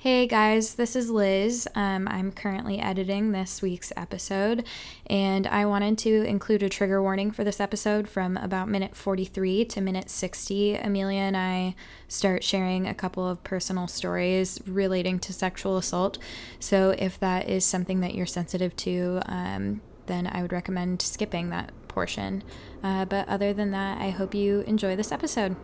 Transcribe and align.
Hey 0.00 0.26
guys, 0.26 0.76
this 0.76 0.96
is 0.96 1.10
Liz. 1.10 1.68
Um, 1.74 2.08
I'm 2.08 2.32
currently 2.32 2.78
editing 2.78 3.32
this 3.32 3.60
week's 3.60 3.92
episode, 3.98 4.66
and 5.06 5.46
I 5.46 5.66
wanted 5.66 5.98
to 5.98 6.22
include 6.22 6.62
a 6.62 6.70
trigger 6.70 7.02
warning 7.02 7.30
for 7.30 7.44
this 7.44 7.60
episode 7.60 8.08
from 8.08 8.38
about 8.38 8.70
minute 8.70 8.96
43 8.96 9.66
to 9.66 9.80
minute 9.82 10.08
60. 10.08 10.76
Amelia 10.76 11.20
and 11.20 11.36
I 11.36 11.74
start 12.08 12.42
sharing 12.42 12.88
a 12.88 12.94
couple 12.94 13.28
of 13.28 13.44
personal 13.44 13.88
stories 13.88 14.58
relating 14.66 15.18
to 15.18 15.34
sexual 15.34 15.76
assault. 15.76 16.16
So, 16.58 16.94
if 16.98 17.20
that 17.20 17.50
is 17.50 17.66
something 17.66 18.00
that 18.00 18.14
you're 18.14 18.24
sensitive 18.24 18.74
to, 18.76 19.20
um, 19.26 19.82
then 20.06 20.26
I 20.26 20.40
would 20.40 20.52
recommend 20.52 21.02
skipping 21.02 21.50
that 21.50 21.72
portion. 21.88 22.42
Uh, 22.82 23.04
but 23.04 23.28
other 23.28 23.52
than 23.52 23.70
that, 23.72 24.00
I 24.00 24.08
hope 24.08 24.34
you 24.34 24.60
enjoy 24.60 24.96
this 24.96 25.12
episode. 25.12 25.56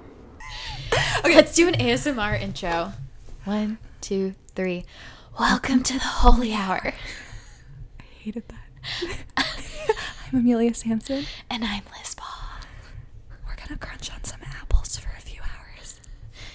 Okay, 1.25 1.35
let's 1.35 1.55
do 1.55 1.67
an 1.67 1.75
ASMR 1.75 2.39
intro. 2.39 2.93
One, 3.45 3.79
two, 4.01 4.35
three. 4.55 4.85
Welcome 5.39 5.83
to 5.85 5.95
the 5.95 5.99
holy 6.01 6.53
hour. 6.53 6.81
I 8.01 8.03
hated 8.21 8.45
that. 8.49 9.17
I'm 10.33 10.41
Amelia 10.41 10.75
Sampson. 10.75 11.25
And 11.51 11.65
I'm 11.65 11.83
Liz 11.99 12.15
Ball. 12.15 12.27
We're 13.47 13.57
gonna 13.57 13.79
crunch 13.79 14.11
on 14.13 14.23
some 14.25 14.41
apples 14.43 14.97
for 14.99 15.11
a 15.17 15.21
few 15.21 15.41
hours. 15.43 16.01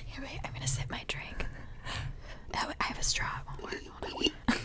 Here, 0.05 0.23
wait, 0.23 0.39
I'm 0.43 0.53
gonna 0.53 0.67
sip 0.67 0.89
my 0.89 1.03
drink. 1.07 1.45
Oh, 2.55 2.71
I 2.79 2.83
have 2.83 2.99
a 2.99 3.03
straw. 3.03 3.27
It 3.47 3.61
won't 4.01 4.15
work. 4.15 4.59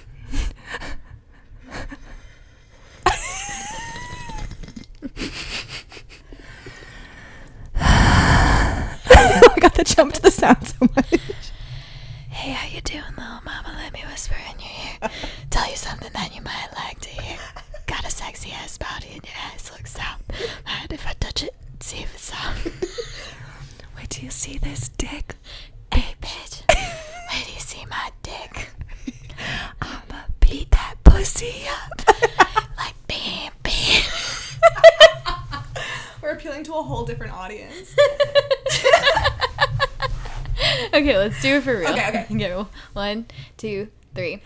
Hold 9.09 9.43
on. 9.43 9.51
I 9.55 9.59
got 9.61 9.75
the 9.75 9.85
jump 9.85 10.13
to 10.15 10.23
the 10.23 10.31
sound 10.31 10.67
so 10.67 10.89
much. 10.95 11.21
Hey, 12.31 12.53
how 12.53 12.67
you 12.69 12.81
doing, 12.83 13.03
little 13.17 13.41
mama? 13.45 13.75
Let 13.79 13.93
me 13.93 14.03
whisper 14.09 14.37
in 14.53 14.59
your 14.61 14.71
ear. 14.71 15.11
Tell 15.51 15.69
you 15.69 15.77
something 15.77 16.11
that 16.13 16.35
you 16.35 16.43
might 16.43 16.69
like 16.77 17.01
to 17.01 17.09
hear. 17.09 17.39
Got 17.87 18.05
a 18.07 18.11
sexy 18.11 18.51
ass 18.53 18.79
body 18.79 19.09
and 19.15 19.25
your 19.25 19.35
ass 19.53 19.71
looks 19.73 19.93
soft. 19.93 20.23
Mind 20.67 20.93
if 20.93 21.07
I 21.07 21.13
touch 21.15 21.43
it? 21.43 21.55
See 21.81 21.99
if 21.99 22.15
it's 22.15 22.25
soft. 22.25 22.67
Wait 23.97 24.11
till 24.11 24.25
you 24.25 24.31
see 24.31 24.59
this 24.59 24.89
dick. 24.91 25.37
Hey, 25.93 26.15
bitch. 26.21 26.63
Where 26.69 27.45
do 27.45 27.53
you 27.53 27.61
see 27.61 27.85
my 27.89 28.11
dick? 28.23 28.71
I'ma 29.81 30.23
beat 30.41 30.71
that 30.73 30.97
pussy 31.05 31.65
up. 31.69 32.03
Like, 32.77 32.95
bam, 33.09 33.53
bam. 33.63 34.03
We're 36.23 36.31
appealing 36.31 36.65
to 36.65 36.75
a 36.75 36.83
whole 36.83 37.05
different 37.05 37.33
audience. 37.33 37.95
okay, 40.95 41.17
let's 41.37 41.43
do 41.43 41.57
it 41.57 41.63
for 41.63 41.79
real. 41.79 41.91
Okay, 41.91 42.09
okay. 42.31 42.39
Go. 42.39 42.69
One, 42.93 43.27
two, 43.57 43.89
three. 44.15 44.43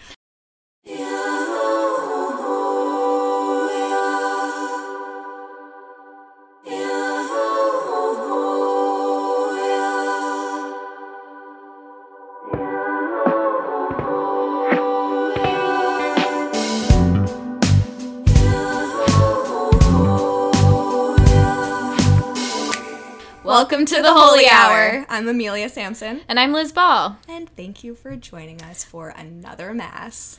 Welcome 23.80 23.96
to 23.96 24.02
the 24.02 24.12
Holy 24.12 24.46
Hour. 24.46 25.06
I'm 25.08 25.26
Amelia 25.26 25.70
Sampson. 25.70 26.20
And 26.28 26.38
I'm 26.38 26.52
Liz 26.52 26.70
Ball. 26.70 27.16
And 27.26 27.48
thank 27.56 27.82
you 27.82 27.94
for 27.94 28.14
joining 28.14 28.60
us 28.60 28.84
for 28.84 29.08
another 29.08 29.72
mass. 29.72 30.38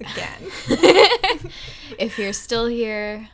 Again. 0.00 0.40
if 1.98 2.18
you're 2.18 2.32
still 2.32 2.64
here, 2.64 3.28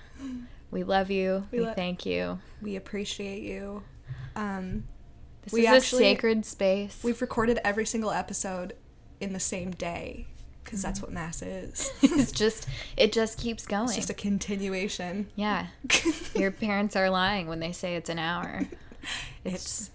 we 0.72 0.82
love 0.82 1.12
you. 1.12 1.46
We, 1.52 1.60
We 1.60 1.66
lo- 1.66 1.74
thank 1.74 2.04
you. 2.04 2.40
we 2.60 2.74
appreciate 2.74 3.44
you. 3.44 3.84
Um, 4.34 4.82
This 5.44 5.52
We 5.52 5.60
is 5.60 5.66
actually- 5.68 6.06
a 6.06 6.14
sacred 6.16 6.44
space. 6.44 6.98
we've 7.04 7.20
recorded 7.20 7.60
every 7.64 7.86
single 7.86 8.10
episode 8.10 8.72
in 9.20 9.32
the 9.32 9.38
same 9.38 9.70
day 9.70 10.26
because 10.64 10.82
that's 10.82 10.98
Mm-hmm. 10.98 11.06
what 11.06 11.12
mass 11.14 11.40
is. 11.40 11.92
it's 12.02 12.32
just 12.32 12.66
it 12.96 13.12
just 13.12 13.38
keeps 13.38 13.64
going. 13.64 13.84
It's 13.84 13.94
just 13.96 14.10
a 14.10 14.14
continuation. 14.14 15.28
yeah. 15.36 15.68
Your 16.34 16.50
parents 16.50 16.96
are 16.96 17.10
lying 17.10 17.46
when 17.46 17.60
they 17.60 17.70
say 17.70 17.94
it's 17.94 18.10
an 18.10 18.18
hour. 18.18 18.62
It's 19.44 19.90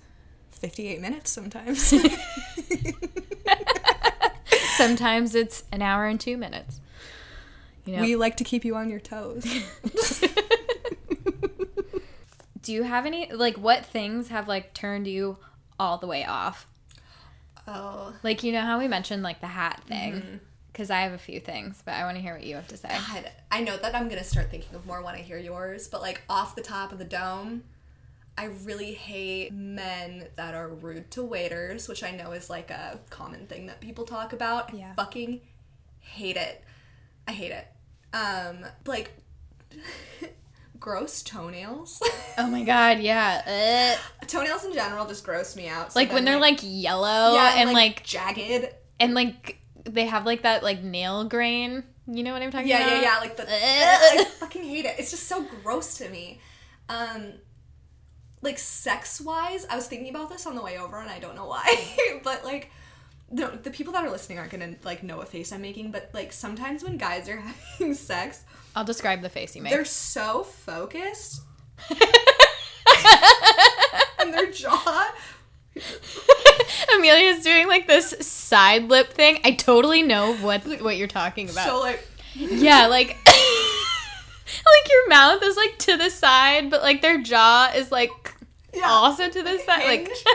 58 0.51 1.01
minutes 1.01 1.31
sometimes. 1.31 1.93
Sometimes 4.77 5.35
it's 5.35 5.63
an 5.71 5.81
hour 5.81 6.05
and 6.05 6.19
2 6.19 6.37
minutes. 6.37 6.79
You 7.85 7.95
know. 7.97 8.01
We 8.01 8.15
like 8.15 8.37
to 8.37 8.43
keep 8.43 8.63
you 8.63 8.75
on 8.75 8.89
your 8.89 8.99
toes. 8.99 9.45
Do 12.61 12.73
you 12.73 12.83
have 12.83 13.05
any 13.05 13.31
like 13.31 13.57
what 13.57 13.85
things 13.85 14.27
have 14.29 14.47
like 14.47 14.73
turned 14.73 15.07
you 15.07 15.37
all 15.79 15.97
the 15.97 16.07
way 16.07 16.23
off? 16.25 16.67
Oh, 17.67 18.13
Like 18.23 18.43
you 18.43 18.51
know 18.51 18.61
how 18.61 18.77
we 18.79 18.87
mentioned 18.87 19.23
like 19.23 19.41
the 19.41 19.47
hat 19.47 19.81
thing 19.87 20.13
Mm-hmm. 20.13 20.37
cuz 20.73 20.89
I 20.91 21.01
have 21.01 21.13
a 21.13 21.17
few 21.17 21.39
things, 21.39 21.81
but 21.83 21.93
I 21.95 22.03
want 22.03 22.17
to 22.17 22.21
hear 22.21 22.33
what 22.33 22.43
you 22.43 22.55
have 22.55 22.67
to 22.67 22.77
say. 22.77 22.89
God. 22.89 23.31
I 23.51 23.61
know 23.61 23.77
that 23.77 23.95
I'm 23.95 24.07
going 24.07 24.19
to 24.19 24.23
start 24.27 24.51
thinking 24.51 24.75
of 24.75 24.85
more 24.85 25.01
when 25.01 25.15
I 25.15 25.19
hear 25.19 25.37
yours, 25.37 25.87
but 25.87 26.01
like 26.01 26.21
off 26.29 26.55
the 26.55 26.61
top 26.61 26.91
of 26.91 26.99
the 26.99 27.05
dome, 27.05 27.63
I 28.39 28.45
really 28.63 28.93
hate 28.93 29.51
men 29.51 30.27
that 30.37 30.53
are 30.55 30.69
rude 30.69 31.11
to 31.11 31.23
waiters, 31.23 31.89
which 31.89 32.03
I 32.03 32.11
know 32.11 32.31
is 32.31 32.49
like 32.49 32.71
a 32.71 32.97
common 33.09 33.47
thing 33.47 33.65
that 33.67 33.81
people 33.81 34.05
talk 34.05 34.31
about. 34.31 34.73
Yeah. 34.73 34.93
Fucking 34.93 35.41
hate 35.99 36.37
it. 36.37 36.63
I 37.27 37.33
hate 37.33 37.51
it. 37.51 37.67
Um, 38.13 38.65
like 38.85 39.11
gross 40.79 41.21
toenails. 41.21 42.01
Oh 42.37 42.47
my 42.47 42.63
god, 42.63 42.99
yeah. 42.99 43.97
Ugh. 44.21 44.27
toenails 44.27 44.63
in 44.63 44.73
general 44.73 45.05
just 45.05 45.25
gross 45.25 45.55
me 45.57 45.67
out. 45.67 45.91
So 45.91 45.99
Like 45.99 46.13
when 46.13 46.23
they're 46.23 46.39
like 46.39 46.59
yellow 46.63 47.33
yeah, 47.33 47.55
and 47.57 47.73
like 47.73 48.03
jagged. 48.03 48.69
and 49.01 49.13
like 49.13 49.59
they 49.83 50.05
have 50.05 50.25
like 50.25 50.43
that 50.43 50.63
like 50.63 50.81
nail 50.81 51.25
grain. 51.25 51.83
You 52.07 52.23
know 52.23 52.31
what 52.33 52.41
I'm 52.41 52.51
talking 52.51 52.67
Yeah, 52.69 52.77
about? 52.77 52.89
yeah, 52.91 53.01
yeah. 53.01 53.13
Yeah. 53.15 53.19
Like 53.19 53.35
the 53.37 53.43
Ugh. 53.43 53.49
I 53.51 54.23
fucking 54.39 54.63
hate 54.63 54.85
it. 54.85 54.95
It's 54.97 55.11
just 55.11 55.27
so 55.27 55.43
gross 55.61 55.97
to 55.97 56.09
me. 56.09 56.39
Um, 56.87 57.33
like 58.41 58.57
sex 58.57 59.19
wise, 59.21 59.65
I 59.69 59.75
was 59.75 59.87
thinking 59.87 60.09
about 60.09 60.29
this 60.29 60.45
on 60.45 60.55
the 60.55 60.61
way 60.61 60.77
over, 60.77 60.99
and 60.99 61.09
I 61.09 61.19
don't 61.19 61.35
know 61.35 61.45
why, 61.45 62.19
but 62.23 62.43
like. 62.43 62.71
No, 63.31 63.47
the 63.51 63.69
people 63.69 63.93
that 63.93 64.03
are 64.03 64.09
listening 64.09 64.39
aren't 64.39 64.49
gonna 64.49 64.73
like 64.83 65.03
know 65.03 65.17
what 65.17 65.27
face 65.27 65.51
I'm 65.51 65.61
making, 65.61 65.91
but 65.91 66.09
like 66.15 66.33
sometimes 66.33 66.83
when 66.83 66.97
guys 66.97 67.29
are 67.29 67.37
having 67.77 67.93
sex, 67.93 68.43
I'll 68.75 68.83
describe 68.85 69.21
the 69.21 69.29
face 69.29 69.55
you 69.55 69.61
make. 69.61 69.71
they're 69.71 69.85
so 69.85 70.41
focused 70.41 71.43
and 74.19 74.33
their 74.33 74.51
jaw. 74.51 75.13
Amelia's 76.95 77.43
doing 77.43 77.67
like 77.67 77.87
this 77.87 78.15
side 78.25 78.89
lip 78.89 79.13
thing. 79.13 79.39
I 79.43 79.51
totally 79.51 80.01
know 80.01 80.33
what 80.37 80.65
what 80.81 80.97
you're 80.97 81.07
talking 81.07 81.49
about. 81.51 81.67
So 81.67 81.79
like 81.79 82.03
yeah, 82.33 82.87
like 82.87 83.15
like 84.83 84.91
your 84.91 85.09
mouth 85.09 85.41
is 85.43 85.55
like 85.57 85.77
to 85.79 85.97
the 85.97 86.09
side, 86.09 86.69
but 86.69 86.81
like 86.81 87.01
their 87.01 87.21
jaw 87.21 87.71
is 87.75 87.91
like 87.91 88.11
Yeah. 88.73 88.83
also 88.87 89.29
to 89.29 89.43
the 89.43 89.59
side. 89.59 89.83
Like, 89.85 90.09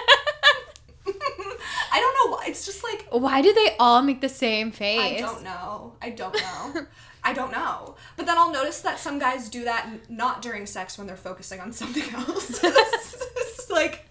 I 1.07 2.01
don't 2.01 2.31
know 2.31 2.37
why. 2.37 2.45
It's 2.49 2.65
just 2.65 2.83
like 2.83 3.07
why 3.11 3.43
do 3.43 3.53
they 3.53 3.77
all 3.79 4.03
make 4.03 4.21
the 4.21 4.29
same 4.29 4.71
face? 4.71 5.01
I 5.01 5.21
don't 5.21 5.43
know. 5.45 5.93
I 6.03 6.11
don't 6.11 6.35
know. 6.35 6.87
I 7.27 7.33
don't 7.33 7.53
know. 7.53 7.95
But 8.17 8.27
then 8.27 8.37
I'll 8.37 8.53
notice 8.53 8.81
that 8.83 8.99
some 8.99 9.19
guys 9.19 9.49
do 9.49 9.65
that 9.65 9.89
not 10.11 10.43
during 10.43 10.67
sex 10.67 10.99
when 10.99 11.07
they're 11.07 11.17
focusing 11.17 11.59
on 11.61 11.73
something 11.73 12.03
else. 12.15 12.61
it's 12.63 13.71
like 13.71 14.07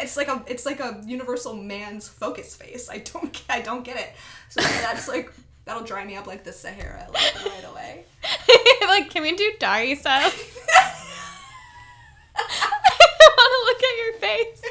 it's 0.00 0.16
like 0.16 0.28
a 0.28 0.44
it's 0.46 0.64
like 0.64 0.78
a 0.80 1.02
universal 1.04 1.54
man's 1.54 2.08
focus 2.08 2.54
face. 2.54 2.88
I 2.88 2.98
don't 2.98 3.42
I 3.48 3.60
don't 3.62 3.82
get 3.84 3.96
it. 3.98 4.10
So 4.50 4.60
that's 4.60 5.08
like 5.08 5.32
that'll 5.64 5.84
dry 5.84 6.04
me 6.04 6.16
up 6.16 6.26
like 6.26 6.44
the 6.44 6.52
Sahara 6.52 7.06
like 7.12 7.44
right 7.44 7.64
away. 7.70 8.04
like, 8.86 9.10
can 9.10 9.22
we 9.22 9.34
do 9.36 9.52
doggy 9.58 9.94
style? 9.96 10.30
I 12.36 13.30
want 13.36 13.52
to 13.52 13.64
look 13.66 13.82
at 13.82 13.96
your 13.98 14.14
face. 14.20 14.62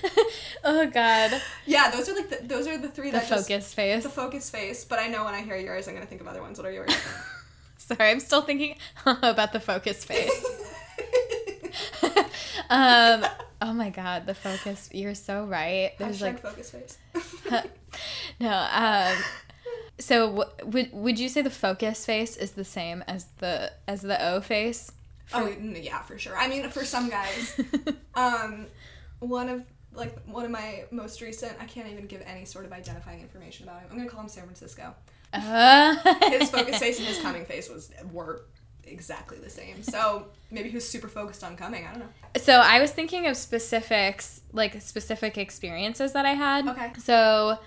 oh 0.64 0.86
god, 0.86 1.42
Yeah, 1.66 1.90
those 1.90 2.08
are 2.08 2.14
like 2.14 2.28
the, 2.30 2.38
those 2.46 2.66
are 2.68 2.78
the 2.78 2.88
three 2.88 3.10
the 3.10 3.18
that 3.18 3.28
just- 3.28 3.48
focus 3.48 3.74
face. 3.74 4.02
the 4.04 4.08
focus 4.10 4.48
face. 4.50 4.84
But 4.84 4.98
I 5.00 5.08
know 5.08 5.24
when 5.24 5.34
I 5.34 5.42
hear 5.42 5.56
yours, 5.56 5.88
I'm 5.88 5.94
gonna 5.94 6.06
think 6.06 6.20
of 6.20 6.28
other 6.28 6.40
ones. 6.42 6.58
What 6.58 6.66
are 6.66 6.72
yours? 6.72 6.90
Sorry, 7.78 8.10
I'm 8.10 8.20
still 8.20 8.42
thinking 8.42 8.76
about 9.06 9.52
the 9.52 9.60
focus 9.60 10.04
face. 10.04 10.44
um, 12.70 13.24
oh 13.60 13.72
my 13.72 13.90
god, 13.90 14.26
the 14.26 14.34
focus. 14.34 14.88
You're 14.92 15.14
so 15.14 15.44
right. 15.44 15.92
There's 15.98 16.20
Hashtag 16.20 16.22
like 16.22 16.40
focus 16.40 16.70
face. 16.70 16.98
no. 18.40 18.68
Um, 18.70 19.16
so 19.98 20.28
w- 20.28 20.50
would 20.64 20.92
would 20.92 21.18
you 21.18 21.28
say 21.28 21.42
the 21.42 21.50
focus 21.50 22.04
face 22.06 22.36
is 22.36 22.52
the 22.52 22.64
same 22.64 23.02
as 23.06 23.26
the 23.38 23.72
as 23.86 24.02
the 24.02 24.22
O 24.24 24.40
face? 24.40 24.92
Oh 25.34 25.48
yeah, 25.48 26.02
for 26.02 26.18
sure. 26.18 26.36
I 26.36 26.48
mean, 26.48 26.68
for 26.70 26.84
some 26.84 27.10
guys, 27.10 27.60
um, 28.14 28.66
one 29.18 29.48
of 29.48 29.64
like 29.92 30.16
one 30.26 30.44
of 30.44 30.50
my 30.50 30.84
most 30.90 31.20
recent. 31.20 31.52
I 31.60 31.64
can't 31.64 31.88
even 31.88 32.06
give 32.06 32.22
any 32.26 32.44
sort 32.44 32.64
of 32.64 32.72
identifying 32.72 33.20
information 33.20 33.68
about 33.68 33.80
him. 33.80 33.88
I'm 33.90 33.98
gonna 33.98 34.08
call 34.08 34.22
him 34.22 34.28
San 34.28 34.44
Francisco. 34.44 34.94
Uh, 35.32 35.94
His 36.30 36.50
focus 36.50 36.78
face 36.80 36.98
and 36.98 37.06
his 37.06 37.20
coming 37.20 37.44
face 37.44 37.68
was 37.68 37.90
were 38.12 38.44
exactly 38.90 39.38
the 39.38 39.50
same. 39.50 39.82
So 39.82 40.26
maybe 40.50 40.68
he 40.68 40.74
was 40.74 40.88
super 40.88 41.08
focused 41.08 41.44
on 41.44 41.56
coming. 41.56 41.86
I 41.86 41.90
don't 41.90 42.00
know. 42.00 42.08
so 42.36 42.54
I 42.54 42.80
was 42.80 42.90
thinking 42.90 43.26
of 43.26 43.36
specifics, 43.36 44.40
like 44.52 44.80
specific 44.80 45.38
experiences 45.38 46.12
that 46.12 46.26
I 46.26 46.34
had. 46.34 46.66
Okay. 46.68 46.92
So 46.98 47.58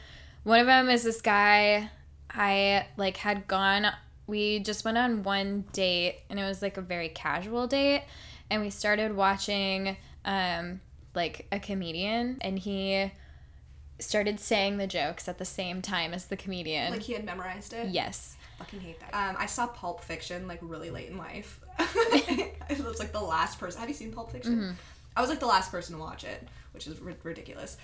one 0.43 0.59
of 0.59 0.67
them 0.67 0.89
is 0.89 1.03
this 1.03 1.21
guy 1.21 1.89
I 2.29 2.87
like 2.97 3.17
had 3.17 3.47
gone 3.47 3.87
we 4.27 4.59
just 4.59 4.85
went 4.85 4.97
on 4.97 5.23
one 5.23 5.65
date 5.73 6.19
and 6.29 6.39
it 6.39 6.43
was 6.43 6.61
like 6.61 6.77
a 6.77 6.81
very 6.81 7.09
casual 7.09 7.67
date 7.67 8.05
and 8.49 8.61
we 8.61 8.69
started 8.69 9.15
watching 9.15 9.97
um 10.23 10.79
like 11.13 11.47
a 11.51 11.59
comedian 11.59 12.37
and 12.41 12.57
he 12.57 13.11
started 13.99 14.39
saying 14.39 14.77
the 14.77 14.87
jokes 14.87 15.27
at 15.27 15.37
the 15.37 15.45
same 15.45 15.81
time 15.81 16.13
as 16.13 16.25
the 16.25 16.37
comedian. 16.37 16.91
Like 16.91 17.01
he 17.03 17.13
had 17.13 17.25
memorized 17.25 17.73
it. 17.73 17.89
yes. 17.89 18.35
Fucking 18.63 18.79
hate 18.81 18.99
that. 18.99 19.13
Um, 19.13 19.35
I 19.39 19.45
saw 19.45 19.67
Pulp 19.67 20.01
Fiction 20.01 20.47
like 20.47 20.59
really 20.61 20.89
late 20.89 21.09
in 21.09 21.17
life. 21.17 21.59
I 21.79 22.51
was 22.85 22.99
like 22.99 23.11
the 23.11 23.21
last 23.21 23.59
person. 23.59 23.79
Have 23.79 23.89
you 23.89 23.95
seen 23.95 24.11
Pulp 24.11 24.31
Fiction? 24.31 24.55
Mm-hmm. 24.55 24.71
I 25.15 25.21
was 25.21 25.29
like 25.29 25.39
the 25.39 25.47
last 25.47 25.71
person 25.71 25.95
to 25.95 26.01
watch 26.01 26.23
it, 26.23 26.47
which 26.73 26.87
is 26.87 26.99
ri- 26.99 27.15
ridiculous. 27.23 27.77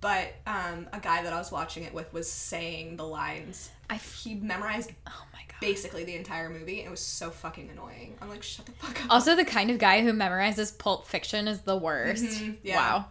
But 0.00 0.34
um, 0.46 0.88
a 0.92 1.00
guy 1.00 1.22
that 1.22 1.32
I 1.32 1.38
was 1.38 1.50
watching 1.50 1.84
it 1.84 1.94
with 1.94 2.12
was 2.12 2.30
saying 2.30 2.96
the 2.96 3.04
lines. 3.06 3.70
I 3.88 3.94
He 3.96 4.34
memorized 4.34 4.92
oh 5.06 5.24
my 5.32 5.38
god. 5.48 5.56
basically 5.60 6.04
the 6.04 6.14
entire 6.16 6.50
movie. 6.50 6.82
It 6.82 6.90
was 6.90 7.00
so 7.00 7.30
fucking 7.30 7.70
annoying. 7.70 8.14
I'm 8.20 8.28
like, 8.28 8.42
shut 8.42 8.66
the 8.66 8.72
fuck 8.72 9.04
up. 9.04 9.10
Also, 9.10 9.34
the 9.34 9.44
kind 9.44 9.70
of 9.70 9.78
guy 9.78 10.02
who 10.02 10.12
memorizes 10.12 10.76
Pulp 10.76 11.06
Fiction 11.06 11.48
is 11.48 11.60
the 11.62 11.76
worst. 11.76 12.24
Mhm, 12.24 12.56
yeah. 12.62 12.76
Wow. 12.76 13.04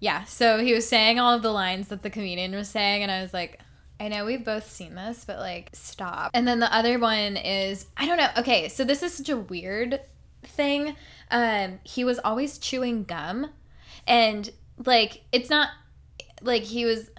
Yeah, 0.00 0.24
so 0.24 0.58
he 0.58 0.72
was 0.74 0.88
saying 0.88 1.20
all 1.20 1.32
of 1.34 1.42
the 1.42 1.52
lines 1.52 1.88
that 1.88 2.02
the 2.02 2.10
comedian 2.10 2.52
was 2.56 2.68
saying, 2.68 3.02
and 3.04 3.12
I 3.12 3.22
was 3.22 3.32
like, 3.32 3.60
I 4.02 4.08
know 4.08 4.24
we've 4.24 4.44
both 4.44 4.68
seen 4.68 4.96
this, 4.96 5.24
but 5.24 5.38
like, 5.38 5.70
stop. 5.74 6.32
And 6.34 6.46
then 6.48 6.58
the 6.58 6.74
other 6.74 6.98
one 6.98 7.36
is, 7.36 7.86
I 7.96 8.04
don't 8.04 8.16
know. 8.16 8.30
Okay, 8.36 8.68
so 8.68 8.82
this 8.82 9.00
is 9.00 9.14
such 9.14 9.28
a 9.28 9.36
weird 9.36 10.00
thing. 10.42 10.96
Um, 11.30 11.78
he 11.84 12.02
was 12.02 12.18
always 12.18 12.58
chewing 12.58 13.04
gum, 13.04 13.50
and 14.04 14.50
like, 14.84 15.22
it's 15.30 15.48
not 15.48 15.68
like 16.40 16.64
he 16.64 16.84
was 16.84 17.10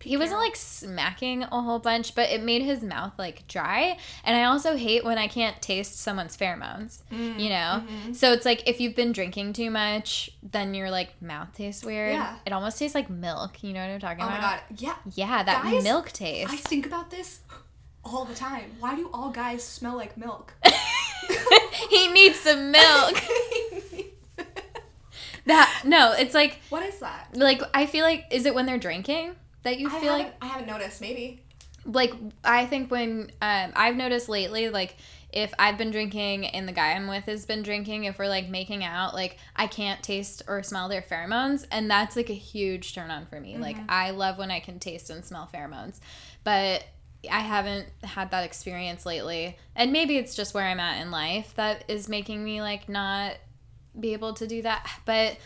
he 0.00 0.16
wasn't 0.16 0.38
like 0.40 0.54
smacking 0.54 1.42
a 1.42 1.60
whole 1.60 1.80
bunch, 1.80 2.14
but 2.14 2.30
it 2.30 2.42
made 2.42 2.62
his 2.62 2.82
mouth 2.82 3.12
like 3.18 3.46
dry. 3.48 3.98
And 4.24 4.36
I 4.36 4.44
also 4.44 4.76
hate 4.76 5.04
when 5.04 5.18
I 5.18 5.26
can't 5.28 5.60
taste 5.60 5.98
someone's 5.98 6.36
pheromones, 6.36 7.02
Mm, 7.12 7.40
you 7.40 7.48
know? 7.48 7.82
mm-hmm. 7.84 8.12
So 8.12 8.32
it's 8.32 8.44
like 8.44 8.68
if 8.68 8.80
you've 8.80 8.94
been 8.94 9.12
drinking 9.12 9.54
too 9.54 9.70
much, 9.70 10.30
then 10.42 10.72
your 10.74 10.90
like 10.90 11.20
mouth 11.20 11.48
tastes 11.54 11.84
weird. 11.84 12.12
Yeah. 12.12 12.36
It 12.46 12.52
almost 12.52 12.78
tastes 12.78 12.94
like 12.94 13.10
milk. 13.10 13.62
You 13.64 13.72
know 13.72 13.80
what 13.80 13.90
I'm 13.90 14.00
talking 14.00 14.24
Carell. 14.24 14.28
Oh 14.28 14.30
my 14.30 14.38
about? 14.38 14.68
god. 14.68 14.80
Yeah. 14.80 14.94
Yeah, 15.14 15.42
that 15.42 15.64
Guys, 15.64 15.82
milk 15.82 16.12
taste. 16.12 16.52
I 16.52 16.56
think 16.56 16.86
about 16.86 17.10
this 17.10 17.40
all 18.04 18.24
the 18.24 18.34
time. 18.34 18.70
Why 18.80 18.94
do 18.94 19.10
all 19.12 19.30
guys 19.30 19.64
smell 19.64 19.96
like 19.96 20.16
milk? 20.16 20.54
he 21.90 22.08
needs 22.12 22.38
some 22.38 22.70
milk. 22.70 23.16
that 25.46 25.82
no, 25.84 26.12
it's 26.12 26.34
like 26.34 26.60
what 26.68 26.84
is 26.84 26.98
that? 27.00 27.30
like 27.34 27.60
I 27.74 27.86
feel 27.86 28.04
like 28.04 28.26
is 28.30 28.46
it 28.46 28.54
when 28.54 28.66
they're 28.66 28.78
drinking 28.78 29.34
that 29.68 29.78
you 29.78 29.88
I 29.88 30.00
feel 30.00 30.12
haven't, 30.12 30.26
like 30.26 30.34
I 30.40 30.46
haven't 30.46 30.66
noticed. 30.66 31.00
Maybe. 31.00 31.42
like 31.84 32.12
I 32.44 32.66
think 32.66 32.90
when 32.90 33.30
um, 33.42 33.72
I've 33.76 33.96
noticed 33.96 34.28
lately, 34.28 34.70
like 34.70 34.96
if 35.30 35.52
I've 35.58 35.76
been 35.76 35.90
drinking 35.90 36.46
and 36.46 36.66
the 36.66 36.72
guy 36.72 36.92
I'm 36.92 37.06
with 37.06 37.24
has 37.24 37.44
been 37.44 37.62
drinking, 37.62 38.04
if 38.04 38.18
we're 38.18 38.28
like 38.28 38.48
making 38.48 38.82
out, 38.82 39.14
like 39.14 39.36
I 39.54 39.66
can't 39.66 40.02
taste 40.02 40.42
or 40.48 40.62
smell 40.62 40.88
their 40.88 41.02
pheromones, 41.02 41.66
and 41.70 41.90
that's 41.90 42.16
like 42.16 42.30
a 42.30 42.34
huge 42.34 42.94
turn 42.94 43.10
on 43.10 43.26
for 43.26 43.40
me. 43.40 43.58
Like 43.58 43.76
I 43.88 44.10
love 44.10 44.38
when 44.38 44.50
I 44.50 44.60
can 44.60 44.78
taste 44.78 45.10
and 45.10 45.24
smell 45.24 45.48
pheromones, 45.52 46.00
but 46.44 46.84
I 47.30 47.40
haven't 47.40 47.88
had 48.04 48.30
that 48.30 48.44
experience 48.44 49.04
lately, 49.04 49.58
and 49.76 49.92
maybe 49.92 50.16
it's 50.16 50.34
just 50.34 50.54
where 50.54 50.64
I'm 50.64 50.80
at 50.80 51.02
in 51.02 51.10
life 51.10 51.52
that 51.56 51.84
is 51.88 52.08
making 52.08 52.42
me 52.42 52.62
like 52.62 52.88
not 52.88 53.34
be 53.98 54.14
able 54.14 54.32
to 54.34 54.46
do 54.46 54.62
that. 54.62 54.88
But 55.04 55.36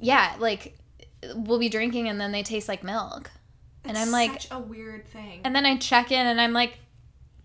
yeah, 0.00 0.34
like 0.40 0.76
we'll 1.34 1.58
be 1.58 1.68
drinking 1.68 2.08
and 2.08 2.20
then 2.20 2.32
they 2.32 2.42
taste 2.42 2.68
like 2.68 2.82
milk. 2.82 3.30
And 3.88 3.96
I'm 3.98 4.10
like, 4.10 4.32
such 4.32 4.48
a 4.50 4.58
weird 4.58 5.06
thing. 5.08 5.40
and 5.44 5.54
then 5.54 5.64
I 5.66 5.76
check 5.76 6.10
in 6.12 6.26
and 6.26 6.40
I'm 6.40 6.52
like, 6.52 6.78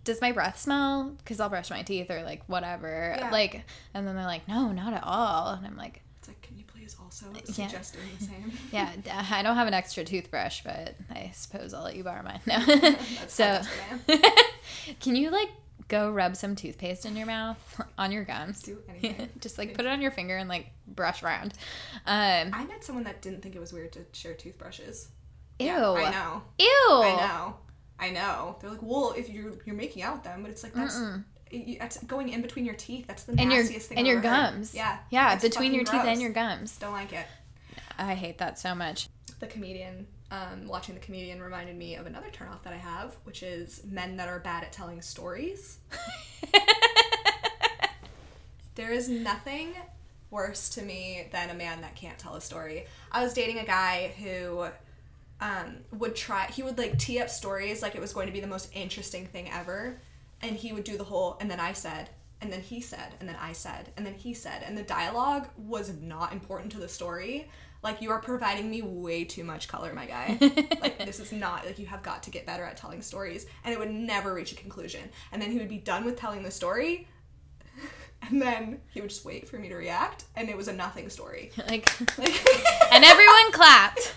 does 0.03 0.19
my 0.21 0.31
breath 0.31 0.59
smell? 0.59 1.13
Because 1.17 1.39
I'll 1.39 1.49
brush 1.49 1.69
my 1.69 1.83
teeth 1.83 2.09
or 2.09 2.23
like 2.23 2.43
whatever. 2.47 3.15
Yeah. 3.17 3.29
Like, 3.29 3.63
and 3.93 4.07
then 4.07 4.15
they're 4.15 4.25
like, 4.25 4.47
no, 4.47 4.71
not 4.71 4.93
at 4.93 5.03
all. 5.03 5.49
And 5.53 5.65
I'm 5.65 5.77
like, 5.77 6.01
it's 6.19 6.27
like, 6.27 6.41
can 6.41 6.57
you 6.57 6.63
please 6.65 6.95
also 6.99 7.27
Yeah. 7.35 7.41
suggest 7.45 7.93
doing 7.93 8.07
the 8.19 8.25
same? 8.25 8.51
yeah, 8.71 8.89
I 9.31 9.43
don't 9.43 9.55
have 9.55 9.67
an 9.67 9.73
extra 9.75 10.03
toothbrush, 10.03 10.61
but 10.63 10.95
I 11.11 11.31
suppose 11.35 11.73
I'll 11.73 11.83
let 11.83 11.95
you 11.95 12.03
borrow 12.03 12.23
mine. 12.23 12.39
No. 12.47 12.63
That's 12.65 13.33
so, 13.33 13.45
how 13.45 13.57
desperate 13.59 14.25
I 14.25 14.27
am. 14.87 14.95
can 14.99 15.15
you 15.15 15.29
like 15.29 15.49
go 15.87 16.09
rub 16.09 16.35
some 16.37 16.55
toothpaste 16.55 17.05
in 17.05 17.15
your 17.15 17.27
mouth 17.27 17.81
on 17.97 18.11
your 18.11 18.23
gums? 18.23 18.61
Do 18.63 18.79
anything. 18.89 19.29
Just 19.39 19.57
like 19.59 19.75
put 19.75 19.85
it 19.85 19.89
on 19.89 20.01
your 20.01 20.11
finger 20.11 20.35
and 20.37 20.49
like 20.49 20.71
brush 20.87 21.21
around. 21.21 21.53
Um, 22.07 22.49
I 22.53 22.65
met 22.65 22.83
someone 22.83 23.03
that 23.03 23.21
didn't 23.21 23.41
think 23.43 23.55
it 23.55 23.59
was 23.59 23.71
weird 23.73 23.91
to 23.93 23.99
share 24.13 24.33
toothbrushes. 24.33 25.09
Ew. 25.61 25.67
Yeah, 25.67 25.91
I 25.91 26.11
know. 26.11 26.41
Ew. 26.59 26.89
I 26.91 27.15
know. 27.27 27.55
I 27.99 28.09
know. 28.09 28.57
They're 28.59 28.69
like, 28.71 28.81
well, 28.81 29.13
if 29.17 29.29
you're 29.29 29.53
you're 29.65 29.75
making 29.75 30.03
out 30.03 30.15
with 30.15 30.23
them, 30.23 30.41
but 30.41 30.51
it's 30.51 30.63
like 30.63 30.73
that's 30.73 30.99
you- 31.51 31.77
that's 31.79 32.01
going 32.03 32.29
in 32.29 32.41
between 32.41 32.65
your 32.65 32.75
teeth. 32.75 33.05
That's 33.07 33.23
the 33.23 33.31
And 33.33 33.51
your 33.51 33.61
nastiest 33.63 33.89
thing. 33.89 33.97
and 33.97 34.07
your 34.07 34.17
ever 34.19 34.27
heard. 34.29 34.51
gums. 34.53 34.73
Yeah. 34.73 34.97
Yeah, 35.09 35.35
between 35.35 35.73
your 35.73 35.83
teeth 35.83 36.03
and 36.05 36.21
your 36.21 36.31
gums. 36.31 36.77
Don't 36.77 36.93
like 36.93 37.13
it. 37.13 37.25
I 37.97 38.15
hate 38.15 38.37
that 38.39 38.57
so 38.57 38.73
much. 38.73 39.07
The 39.39 39.47
comedian, 39.47 40.07
um, 40.31 40.67
watching 40.67 40.95
the 40.95 41.01
comedian 41.01 41.41
reminded 41.41 41.75
me 41.75 41.95
of 41.95 42.05
another 42.05 42.27
turnoff 42.31 42.63
that 42.63 42.73
I 42.73 42.77
have, 42.77 43.15
which 43.25 43.43
is 43.43 43.81
men 43.85 44.17
that 44.17 44.27
are 44.29 44.39
bad 44.39 44.63
at 44.63 44.71
telling 44.71 45.01
stories. 45.01 45.77
There 48.75 48.91
is 48.91 49.09
nothing 49.09 49.73
worse 50.29 50.69
to 50.69 50.81
me 50.81 51.27
than 51.31 51.49
a 51.49 51.53
man 51.53 51.81
that 51.81 51.95
can't 51.95 52.17
tell 52.17 52.35
a 52.35 52.41
story. 52.41 52.85
I 53.11 53.21
was 53.21 53.33
dating 53.33 53.59
a 53.59 53.65
guy 53.65 54.13
who 54.17 54.67
um, 55.41 55.77
would 55.91 56.15
try, 56.15 56.45
he 56.45 56.63
would 56.63 56.77
like 56.77 56.97
tee 56.97 57.19
up 57.19 57.29
stories 57.29 57.81
like 57.81 57.95
it 57.95 58.01
was 58.01 58.13
going 58.13 58.27
to 58.27 58.33
be 58.33 58.39
the 58.39 58.47
most 58.47 58.69
interesting 58.73 59.25
thing 59.25 59.49
ever. 59.51 59.99
And 60.41 60.55
he 60.55 60.71
would 60.71 60.83
do 60.83 60.97
the 60.97 61.03
whole, 61.03 61.37
and 61.39 61.51
then 61.51 61.59
I 61.59 61.73
said, 61.73 62.09
and 62.41 62.51
then 62.51 62.61
he 62.61 62.81
said, 62.81 63.13
and 63.19 63.29
then 63.29 63.35
I 63.39 63.53
said, 63.53 63.89
and 63.95 64.05
then 64.05 64.15
he 64.15 64.33
said. 64.33 64.63
And 64.65 64.75
the 64.77 64.83
dialogue 64.83 65.49
was 65.57 65.93
not 66.01 66.33
important 66.33 66.71
to 66.71 66.79
the 66.79 66.87
story. 66.87 67.47
Like, 67.83 68.01
you 68.01 68.11
are 68.11 68.19
providing 68.19 68.69
me 68.69 68.81
way 68.81 69.23
too 69.23 69.43
much 69.43 69.67
color, 69.67 69.93
my 69.93 70.05
guy. 70.05 70.37
like, 70.81 71.03
this 71.05 71.19
is 71.19 71.31
not, 71.31 71.65
like, 71.65 71.77
you 71.77 71.85
have 71.87 72.01
got 72.01 72.23
to 72.23 72.31
get 72.31 72.45
better 72.45 72.63
at 72.63 72.77
telling 72.77 73.01
stories. 73.01 73.45
And 73.63 73.73
it 73.73 73.79
would 73.79 73.91
never 73.91 74.33
reach 74.33 74.51
a 74.51 74.55
conclusion. 74.55 75.01
And 75.31 75.41
then 75.41 75.51
he 75.51 75.59
would 75.59 75.69
be 75.69 75.77
done 75.77 76.05
with 76.05 76.17
telling 76.19 76.41
the 76.43 76.51
story, 76.51 77.07
and 78.23 78.41
then 78.41 78.81
he 78.89 79.01
would 79.01 79.09
just 79.09 79.25
wait 79.25 79.47
for 79.47 79.57
me 79.57 79.69
to 79.69 79.75
react, 79.75 80.25
and 80.35 80.49
it 80.49 80.57
was 80.57 80.67
a 80.67 80.73
nothing 80.73 81.09
story. 81.09 81.51
Like, 81.67 81.89
Like, 82.17 82.91
and 82.91 83.03
everyone 83.03 83.51
clapped. 83.51 84.13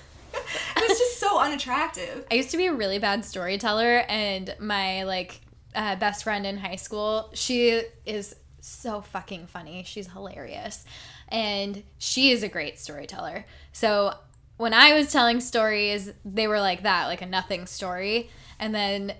it 0.82 0.88
was 0.88 0.98
just 0.98 1.18
so 1.18 1.38
unattractive. 1.38 2.26
I 2.30 2.34
used 2.34 2.50
to 2.50 2.56
be 2.56 2.66
a 2.66 2.74
really 2.74 2.98
bad 2.98 3.24
storyteller, 3.24 4.04
and 4.08 4.54
my 4.58 5.04
like 5.04 5.40
uh, 5.74 5.96
best 5.96 6.24
friend 6.24 6.46
in 6.46 6.58
high 6.58 6.76
school. 6.76 7.30
She 7.34 7.82
is 8.06 8.36
so 8.60 9.00
fucking 9.00 9.46
funny. 9.46 9.82
She's 9.86 10.08
hilarious. 10.08 10.84
And 11.28 11.82
she 11.98 12.30
is 12.30 12.42
a 12.42 12.48
great 12.48 12.78
storyteller. 12.78 13.44
So 13.72 14.14
when 14.56 14.72
I 14.72 14.94
was 14.94 15.12
telling 15.12 15.40
stories, 15.40 16.10
they 16.24 16.46
were 16.46 16.60
like 16.60 16.82
that, 16.82 17.06
like 17.06 17.22
a 17.22 17.26
nothing 17.26 17.66
story. 17.66 18.30
And 18.58 18.74
then 18.74 19.14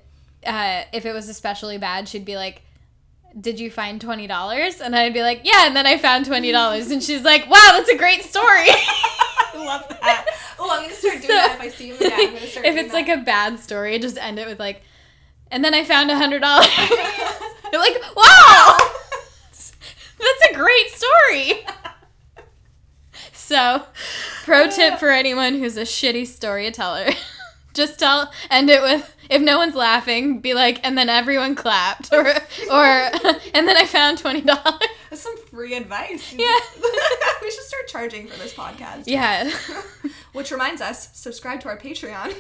uh, 0.47 0.83
if 0.93 1.07
it 1.07 1.13
was 1.13 1.29
especially 1.29 1.79
bad, 1.79 2.09
she'd 2.09 2.25
be 2.25 2.37
like, 2.37 2.63
did 3.39 3.59
you 3.59 3.69
find 3.69 4.01
twenty 4.01 4.29
dollars? 4.29 4.81
And 4.81 4.95
I'd 4.95 5.13
be 5.13 5.23
like, 5.23 5.41
yeah. 5.43 5.67
And 5.67 5.75
then 5.75 5.87
I 5.87 5.99
found 5.99 6.25
twenty 6.25 6.53
dollars, 6.53 6.93
and 6.93 7.03
she's 7.03 7.23
like, 7.23 7.51
wow, 7.51 7.71
that's 7.73 7.89
a 7.89 7.97
great 7.97 8.23
story. 8.23 8.45
I 8.47 9.51
love 9.57 9.89
that. 9.89 10.27
Oh, 10.67 10.71
I'm 10.73 10.83
gonna 10.85 10.95
start 10.95 11.15
doing 11.21 11.23
So- 11.23 11.29
that 11.35 11.57
if 11.57 11.61
I 11.61 11.69
see 11.69 11.89
you 11.89 11.97
again. 11.97 12.13
I'm 12.15 12.35
gonna 12.35 12.47
start 12.47 12.67
if 12.67 12.77
it's 12.77 12.93
like 12.95 13.09
a 13.09 13.19
bad 13.19 13.61
story, 13.61 13.99
just 13.99 14.17
end 14.19 14.39
it 14.39 14.47
with 14.47 14.59
like, 14.59 14.83
and 15.51 15.63
then 15.65 15.75
I 15.75 15.85
found 15.85 16.11
a 16.11 16.17
hundred 16.17 16.41
dollars. 16.41 16.67
You're 17.73 17.81
like, 17.81 17.97
wow, 18.17 18.77
that's 19.51 19.73
a 20.51 20.55
great 20.55 20.89
story. 20.91 21.67
So, 23.33 23.83
pro 24.45 24.71
tip 24.71 24.99
for 24.99 25.11
anyone 25.11 25.55
who's 25.59 25.77
a 25.77 25.83
shitty 25.83 26.27
storyteller. 26.27 27.11
Just 27.75 27.99
tell 27.99 28.33
end 28.51 28.71
it 28.71 28.81
with 28.83 29.15
if 29.31 29.43
no 29.43 29.59
one's 29.59 29.75
laughing, 29.75 30.41
be 30.41 30.55
like, 30.55 30.81
and 30.87 30.97
then 30.97 31.09
everyone 31.09 31.55
clapped, 31.55 32.13
or 32.13 32.27
or 32.27 32.85
and 33.55 33.69
then 33.69 33.77
I 33.77 33.85
found 33.87 34.19
twenty 34.19 34.41
dollars. 34.41 34.81
That's 35.11 35.23
some 35.23 35.37
free 35.47 35.75
advice. 35.77 36.33
Yeah. 36.33 36.59
we 37.43 37.51
should 37.51 37.65
start 37.65 37.87
charging 37.89 38.27
for 38.27 38.39
this 38.39 38.55
podcast. 38.55 39.05
Yeah. 39.07 39.51
Which 40.33 40.51
reminds 40.51 40.81
us, 40.81 41.17
subscribe 41.17 41.61
to 41.61 41.69
our 41.69 41.79
Patreon. 41.79 42.35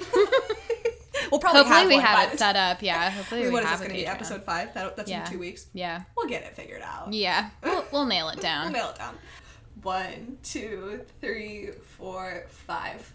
we'll 1.30 1.38
probably 1.40 1.60
Hopefully 1.62 1.78
have 1.78 1.88
we 1.88 1.94
one 1.96 2.04
have 2.04 2.32
it 2.32 2.38
set 2.38 2.56
up. 2.56 2.82
Yeah. 2.82 3.10
Hopefully 3.10 3.42
we 3.42 3.50
What 3.50 3.62
is 3.62 3.68
have 3.68 3.78
this 3.78 3.86
a 3.86 3.90
going 3.90 4.00
to 4.00 4.04
be? 4.04 4.06
Episode 4.08 4.42
five? 4.44 4.74
That, 4.74 4.96
that's 4.96 5.08
Yeah. 5.08 5.24
in 5.24 5.30
two 5.30 5.38
weeks. 5.38 5.66
Yeah. 5.72 6.02
We'll 6.16 6.26
get 6.28 6.42
it 6.42 6.56
figured 6.56 6.82
out. 6.82 7.12
Yeah. 7.12 7.50
We'll, 7.62 7.84
we'll 7.92 8.06
nail 8.06 8.28
it 8.30 8.36
We'll 8.36 8.42
down. 8.42 8.72
nail 8.72 8.90
it 8.90 8.96
down. 8.96 9.14
One, 9.82 10.38
two, 10.42 11.02
three, 11.20 11.70
four, 11.96 12.46
five. 12.48 13.12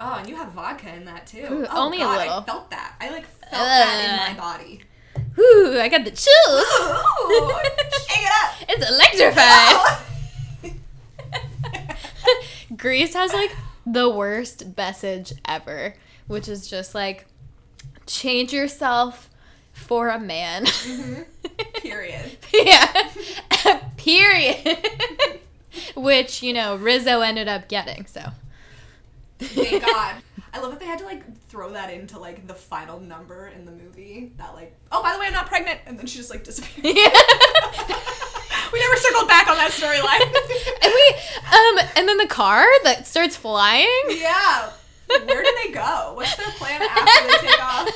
Oh, 0.00 0.16
and 0.18 0.28
you 0.28 0.34
have 0.36 0.52
vodka 0.52 0.92
in 0.94 1.04
that 1.04 1.26
too. 1.26 1.46
Ooh, 1.50 1.66
oh, 1.70 1.84
only 1.84 1.98
a 1.98 2.00
God, 2.00 2.18
little. 2.18 2.38
I 2.40 2.44
felt 2.44 2.70
that. 2.70 2.94
I 3.00 3.10
like 3.10 3.26
felt 3.26 3.50
that 3.52 4.26
in 4.28 4.34
my 4.34 4.40
body. 4.40 4.80
Whew, 5.34 5.78
I 5.78 5.88
got 5.88 6.04
the 6.04 6.10
chills. 6.10 6.64
Ooh, 7.30 7.52
shake 8.08 8.24
it 8.24 8.32
up. 8.42 8.50
It's 8.68 8.90
electrified. 8.90 10.00
Oh. 10.64 10.70
Grease 12.76 13.14
has 13.14 13.32
like 13.32 13.54
the 13.86 14.10
worst 14.10 14.76
message 14.76 15.32
ever, 15.44 15.94
which 16.26 16.48
is 16.48 16.68
just 16.68 16.94
like 16.94 17.26
change 18.06 18.52
yourself 18.52 19.30
for 19.72 20.08
a 20.08 20.18
man. 20.18 20.64
Mm-hmm. 20.66 21.22
Period. 21.80 22.36
yeah. 22.52 23.10
Period. 23.96 24.78
which, 25.94 26.42
you 26.42 26.52
know, 26.52 26.76
Rizzo 26.76 27.20
ended 27.20 27.48
up 27.48 27.68
getting, 27.68 28.06
so. 28.06 28.22
Thank 29.38 29.84
God. 29.86 30.16
I 30.52 30.60
love 30.60 30.70
that 30.70 30.80
they 30.80 30.86
had 30.86 31.00
to 31.00 31.04
like 31.04 31.22
throw 31.48 31.72
that 31.72 31.92
into 31.92 32.18
like 32.18 32.46
the 32.46 32.54
final 32.54 33.00
number 33.00 33.48
in 33.48 33.64
the 33.64 33.72
movie. 33.72 34.32
That 34.36 34.54
like, 34.54 34.74
oh 34.92 35.02
by 35.02 35.12
the 35.12 35.18
way, 35.18 35.26
I'm 35.26 35.32
not 35.32 35.46
pregnant, 35.46 35.80
and 35.86 35.98
then 35.98 36.06
she 36.06 36.18
just 36.18 36.30
like 36.30 36.44
disappeared. 36.44 36.96
Yeah. 36.96 37.10
we 38.72 38.80
never 38.80 38.96
circled 38.96 39.28
back 39.28 39.48
on 39.48 39.56
that 39.56 39.70
storyline. 39.72 40.22
and 40.82 40.92
we 40.94 41.14
um 41.50 41.90
and 41.96 42.08
then 42.08 42.18
the 42.18 42.28
car 42.28 42.64
that 42.84 43.06
starts 43.06 43.36
flying. 43.36 43.88
yeah. 44.10 44.70
Where 45.06 45.42
do 45.42 45.54
they 45.64 45.72
go? 45.72 46.12
What's 46.14 46.34
their 46.36 46.48
plan 46.52 46.80
after 46.82 47.28
they 47.28 47.48
take 47.48 47.62
off? 47.62 47.88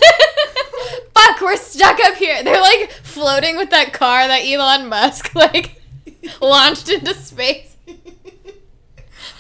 Fuck, 1.15 1.41
we're 1.41 1.57
stuck 1.57 1.99
up 2.01 2.15
here. 2.17 2.43
They're 2.45 2.61
like 2.61 2.91
floating 2.91 3.57
with 3.57 3.71
that 3.71 3.93
car 3.93 4.27
that 4.29 4.41
Elon 4.45 4.89
Musk 4.89 5.35
like 5.35 5.81
launched 6.41 6.89
into 6.91 7.15
space 7.15 7.68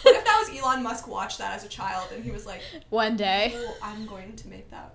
What 0.08 0.16
if 0.16 0.24
that 0.24 0.46
was 0.48 0.58
Elon 0.58 0.82
Musk 0.82 1.06
watched 1.06 1.38
that 1.38 1.54
as 1.54 1.64
a 1.64 1.68
child 1.68 2.08
and 2.14 2.24
he 2.24 2.30
was 2.30 2.46
like, 2.46 2.62
one 2.88 3.16
day. 3.16 3.52
"Oh, 3.54 3.76
I'm 3.82 4.06
going 4.06 4.34
to 4.36 4.48
make 4.48 4.70
that." 4.70 4.94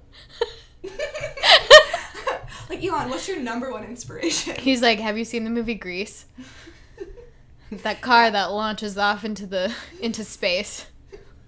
like 2.70 2.84
Elon, 2.84 3.10
what's 3.10 3.28
your 3.28 3.40
number 3.40 3.72
one 3.72 3.84
inspiration? 3.84 4.56
He's 4.56 4.82
like, 4.82 5.00
"Have 5.00 5.18
you 5.18 5.26
seen 5.26 5.44
the 5.44 5.50
movie 5.50 5.76
Grease? 5.76 6.26
That 7.84 8.02
car 8.02 8.30
that 8.30 8.52
launches 8.52 8.98
off 8.98 9.24
into 9.24 9.46
the 9.46 9.74
into 10.02 10.24
space 10.24 10.88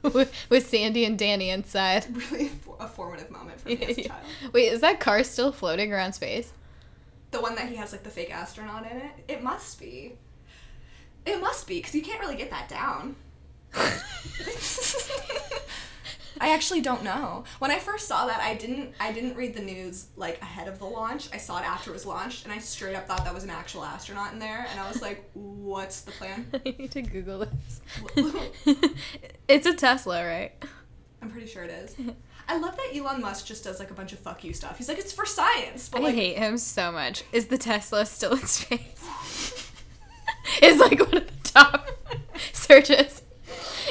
with, 0.01 0.31
with 0.50 0.67
Sandy 0.67 1.05
and 1.05 1.17
Danny 1.17 1.50
inside." 1.50 2.05
really 2.31 2.51
a 2.79 2.88
formative 2.88 3.31
moment 3.31 3.60
for 3.60 3.69
me 3.69 3.84
as 3.84 3.98
a 3.98 4.03
child. 4.10 4.22
Wait, 4.53 4.72
is 4.72 4.81
that 4.81 5.00
car 5.00 5.24
still 5.24 5.51
floating 5.51 5.91
around 5.91 6.13
space? 6.13 6.53
The 7.31 7.41
one 7.41 7.55
that 7.55 7.69
he 7.69 7.75
has 7.75 7.91
like 7.91 8.03
the 8.03 8.10
fake 8.10 8.34
astronaut 8.34 8.89
in 8.89 8.98
it. 8.98 9.12
It 9.27 9.43
must 9.43 9.79
be. 9.79 10.13
It 11.25 11.41
must 11.41 11.67
be 11.67 11.77
because 11.77 11.95
you 11.95 12.01
can't 12.01 12.19
really 12.19 12.36
get 12.36 12.51
that 12.51 12.69
down. 12.69 13.15
I 16.39 16.53
actually 16.53 16.82
don't 16.82 17.03
know. 17.03 17.44
When 17.60 17.72
I 17.72 17.79
first 17.79 18.08
saw 18.08 18.27
that, 18.27 18.39
I 18.39 18.55
didn't. 18.55 18.94
I 19.00 19.12
didn't 19.12 19.36
read 19.36 19.55
the 19.55 19.62
news 19.62 20.08
like 20.15 20.41
ahead 20.41 20.67
of 20.67 20.79
the 20.79 20.86
launch. 20.86 21.29
I 21.34 21.38
saw 21.38 21.58
it 21.60 21.65
after 21.65 21.91
it 21.91 21.94
was 21.94 22.05
launched, 22.05 22.44
and 22.44 22.53
I 22.53 22.60
straight 22.60 22.96
up 22.96 23.08
thought 23.08 23.24
that 23.24 23.34
was 23.34 23.44
an 23.44 23.50
actual 23.50 23.84
astronaut 23.84 24.34
in 24.34 24.39
there. 24.39 24.67
And 24.70 24.79
I 24.79 24.88
was 24.88 25.01
like, 25.01 25.29
"What's 25.34 26.01
the 26.01 26.12
plan?" 26.12 26.48
I 26.53 26.75
need 26.77 26.91
to 26.91 27.01
Google 27.01 27.48
this. 27.48 27.82
it's 29.48 29.65
a 29.65 29.74
Tesla, 29.74 30.25
right? 30.25 30.51
I'm 31.22 31.32
pretty 31.32 31.48
sure 31.48 31.63
it 31.63 31.72
is. 31.72 31.96
I 32.48 32.58
love 32.58 32.75
that 32.77 32.91
Elon 32.96 33.22
Musk 33.22 33.48
just 33.48 33.63
does 33.63 33.79
like 33.79 33.89
a 33.89 33.96
bunch 33.96 34.13
of 34.13 34.20
fuck 34.20 34.44
you 34.44 34.53
stuff. 34.53 34.77
He's 34.77 34.89
like, 34.89 35.00
"It's 35.00 35.13
for 35.13 35.25
science," 35.25 35.89
but 35.89 36.01
I 36.01 36.05
like, 36.05 36.15
hate 36.15 36.38
him 36.38 36.58
so 36.58 36.91
much. 36.91 37.24
Is 37.32 37.48
the 37.48 37.58
Tesla 37.58 38.05
still 38.05 38.34
in 38.34 38.46
space? 38.46 39.72
is 40.62 40.79
like 40.79 41.00
one 41.00 41.17
of 41.17 41.27
the 41.27 41.50
top 41.50 41.88
searches. 42.53 43.24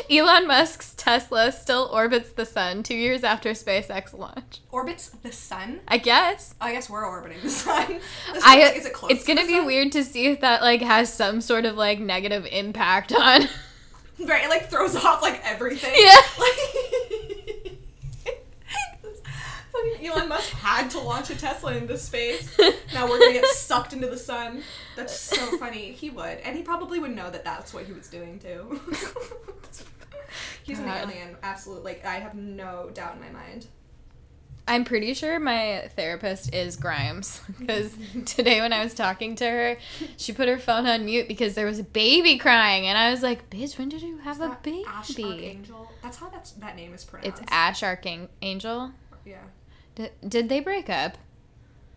Elon 0.11 0.47
Musk's 0.47 0.95
Tesla 0.97 1.51
still 1.53 1.89
orbits 1.93 2.31
the 2.31 2.45
sun 2.47 2.83
two 2.83 2.95
years 2.95 3.25
after 3.25 3.51
SpaceX 3.51 4.17
launch. 4.17 4.61
orbits 4.71 5.09
the 5.09 5.33
sun. 5.33 5.81
I 5.89 5.99
guess. 5.99 6.55
I 6.61 6.73
guess 6.73 6.89
we're 6.91 7.07
orbiting 7.07 7.39
the 7.43 7.51
sun. 7.51 8.01
I 8.45 8.59
Like, 8.65 8.77
is 8.77 8.87
it 8.87 8.93
close 8.93 9.13
it's 9.13 9.25
to 9.25 9.35
gonna 9.35 9.47
be 9.47 9.55
sun? 9.57 9.67
weird 9.67 9.93
to 9.93 10.05
see 10.05 10.27
if 10.27 10.41
that 10.41 10.63
like 10.63 10.81
has 10.83 11.13
some 11.13 11.41
sort 11.41 11.65
of 11.65 11.77
like 11.77 11.99
negative 12.01 12.47
impact 12.51 13.13
on. 13.13 13.43
Right, 14.25 14.45
it 14.45 14.49
like 14.49 14.71
throws 14.71 14.95
off 14.95 15.23
like 15.23 15.41
everything. 15.45 15.93
Yeah. 15.97 16.15
Like, 16.39 17.34
Elon 20.03 20.29
Musk 20.29 20.51
had 20.61 20.91
to 20.91 21.01
launch 21.01 21.31
a 21.31 21.37
Tesla 21.37 21.77
into 21.77 21.97
space. 21.99 22.57
Now 22.93 23.09
we're 23.09 23.19
gonna 23.19 23.33
get 23.33 23.47
sucked 23.47 23.93
into 23.93 24.07
the 24.07 24.17
sun. 24.17 24.63
That's 24.95 25.19
so 25.19 25.59
funny. 25.59 25.91
He 25.93 26.11
would, 26.11 26.39
and 26.39 26.57
he 26.57 26.63
probably 26.63 27.01
would 27.01 27.11
know 27.11 27.29
that 27.29 27.43
that's 27.45 27.75
what 27.75 27.87
he 27.87 27.93
was 27.93 28.09
doing 28.09 28.39
too. 28.39 28.81
He's 30.63 30.79
an 30.79 30.89
uh-huh. 30.89 31.07
alien, 31.09 31.37
absolutely. 31.43 31.95
Like 31.95 32.05
I 32.05 32.17
have 32.17 32.37
no 32.37 32.91
doubt 32.95 33.17
in 33.17 33.21
my 33.21 33.31
mind. 33.31 33.67
I'm 34.69 34.85
pretty 34.85 35.13
sure 35.13 35.41
my 35.41 35.91
therapist 35.97 36.55
is 36.55 36.77
Grimes 36.77 37.41
because 37.59 37.93
today 38.27 38.61
when 38.61 38.73
I 38.73 38.85
was 38.85 38.95
talking 38.95 39.35
to 39.37 39.45
her, 39.45 39.77
she 40.17 40.33
put 40.33 40.49
her 40.49 40.59
phone 40.59 40.87
on 40.87 41.05
mute 41.05 41.27
because 41.27 41.55
there 41.55 41.67
was 41.67 41.81
a 41.81 41.85
baby 41.85 42.39
crying, 42.39 42.87
and 42.87 42.97
I 42.97 43.11
was 43.11 43.23
like, 43.23 43.51
"Bitch, 43.51 43.77
when 43.77 43.89
did 43.89 44.03
you 44.03 44.19
have 44.19 44.41
a 44.41 44.57
baby?" 44.63 44.85
Ash 44.87 45.11
Archangel. 45.19 45.91
That's 46.01 46.17
how 46.19 46.29
that's 46.29 46.53
that 46.53 46.77
name 46.77 46.95
is 46.95 47.05
pronounced. 47.05 47.43
It's 47.43 47.51
Ash 47.53 47.83
Archangel. 47.83 48.93
yeah. 49.25 49.39
D- 49.95 50.09
did 50.27 50.49
they 50.49 50.61
break 50.61 50.91
up? 50.91 51.19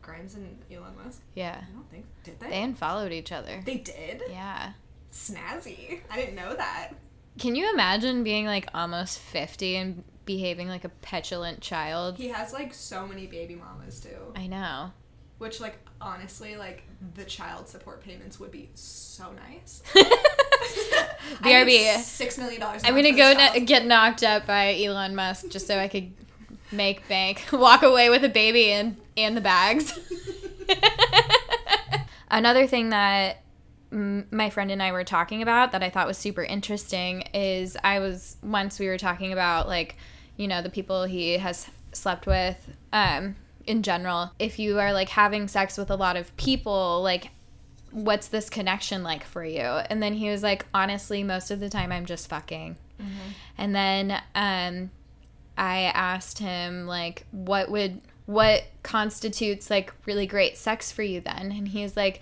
Grimes 0.02 0.36
and 0.36 0.58
Elon 0.72 0.94
Musk. 1.04 1.22
Yeah, 1.36 1.62
I 1.62 1.74
don't 1.74 1.90
think 1.90 2.06
did 2.24 2.40
they? 2.40 2.50
they 2.50 2.62
unfollowed 2.64 3.12
each 3.12 3.32
other. 3.32 3.62
They 3.66 3.78
did. 3.78 4.24
Yeah. 4.30 4.74
Snazzy. 5.12 6.02
I 6.10 6.16
didn't 6.18 6.36
know 6.36 6.56
that. 6.56 6.92
Can 7.40 7.56
you 7.56 7.72
imagine 7.72 8.24
being 8.24 8.46
like 8.46 8.68
almost 8.74 9.20
50 9.20 9.76
and 9.76 10.04
behaving 10.26 10.68
like 10.68 10.86
a 10.86 10.90
petulant 10.90 11.62
child? 11.62 12.18
He 12.18 12.30
has 12.30 12.54
like 12.54 12.74
so 12.74 13.08
many 13.08 13.28
baby 13.28 13.56
mamas 13.56 14.00
too. 14.00 14.34
I 14.36 14.48
know. 14.48 14.92
Which 15.38 15.60
like 15.60 15.78
honestly, 16.02 16.56
like 16.56 16.84
the 17.16 17.26
child 17.26 17.68
support 17.68 18.02
payments 18.04 18.40
would 18.40 18.52
be 18.52 18.70
so 18.74 19.26
nice. 19.34 19.84
BRB. 21.44 21.98
Six 21.98 22.38
million 22.38 22.62
dollars. 22.62 22.82
I'm 22.86 22.96
gonna 22.96 23.12
go 23.12 23.34
no- 23.34 23.66
get 23.66 23.86
knocked 23.86 24.24
up 24.24 24.46
by 24.48 24.82
Elon 24.82 25.16
Musk 25.16 25.50
just 25.50 25.68
so 25.68 25.78
I 25.78 25.88
could 25.88 26.12
make 26.72 27.08
bank, 27.08 27.46
walk 27.52 27.84
away 27.84 28.10
with 28.10 28.24
a 28.24 28.30
baby 28.30 28.72
and 28.72 28.98
and 29.16 29.36
the 29.36 29.42
bags. 29.42 29.98
Another 32.30 32.68
thing 32.68 32.90
that 32.90 33.44
my 33.90 34.50
friend 34.50 34.70
and 34.70 34.84
I 34.84 34.92
were 34.92 35.06
talking 35.06 35.42
about 35.42 35.72
that 35.72 35.82
I 35.82 35.90
thought 35.90 36.08
was 36.08 36.18
super 36.18 36.44
interesting 36.44 37.22
is 37.34 37.78
I 37.84 38.00
was 38.00 38.36
once 38.44 38.80
we 38.80 38.88
were 38.88 38.98
talking 38.98 39.32
about 39.32 39.68
like 39.68 39.96
you 40.36 40.48
know 40.48 40.62
the 40.62 40.70
people 40.70 41.06
he 41.06 41.38
has 41.38 41.70
slept 41.94 42.28
with 42.28 42.70
um 42.92 43.38
in 43.66 43.84
general 43.84 44.34
if 44.40 44.60
you 44.60 44.78
are 44.78 44.92
like 44.92 45.10
having 45.10 45.48
sex 45.48 45.78
with 45.78 45.90
a 45.90 45.96
lot 45.96 46.18
of 46.18 46.36
people 46.36 47.02
like 47.02 47.30
what's 47.92 48.28
this 48.28 48.50
connection 48.50 49.04
like 49.04 49.24
for 49.24 49.44
you? 49.44 49.62
And 49.62 50.04
then 50.04 50.14
he 50.14 50.30
was 50.30 50.44
like 50.44 50.66
honestly 50.74 51.24
most 51.24 51.52
of 51.52 51.60
the 51.60 51.70
time 51.70 51.92
I'm 51.92 52.06
just 52.06 52.30
fucking. 52.30 52.76
And 53.58 53.76
then 53.76 54.22
um 54.36 54.92
I 55.58 55.92
asked 55.94 56.40
him 56.40 56.86
like 56.88 57.26
what 57.32 57.70
would 57.70 58.02
what 58.26 58.64
constitutes 58.84 59.70
like 59.70 59.94
really 60.06 60.28
great 60.28 60.58
sex 60.58 60.92
for 60.92 61.04
you 61.04 61.22
then? 61.22 61.52
And 61.52 61.68
he's 61.68 61.96
like, 61.96 62.22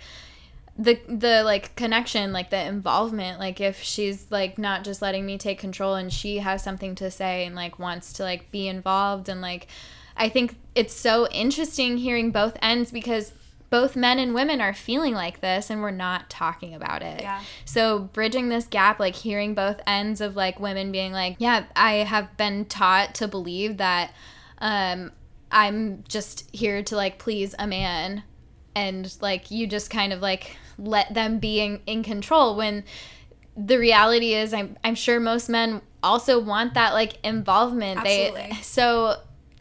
the 0.78 0.98
the 1.08 1.42
like 1.42 1.74
connection 1.74 2.32
like 2.32 2.50
the 2.50 2.62
involvement 2.66 3.40
like 3.40 3.60
if 3.60 3.82
she's 3.82 4.30
like 4.30 4.58
not 4.58 4.84
just 4.84 5.00
letting 5.00 5.24
me 5.24 5.38
take 5.38 5.58
control 5.58 5.94
and 5.94 6.12
she 6.12 6.38
has 6.38 6.62
something 6.62 6.94
to 6.94 7.10
say 7.10 7.46
and 7.46 7.56
like 7.56 7.78
wants 7.78 8.12
to 8.12 8.22
like 8.22 8.50
be 8.50 8.68
involved 8.68 9.28
and 9.30 9.40
like 9.40 9.68
i 10.18 10.28
think 10.28 10.54
it's 10.74 10.92
so 10.92 11.26
interesting 11.28 11.96
hearing 11.96 12.30
both 12.30 12.58
ends 12.60 12.90
because 12.92 13.32
both 13.70 13.96
men 13.96 14.18
and 14.18 14.34
women 14.34 14.60
are 14.60 14.72
feeling 14.72 15.14
like 15.14 15.40
this 15.40 15.70
and 15.70 15.82
we're 15.82 15.90
not 15.90 16.30
talking 16.30 16.74
about 16.74 17.02
it. 17.02 17.20
Yeah. 17.20 17.42
So 17.64 18.00
bridging 18.12 18.48
this 18.48 18.66
gap 18.66 19.00
like 19.00 19.14
hearing 19.14 19.54
both 19.54 19.80
ends 19.86 20.20
of 20.20 20.36
like 20.36 20.60
women 20.60 20.92
being 20.92 21.12
like, 21.12 21.36
yeah, 21.38 21.64
I 21.74 21.94
have 21.94 22.36
been 22.36 22.64
taught 22.66 23.14
to 23.16 23.28
believe 23.28 23.78
that 23.78 24.12
um 24.58 25.12
I'm 25.50 26.04
just 26.08 26.48
here 26.54 26.82
to 26.84 26.96
like 26.96 27.18
please 27.18 27.54
a 27.58 27.66
man 27.66 28.22
and 28.74 29.14
like 29.20 29.50
you 29.50 29.66
just 29.66 29.90
kind 29.90 30.12
of 30.12 30.20
like 30.20 30.56
let 30.78 31.14
them 31.14 31.38
be 31.38 31.60
in, 31.60 31.80
in 31.86 32.02
control 32.02 32.56
when 32.56 32.84
the 33.56 33.78
reality 33.78 34.34
is 34.34 34.52
I'm 34.52 34.76
I'm 34.84 34.94
sure 34.94 35.18
most 35.18 35.48
men 35.48 35.80
also 36.02 36.38
want 36.38 36.74
that 36.74 36.92
like 36.92 37.14
involvement. 37.24 38.00
Absolutely. 38.00 38.48
They 38.50 38.62
so 38.62 39.16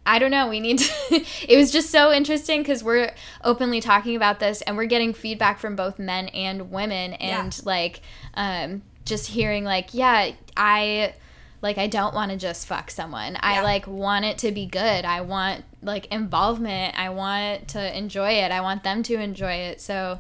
I 0.06 0.20
don't 0.20 0.32
know. 0.32 0.48
We 0.48 0.60
need 0.60 0.80
to. 0.80 0.94
it 1.50 1.58
was 1.58 1.72
just 1.72 1.90
so 1.90 2.12
interesting 2.12 2.62
because 2.62 2.84
we're 2.84 3.14
openly 3.44 3.82
talking 3.82 4.16
about 4.16 4.40
this 4.40 4.62
and 4.62 4.78
we're 4.78 4.86
getting 4.86 5.14
feedback 5.14 5.60
from 5.60 5.76
both 5.76 5.98
men 5.98 6.28
and 6.30 6.72
women, 6.72 7.14
and 7.14 7.54
Yeah. 7.56 7.62
like, 7.66 8.02
um, 8.36 8.84
just 9.06 9.28
hearing 9.28 9.64
like, 9.64 9.94
yeah, 9.94 10.32
I 10.56 11.14
like 11.62 11.78
I 11.80 11.88
don't 11.88 12.14
want 12.14 12.32
to 12.32 12.38
just 12.38 12.68
fuck 12.68 12.92
someone. 12.92 13.38
I 13.40 13.62
like 13.62 13.88
want 13.88 14.26
it 14.26 14.38
to 14.40 14.52
be 14.52 14.66
good. 14.68 15.06
I 15.06 15.22
want 15.22 15.64
like 15.82 16.06
involvement. 16.08 16.98
I 17.00 17.10
want 17.10 17.70
to 17.70 17.98
enjoy 17.98 18.32
it. 18.34 18.52
I 18.52 18.62
want 18.62 18.84
them 18.84 19.02
to 19.04 19.16
enjoy 19.16 19.54
it. 19.54 19.82
So. 19.82 20.20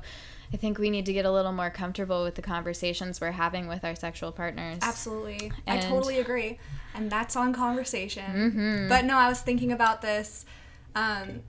I 0.55 0.57
think 0.57 0.79
we 0.79 0.89
need 0.89 1.05
to 1.07 1.11
get 1.11 1.25
a 1.25 1.31
little 1.33 1.51
more 1.51 1.69
comfortable 1.69 2.23
with 2.23 2.35
the 2.35 2.41
conversations 2.41 3.19
we're 3.19 3.31
having 3.31 3.67
with 3.67 3.83
our 3.83 3.93
sexual 3.93 4.31
partners. 4.31 4.77
Absolutely. 4.81 5.51
I 5.67 5.79
totally 5.79 6.19
agree. 6.19 6.59
And 6.93 7.11
that's 7.11 7.35
on 7.35 7.51
conversation. 7.51 8.23
Mm-hmm. 8.23 8.87
But 8.87 9.03
no, 9.03 9.17
I 9.17 9.27
was 9.27 9.41
thinking 9.41 9.73
about 9.73 10.01
this 10.01 10.45
um, 10.95 11.41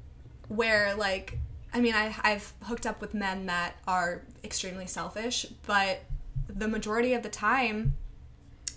where, 0.49 0.97
like, 0.97 1.39
I 1.73 1.81
mean, 1.81 1.95
I, 1.95 2.17
I've 2.25 2.53
hooked 2.65 2.85
up 2.85 3.01
with 3.01 3.15
men 3.15 3.47
that 3.47 3.77
are 3.87 4.23
extremely 4.43 4.89
selfish, 4.89 5.47
but 5.69 6.03
the 6.49 6.67
majority 6.67 7.15
of 7.15 7.23
the 7.23 7.29
time, 7.29 7.95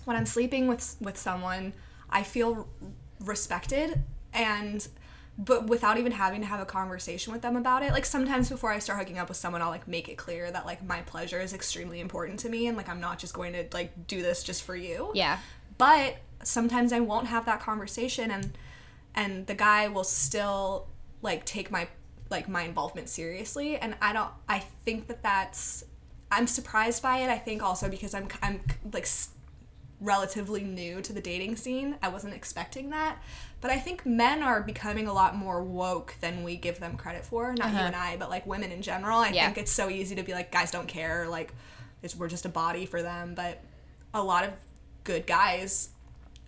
when 0.04 0.16
I'm 0.16 0.26
sleeping 0.26 0.68
with 0.68 0.94
with 1.00 1.18
someone, 1.18 1.72
I 2.08 2.22
feel 2.22 2.68
respected 3.18 4.04
and 4.32 4.86
but 5.42 5.68
without 5.68 5.98
even 5.98 6.12
having 6.12 6.42
to 6.42 6.46
have 6.46 6.60
a 6.60 6.66
conversation 6.66 7.32
with 7.32 7.40
them 7.40 7.56
about 7.56 7.82
it. 7.82 7.92
Like 7.92 8.04
sometimes 8.04 8.50
before 8.50 8.70
I 8.70 8.78
start 8.78 8.98
hooking 8.98 9.18
up 9.18 9.28
with 9.28 9.38
someone, 9.38 9.62
I'll 9.62 9.70
like 9.70 9.88
make 9.88 10.10
it 10.10 10.18
clear 10.18 10.50
that 10.50 10.66
like 10.66 10.84
my 10.84 11.00
pleasure 11.00 11.40
is 11.40 11.54
extremely 11.54 12.00
important 12.00 12.40
to 12.40 12.50
me 12.50 12.66
and 12.66 12.76
like 12.76 12.90
I'm 12.90 13.00
not 13.00 13.18
just 13.18 13.32
going 13.32 13.54
to 13.54 13.64
like 13.72 14.06
do 14.06 14.20
this 14.20 14.42
just 14.42 14.62
for 14.62 14.76
you. 14.76 15.12
Yeah. 15.14 15.38
But 15.78 16.18
sometimes 16.42 16.92
I 16.92 17.00
won't 17.00 17.26
have 17.28 17.46
that 17.46 17.60
conversation 17.60 18.30
and 18.30 18.52
and 19.14 19.46
the 19.46 19.54
guy 19.54 19.88
will 19.88 20.04
still 20.04 20.88
like 21.22 21.46
take 21.46 21.70
my 21.70 21.88
like 22.28 22.46
my 22.46 22.62
involvement 22.62 23.08
seriously 23.08 23.78
and 23.78 23.96
I 24.02 24.12
don't 24.12 24.30
I 24.46 24.58
think 24.84 25.06
that 25.08 25.22
that's 25.22 25.84
I'm 26.30 26.46
surprised 26.46 27.02
by 27.02 27.20
it. 27.20 27.30
I 27.30 27.38
think 27.38 27.62
also 27.62 27.88
because 27.88 28.14
I'm 28.14 28.28
I'm 28.42 28.60
like 28.92 29.08
relatively 30.02 30.64
new 30.64 31.00
to 31.02 31.12
the 31.12 31.20
dating 31.20 31.56
scene. 31.56 31.96
I 32.02 32.08
wasn't 32.08 32.34
expecting 32.34 32.90
that. 32.90 33.22
But 33.60 33.70
I 33.70 33.78
think 33.78 34.06
men 34.06 34.42
are 34.42 34.62
becoming 34.62 35.06
a 35.06 35.12
lot 35.12 35.36
more 35.36 35.62
woke 35.62 36.14
than 36.20 36.42
we 36.44 36.56
give 36.56 36.80
them 36.80 36.96
credit 36.96 37.24
for. 37.26 37.52
Not 37.54 37.72
you 37.72 37.78
and 37.78 37.94
I, 37.96 38.16
but 38.16 38.30
like 38.30 38.46
women 38.46 38.72
in 38.72 38.80
general. 38.82 39.18
I 39.18 39.28
Yeah. 39.30 39.44
think 39.46 39.58
it's 39.58 39.72
so 39.72 39.90
easy 39.90 40.14
to 40.14 40.22
be 40.22 40.32
like, 40.32 40.50
guys 40.50 40.70
don't 40.70 40.88
care. 40.88 41.28
Like, 41.28 41.52
it's, 42.02 42.16
we're 42.16 42.28
just 42.28 42.46
a 42.46 42.48
body 42.48 42.86
for 42.86 43.02
them. 43.02 43.34
But 43.34 43.60
a 44.14 44.22
lot 44.22 44.44
of 44.44 44.52
good 45.04 45.26
guys, 45.26 45.90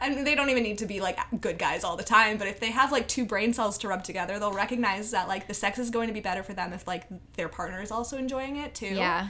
and 0.00 0.26
they 0.26 0.34
don't 0.34 0.48
even 0.50 0.62
need 0.62 0.78
to 0.78 0.86
be 0.86 1.00
like 1.00 1.18
good 1.40 1.58
guys 1.58 1.84
all 1.84 1.96
the 1.96 2.02
time. 2.02 2.38
But 2.38 2.48
if 2.48 2.58
they 2.60 2.70
have 2.70 2.90
like 2.90 3.06
two 3.08 3.24
brain 3.26 3.52
cells 3.52 3.76
to 3.78 3.88
rub 3.88 4.02
together, 4.04 4.38
they'll 4.38 4.52
recognize 4.52 5.10
that 5.10 5.28
like 5.28 5.46
the 5.48 5.54
sex 5.54 5.78
is 5.78 5.90
going 5.90 6.08
to 6.08 6.14
be 6.14 6.20
better 6.20 6.42
for 6.42 6.54
them 6.54 6.72
if 6.72 6.86
like 6.88 7.04
their 7.34 7.48
partner 7.48 7.82
is 7.82 7.90
also 7.92 8.16
enjoying 8.16 8.56
it 8.56 8.74
too. 8.74 8.86
Yeah. 8.94 9.28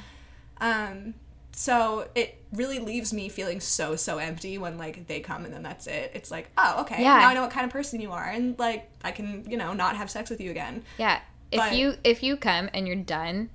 Um, 0.61 1.15
so 1.55 2.09
it 2.15 2.39
really 2.53 2.79
leaves 2.79 3.13
me 3.13 3.29
feeling 3.29 3.61
so 3.61 3.95
so 3.97 4.19
empty 4.19 4.59
when 4.59 4.79
like 4.79 5.07
they 5.07 5.21
come 5.21 5.45
and 5.45 5.53
then 5.53 5.63
that's 5.63 5.87
it. 5.87 6.11
It's 6.15 6.31
like, 6.31 6.51
oh, 6.59 6.81
okay, 6.83 7.03
Yeah. 7.03 7.19
now 7.19 7.29
I 7.29 7.35
know 7.35 7.43
what 7.43 7.51
kind 7.51 7.65
of 7.67 7.71
person 7.73 8.01
you 8.01 8.13
are, 8.13 8.25
and 8.25 8.59
like 8.59 8.91
I 9.05 9.11
can 9.13 9.45
you 9.51 9.57
know 9.57 9.73
not 9.73 9.97
have 9.97 10.11
sex 10.11 10.31
with 10.31 10.41
you 10.41 10.51
again. 10.51 10.83
Yeah. 10.99 11.21
If 11.51 11.59
But- 11.59 11.77
you 11.77 11.95
if 12.05 12.23
you 12.23 12.37
come 12.37 12.71
and 12.73 12.87
you're 12.87 12.97
done, 12.97 13.51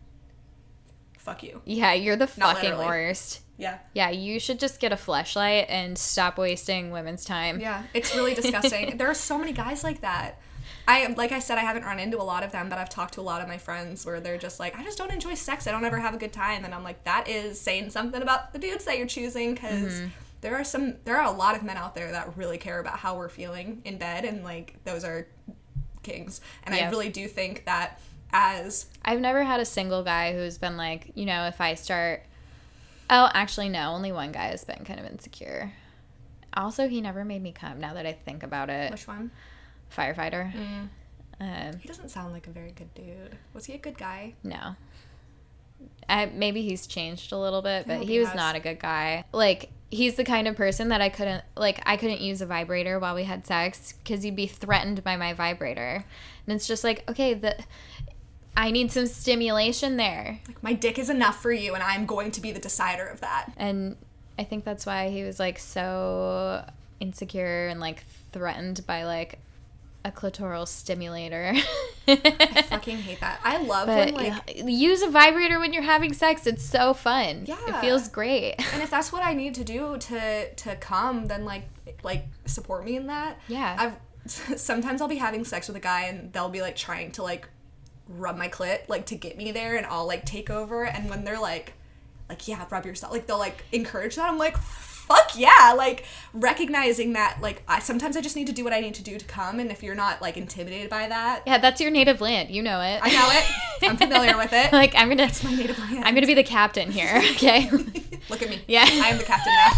Fuck 1.18 1.44
you. 1.44 1.62
yeah, 1.66 1.94
you're 1.94 2.16
the 2.16 2.30
Not 2.38 2.56
fucking 2.56 2.70
literally. 2.72 2.86
worst. 2.88 3.42
Yeah. 3.58 3.80
Yeah, 3.94 4.12
you 4.12 4.40
should 4.40 4.60
just 4.60 4.80
get 4.80 4.94
a 4.94 4.98
flashlight 4.98 5.66
and 5.68 5.98
stop 5.98 6.38
wasting 6.38 6.92
women's 6.92 7.26
time. 7.26 7.60
Yeah, 7.60 7.84
it's 7.94 8.16
really 8.16 8.36
disgusting. 8.36 8.98
there 8.98 9.10
are 9.10 9.16
so 9.16 9.38
many 9.40 9.52
guys 9.52 9.84
like 9.84 10.02
that. 10.02 10.40
I 10.88 11.06
like 11.18 11.32
I 11.34 11.40
said 11.40 11.58
I 11.58 11.62
haven't 11.62 11.84
run 11.84 12.00
into 12.00 12.18
a 12.22 12.24
lot 12.24 12.44
of 12.44 12.52
them, 12.54 12.70
but 12.70 12.78
I've 12.78 12.90
talked 12.90 13.16
to 13.16 13.22
a 13.22 13.24
lot 13.24 13.42
of 13.42 13.48
my 13.48 13.58
friends 13.58 14.06
where 14.06 14.20
they're 14.22 14.38
just 14.38 14.60
like, 14.60 14.78
I 14.78 14.84
just 14.84 14.98
don't 14.98 15.12
enjoy 15.12 15.34
sex. 15.34 15.68
I 15.68 15.72
don't 15.72 15.84
ever 15.84 16.00
have 16.00 16.14
a 16.14 16.18
good 16.18 16.32
time, 16.32 16.64
and 16.64 16.74
I'm 16.74 16.84
like, 16.84 17.04
that 17.04 17.28
is 17.28 17.60
saying 17.60 17.90
something 17.90 18.22
about 18.22 18.54
the 18.54 18.60
dudes 18.60 18.86
that 18.86 18.98
you're 18.98 19.08
choosing 19.08 19.54
because 19.54 19.94
Mm-hmm. 19.94 20.08
there 20.42 20.56
are 20.56 20.64
some 20.64 20.96
there 21.04 21.18
are 21.18 21.26
a 21.26 21.36
lot 21.36 21.56
of 21.56 21.64
men 21.64 21.76
out 21.78 21.94
there 21.94 22.12
that 22.12 22.38
really 22.38 22.58
care 22.58 22.80
about 22.80 23.00
how 23.00 23.18
we're 23.18 23.28
feeling 23.30 23.82
in 23.84 23.98
bed, 23.98 24.24
and 24.24 24.44
like 24.44 24.76
those 24.86 25.04
are 25.04 25.28
kings. 26.04 26.40
And 26.64 26.74
I 26.74 26.90
really 26.90 27.10
do 27.10 27.28
think 27.28 27.66
that 27.66 28.00
as 28.32 28.86
I've 29.04 29.20
never 29.20 29.44
had 29.44 29.60
a 29.60 29.66
single 29.66 30.04
guy 30.04 30.34
who's 30.34 30.58
been 30.58 30.78
like, 30.78 31.12
you 31.16 31.26
know, 31.26 31.48
if 31.48 31.60
I 31.60 31.74
start 31.74 32.24
Oh, 33.10 33.30
actually 33.34 33.70
no, 33.70 33.92
only 33.92 34.12
one 34.12 34.32
guy 34.34 34.48
has 34.48 34.64
been 34.66 34.84
kind 34.84 35.00
of 35.00 35.06
insecure. 35.06 35.72
Also, 36.54 36.88
he 36.90 37.00
never 37.02 37.24
made 37.24 37.42
me 37.42 37.52
come 37.54 37.80
now 37.80 37.94
that 37.94 38.06
I 38.06 38.12
think 38.14 38.44
about 38.44 38.70
it. 38.70 38.92
which 38.92 39.08
one? 39.08 39.32
Firefighter. 39.96 40.52
Mm. 40.54 40.90
Um, 41.40 41.80
He 41.80 41.88
doesn't 41.88 42.10
sound 42.10 42.34
like 42.34 42.48
a 42.48 42.52
very 42.52 42.72
good 42.72 42.94
dude. 42.94 43.38
Was 43.54 43.66
he 43.66 43.74
a 43.74 43.78
good 43.78 43.98
guy? 43.98 44.34
No. 44.44 44.76
I, 46.10 46.26
maybe 46.28 46.64
he's 46.64 46.88
changed 46.88 47.32
a 47.32 47.38
little 47.38 47.62
bit, 47.62 47.86
but 47.86 48.00
he, 48.00 48.14
he 48.14 48.20
was 48.20 48.34
not 48.34 48.56
a 48.56 48.60
good 48.60 48.80
guy. 48.80 49.26
Like 49.32 49.70
he's 49.92 50.16
the 50.16 50.24
kind 50.24 50.48
of 50.48 50.56
person 50.56 50.90
that 50.90 51.02
I 51.02 51.10
couldn't 51.10 51.44
like 51.56 51.82
I 51.86 51.98
couldn't 51.98 52.22
use 52.22 52.42
a 52.42 52.46
vibrator 52.46 53.00
while 53.00 53.16
we 53.16 53.24
had 53.24 53.46
sex 53.46 53.94
cuz 54.04 54.24
he'd 54.24 54.36
be 54.36 54.48
threatened 54.48 55.04
by 55.04 55.18
my 55.18 55.34
vibrator. 55.34 56.04
And 56.46 56.56
it's 56.56 56.68
just 56.68 56.84
like, 56.84 57.08
okay, 57.10 57.34
the 57.36 57.56
I 58.56 58.72
need 58.72 58.92
some 58.92 59.06
stimulation 59.06 59.98
there. 59.98 60.40
Like 60.48 60.64
my 60.64 60.74
dick 60.74 60.98
is 60.98 61.12
enough 61.12 61.40
for 61.40 61.52
you, 61.52 61.76
and 61.76 61.84
I'm 61.84 62.08
going 62.08 62.32
to 62.32 62.42
be 62.42 62.52
the 62.52 62.60
decider 62.60 63.06
of 63.06 63.22
that. 63.22 63.52
And 63.56 63.98
I 64.40 64.44
think 64.46 64.66
that's 64.66 64.86
why 64.86 65.10
he 65.10 65.24
was 65.24 65.40
like 65.40 65.60
so 65.60 66.66
insecure 67.00 67.68
and 67.68 67.80
like 67.80 68.04
threatened 68.32 68.86
by 68.88 69.04
like 69.04 69.38
a 70.08 70.12
clitoral 70.12 70.68
stimulator. 70.68 71.54
I 72.08 72.62
fucking 72.64 72.98
hate 72.98 73.20
that. 73.20 73.40
I 73.44 73.58
love 73.62 73.88
But 73.88 74.14
when 74.14 74.32
like 74.32 74.56
yeah, 74.56 74.66
use 74.66 75.02
a 75.02 75.10
vibrator 75.10 75.60
when 75.60 75.74
you're 75.74 75.84
having 75.84 76.14
sex. 76.14 76.48
It's 76.48 76.64
so 76.64 76.94
fun. 76.94 77.44
Yeah. 77.46 77.58
It 77.68 77.82
feels 77.82 78.08
great. 78.08 78.56
and 78.74 78.82
if 78.82 78.90
that's 78.90 79.12
what 79.12 79.24
I 79.24 79.34
need 79.34 79.56
to 79.56 79.64
do 79.64 79.98
to 79.98 80.54
to 80.54 80.76
come, 80.78 81.28
then 81.28 81.46
like 81.46 81.64
like 82.04 82.26
support 82.46 82.86
me 82.86 82.96
in 82.96 83.08
that. 83.08 83.40
Yeah. 83.48 83.76
I've 83.78 83.96
sometimes 84.60 85.02
I'll 85.02 85.08
be 85.08 85.18
having 85.18 85.44
sex 85.44 85.68
with 85.68 85.78
a 85.78 85.82
guy 85.82 86.04
and 86.04 86.32
they'll 86.34 86.50
be 86.50 86.62
like 86.62 86.76
trying 86.76 87.12
to 87.14 87.24
like 87.24 87.48
rub 88.10 88.38
my 88.38 88.48
clit 88.48 88.88
like 88.88 89.06
to 89.08 89.16
get 89.16 89.38
me 89.38 89.52
there 89.52 89.76
and 89.76 89.86
I'll 89.86 90.08
like 90.08 90.26
take 90.26 90.50
over 90.50 90.86
and 90.86 91.10
when 91.10 91.26
they're 91.26 91.40
like 91.40 91.74
like 92.30 92.48
yeah 92.48 92.66
rub 92.70 92.86
yourself 92.86 93.12
like 93.12 93.28
they'll 93.28 93.38
like 93.38 93.66
encourage 93.74 94.16
that 94.16 94.30
I'm 94.30 94.38
like 94.38 94.56
fuck 95.08 95.32
yeah 95.38 95.74
like 95.78 96.04
recognizing 96.34 97.14
that 97.14 97.38
like 97.42 97.64
I 97.68 97.80
sometimes 97.80 98.18
I 98.18 98.22
just 98.22 98.36
need 98.36 98.48
to 98.48 98.54
do 98.54 98.64
what 98.64 98.74
I 98.74 98.80
need 98.82 98.94
to 98.96 99.04
do 99.04 99.18
to 99.18 99.26
come 99.26 99.60
and 99.60 99.72
if 99.72 99.82
you're 99.82 99.96
not 99.96 100.22
like 100.22 100.36
intimidated 100.38 100.90
by 100.90 101.08
that 101.08 101.44
Yeah, 101.48 101.58
that's 101.60 101.80
your 101.80 101.92
native 101.92 102.20
land. 102.22 102.50
You 102.50 102.62
know 102.62 102.82
it. 102.82 103.00
I 103.02 103.10
know 103.12 103.30
it 103.32 103.90
I'm 103.90 103.98
familiar 104.06 104.36
with 104.38 104.52
it 104.54 104.74
like 104.74 104.94
I'm 104.96 105.10
gonna, 105.10 105.32
my 105.44 105.56
native 105.56 105.80
land 105.80 106.04
I'm 106.06 106.14
gonna 106.14 106.28
be 106.28 106.34
the 106.34 106.44
captain 106.44 106.92
here. 106.92 107.22
Okay. 107.38 107.70
look 108.30 108.42
at 108.42 108.50
me 108.50 108.62
Yeah. 108.68 108.86
I 108.86 109.10
am 109.10 109.18
the 109.18 109.24
captain 109.24 109.54
now 109.54 109.72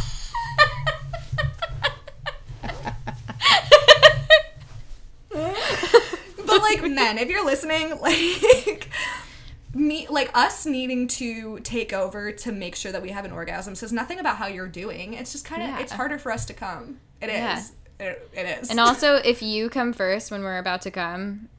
but 6.45 6.61
like 6.61 6.81
men 6.89 7.17
if 7.17 7.29
you're 7.29 7.45
listening 7.45 7.99
like 8.01 8.89
me 9.73 10.07
like 10.09 10.31
us 10.35 10.65
needing 10.65 11.07
to 11.07 11.59
take 11.59 11.93
over 11.93 12.31
to 12.31 12.51
make 12.51 12.75
sure 12.75 12.91
that 12.91 13.01
we 13.01 13.09
have 13.09 13.23
an 13.25 13.31
orgasm 13.31 13.75
says 13.75 13.93
nothing 13.93 14.17
about 14.19 14.35
how 14.37 14.47
you're 14.47 14.67
doing 14.67 15.13
it's 15.13 15.31
just 15.31 15.45
kind 15.45 15.61
of 15.61 15.69
Yeah. 15.69 15.79
it's 15.79 15.91
harder 15.91 16.17
for 16.17 16.31
us 16.31 16.45
to 16.47 16.53
come 16.53 16.99
It 17.21 17.29
is. 17.29 17.71
Yeah. 17.99 18.05
it, 18.07 18.29
it 18.33 18.59
is 18.61 18.69
and 18.71 18.79
also, 18.79 19.15
if 19.15 19.41
you 19.41 19.69
come 19.69 19.93
first 19.93 20.31
when 20.31 20.41
we're 20.41 20.57
about 20.57 20.81
to 20.83 20.91
come, 20.91 21.49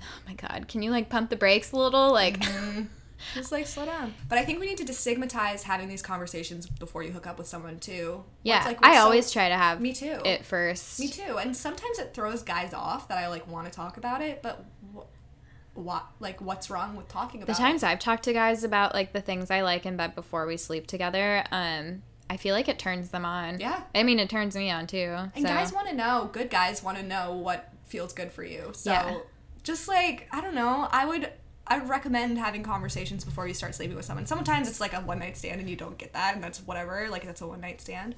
oh 0.00 0.04
my 0.26 0.34
god, 0.34 0.66
can 0.68 0.82
you 0.82 0.90
like 0.90 1.08
pump 1.08 1.30
the 1.30 1.36
brakes 1.36 1.72
a 1.72 1.76
little? 1.76 2.12
Like, 2.12 2.38
mm-hmm. 2.40 2.82
Just 3.34 3.52
like 3.52 3.66
slow 3.66 3.86
down. 3.86 4.12
But 4.28 4.36
I 4.38 4.44
think 4.44 4.60
we 4.60 4.66
need 4.66 4.76
to 4.78 4.84
destigmatize 4.84 5.62
having 5.62 5.88
these 5.88 6.02
conversations 6.02 6.66
before 6.66 7.02
you 7.02 7.10
hook 7.12 7.26
up 7.26 7.38
with 7.38 7.46
someone 7.46 7.78
too. 7.78 8.22
Yeah, 8.42 8.58
It's 8.58 8.66
like 8.66 8.78
I 8.82 8.96
so- 8.96 9.02
always 9.04 9.30
try 9.30 9.48
to 9.48 9.56
have 9.56 9.80
Me 9.80 9.94
too. 9.94 10.18
it 10.26 10.44
first. 10.44 11.00
Me 11.00 11.08
too. 11.08 11.38
And 11.38 11.56
sometimes 11.56 11.98
it 11.98 12.12
throws 12.12 12.42
guys 12.42 12.74
off 12.74 13.08
that 13.08 13.16
I 13.16 13.28
like 13.28 13.48
want 13.48 13.66
to 13.66 13.72
talk 13.72 13.96
about 13.96 14.20
it, 14.20 14.42
but 14.42 14.62
what 15.74 16.06
like 16.20 16.40
what's 16.40 16.70
wrong 16.70 16.96
with 16.96 17.08
talking 17.08 17.42
about 17.42 17.54
the 17.54 17.60
times 17.60 17.82
I've 17.82 17.98
talked 17.98 18.24
to 18.24 18.32
guys 18.32 18.62
about 18.64 18.94
like 18.94 19.12
the 19.12 19.20
things 19.20 19.50
I 19.50 19.62
like 19.62 19.86
in 19.86 19.96
bed 19.96 20.14
before 20.14 20.46
we 20.46 20.56
sleep 20.56 20.86
together, 20.86 21.44
um, 21.50 22.02
I 22.30 22.36
feel 22.36 22.54
like 22.54 22.68
it 22.68 22.78
turns 22.78 23.10
them 23.10 23.24
on. 23.24 23.60
Yeah. 23.60 23.82
I 23.94 24.02
mean, 24.02 24.18
it 24.18 24.30
turns 24.30 24.56
me 24.56 24.70
on 24.70 24.86
too. 24.86 25.14
And 25.16 25.32
so. 25.36 25.42
guys 25.42 25.72
want 25.72 25.88
to 25.88 25.94
know, 25.94 26.30
good 26.32 26.50
guys 26.50 26.82
want 26.82 26.96
to 26.98 27.02
know 27.02 27.34
what 27.34 27.72
feels 27.86 28.12
good 28.12 28.32
for 28.32 28.44
you. 28.44 28.70
So 28.72 28.92
Yeah. 28.92 29.18
just 29.62 29.88
like, 29.88 30.28
I 30.30 30.40
don't 30.40 30.54
know, 30.54 30.88
I 30.90 31.06
would 31.06 31.30
I 31.66 31.78
would 31.78 31.88
recommend 31.88 32.38
having 32.38 32.62
conversations 32.62 33.24
before 33.24 33.48
you 33.48 33.54
start 33.54 33.74
sleeping 33.74 33.96
with 33.96 34.04
someone. 34.04 34.26
Sometimes 34.26 34.68
it's 34.68 34.80
like 34.80 34.92
a 34.92 35.00
one 35.00 35.18
night 35.18 35.36
stand 35.36 35.60
and 35.60 35.68
you 35.68 35.76
don't 35.76 35.96
get 35.96 36.12
that 36.12 36.34
and 36.34 36.44
that's 36.44 36.60
whatever, 36.60 37.08
like 37.10 37.24
that's 37.24 37.40
a 37.40 37.46
one 37.46 37.60
night 37.60 37.80
stand. 37.80 38.14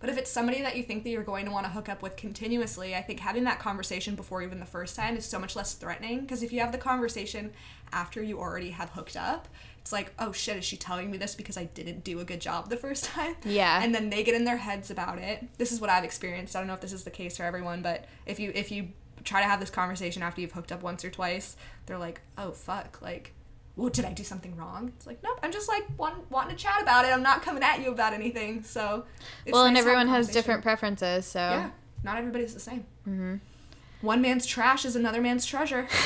But 0.00 0.08
if 0.08 0.16
it's 0.16 0.30
somebody 0.30 0.62
that 0.62 0.76
you 0.76 0.82
think 0.82 1.04
that 1.04 1.10
you're 1.10 1.22
going 1.22 1.44
to 1.44 1.52
want 1.52 1.66
to 1.66 1.70
hook 1.70 1.88
up 1.88 2.02
with 2.02 2.16
continuously, 2.16 2.96
I 2.96 3.02
think 3.02 3.20
having 3.20 3.44
that 3.44 3.58
conversation 3.58 4.14
before 4.14 4.42
even 4.42 4.58
the 4.58 4.66
first 4.66 4.96
time 4.96 5.16
is 5.16 5.26
so 5.26 5.38
much 5.38 5.54
less 5.54 5.74
threatening 5.74 6.20
because 6.20 6.42
if 6.42 6.52
you 6.52 6.60
have 6.60 6.72
the 6.72 6.78
conversation 6.78 7.52
after 7.92 8.22
you 8.22 8.38
already 8.38 8.70
have 8.70 8.90
hooked 8.90 9.16
up, 9.16 9.46
it's 9.78 9.92
like, 9.92 10.12
oh 10.18 10.32
shit, 10.32 10.56
is 10.56 10.64
she 10.64 10.78
telling 10.78 11.10
me 11.10 11.18
this 11.18 11.34
because 11.34 11.58
I 11.58 11.64
didn't 11.64 12.02
do 12.02 12.20
a 12.20 12.24
good 12.24 12.40
job 12.40 12.70
the 12.70 12.78
first 12.78 13.04
time? 13.16 13.36
Yeah. 13.44 13.82
And 13.82 13.94
then 13.94 14.08
they 14.08 14.24
get 14.24 14.34
in 14.34 14.44
their 14.44 14.56
heads 14.56 14.90
about 14.90 15.18
it. 15.18 15.46
This 15.58 15.70
is 15.70 15.80
what 15.80 15.90
I've 15.90 16.04
experienced. 16.04 16.56
I 16.56 16.60
don't 16.60 16.66
know 16.68 16.74
if 16.74 16.80
this 16.80 16.94
is 16.94 17.04
the 17.04 17.10
case 17.10 17.36
for 17.36 17.42
everyone, 17.42 17.82
but 17.82 18.06
if 18.24 18.40
you 18.40 18.52
if 18.54 18.72
you 18.72 18.88
try 19.22 19.42
to 19.42 19.46
have 19.46 19.60
this 19.60 19.70
conversation 19.70 20.22
after 20.22 20.40
you've 20.40 20.52
hooked 20.52 20.72
up 20.72 20.82
once 20.82 21.04
or 21.04 21.10
twice, 21.10 21.56
they're 21.84 21.98
like, 21.98 22.22
"Oh 22.38 22.52
fuck, 22.52 23.02
like 23.02 23.34
did 23.88 24.04
I 24.04 24.12
do 24.12 24.22
something 24.22 24.54
wrong? 24.56 24.92
It's 24.96 25.06
like, 25.06 25.22
nope, 25.22 25.38
I'm 25.42 25.52
just 25.52 25.68
like 25.68 25.84
want, 25.96 26.30
wanting 26.30 26.56
to 26.56 26.62
chat 26.62 26.82
about 26.82 27.04
it. 27.04 27.08
I'm 27.08 27.22
not 27.22 27.42
coming 27.42 27.62
at 27.62 27.80
you 27.80 27.90
about 27.90 28.12
anything. 28.12 28.62
So, 28.62 29.04
it's 29.46 29.52
well, 29.52 29.64
and 29.64 29.74
nice 29.74 29.84
to 29.84 29.88
have 29.90 29.96
a 29.96 30.00
everyone 30.00 30.14
has 30.14 30.28
different 30.28 30.62
preferences, 30.62 31.26
so 31.26 31.40
Yeah, 31.40 31.70
not 32.02 32.18
everybody's 32.18 32.54
the 32.54 32.60
same. 32.60 32.84
Mm-hmm. 33.08 33.36
One 34.02 34.22
man's 34.22 34.46
trash 34.46 34.84
is 34.84 34.96
another 34.96 35.20
man's 35.20 35.46
treasure. 35.46 35.86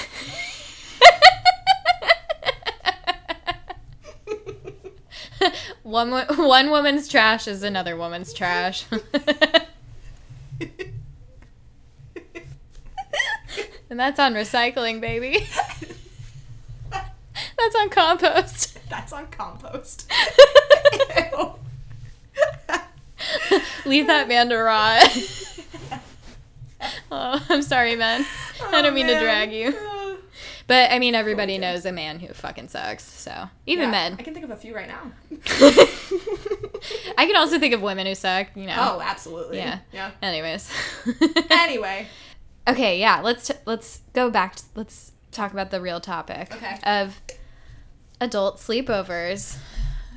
one 5.83 6.11
one 6.11 6.71
woman's 6.71 7.09
trash 7.09 7.47
is 7.47 7.63
another 7.63 7.97
woman's 7.97 8.33
trash. 8.33 8.87
and 13.91 14.01
that's 14.01 14.19
on 14.19 14.35
recycling, 14.35 15.01
baby. 15.01 15.47
that's 17.59 17.75
on 17.77 17.89
compost. 17.91 18.79
That's 18.91 19.13
on 19.13 19.27
compost. 19.29 20.09
Leave 23.87 24.07
that 24.07 24.29
man 24.29 24.49
to 24.51 24.57
rot. 24.57 25.19
oh, 27.11 27.45
I'm 27.49 27.63
sorry, 27.63 27.97
man. 27.97 28.25
I 28.67 28.83
don't 28.83 28.93
oh, 28.93 28.95
mean 28.95 29.07
to 29.09 29.19
drag 29.19 29.53
you. 29.53 29.75
But 30.67 30.93
I 30.93 30.99
mean, 30.99 31.15
everybody 31.15 31.59
knows 31.59 31.85
a 31.87 31.93
man 31.93 32.21
who 32.21 32.33
fucking 32.33 32.69
sucks. 32.69 33.05
So 33.05 33.49
even 33.67 33.87
Yeah, 33.87 33.91
men. 33.91 34.17
I 34.19 34.23
can 34.23 34.33
think 34.33 34.45
of 34.45 34.51
a 34.51 34.57
few 34.57 34.75
right 34.75 34.89
now. 34.89 35.13
I 37.19 37.27
can 37.27 37.37
also 37.37 37.59
think 37.59 37.75
of 37.75 37.83
women 37.83 38.07
who 38.07 38.15
suck. 38.15 38.49
You 38.55 38.67
know. 38.67 38.77
Oh, 38.79 39.01
absolutely. 39.03 39.59
Yeah. 39.59 39.81
Yeah. 39.93 40.11
Anyways. 40.23 40.71
Anyway, 41.51 42.07
okay, 42.69 42.99
yeah. 43.01 43.21
Let's 43.23 43.49
t- 43.49 43.55
let's 43.67 44.01
go 44.13 44.31
back. 44.31 44.57
To, 44.57 44.65
let's 44.75 45.13
talk 45.33 45.53
about 45.53 45.71
the 45.71 45.81
real 45.81 46.01
topic 46.01 46.55
Okay. 46.55 46.79
of 46.85 47.21
adult 48.25 48.59
sleepovers. 48.59 49.57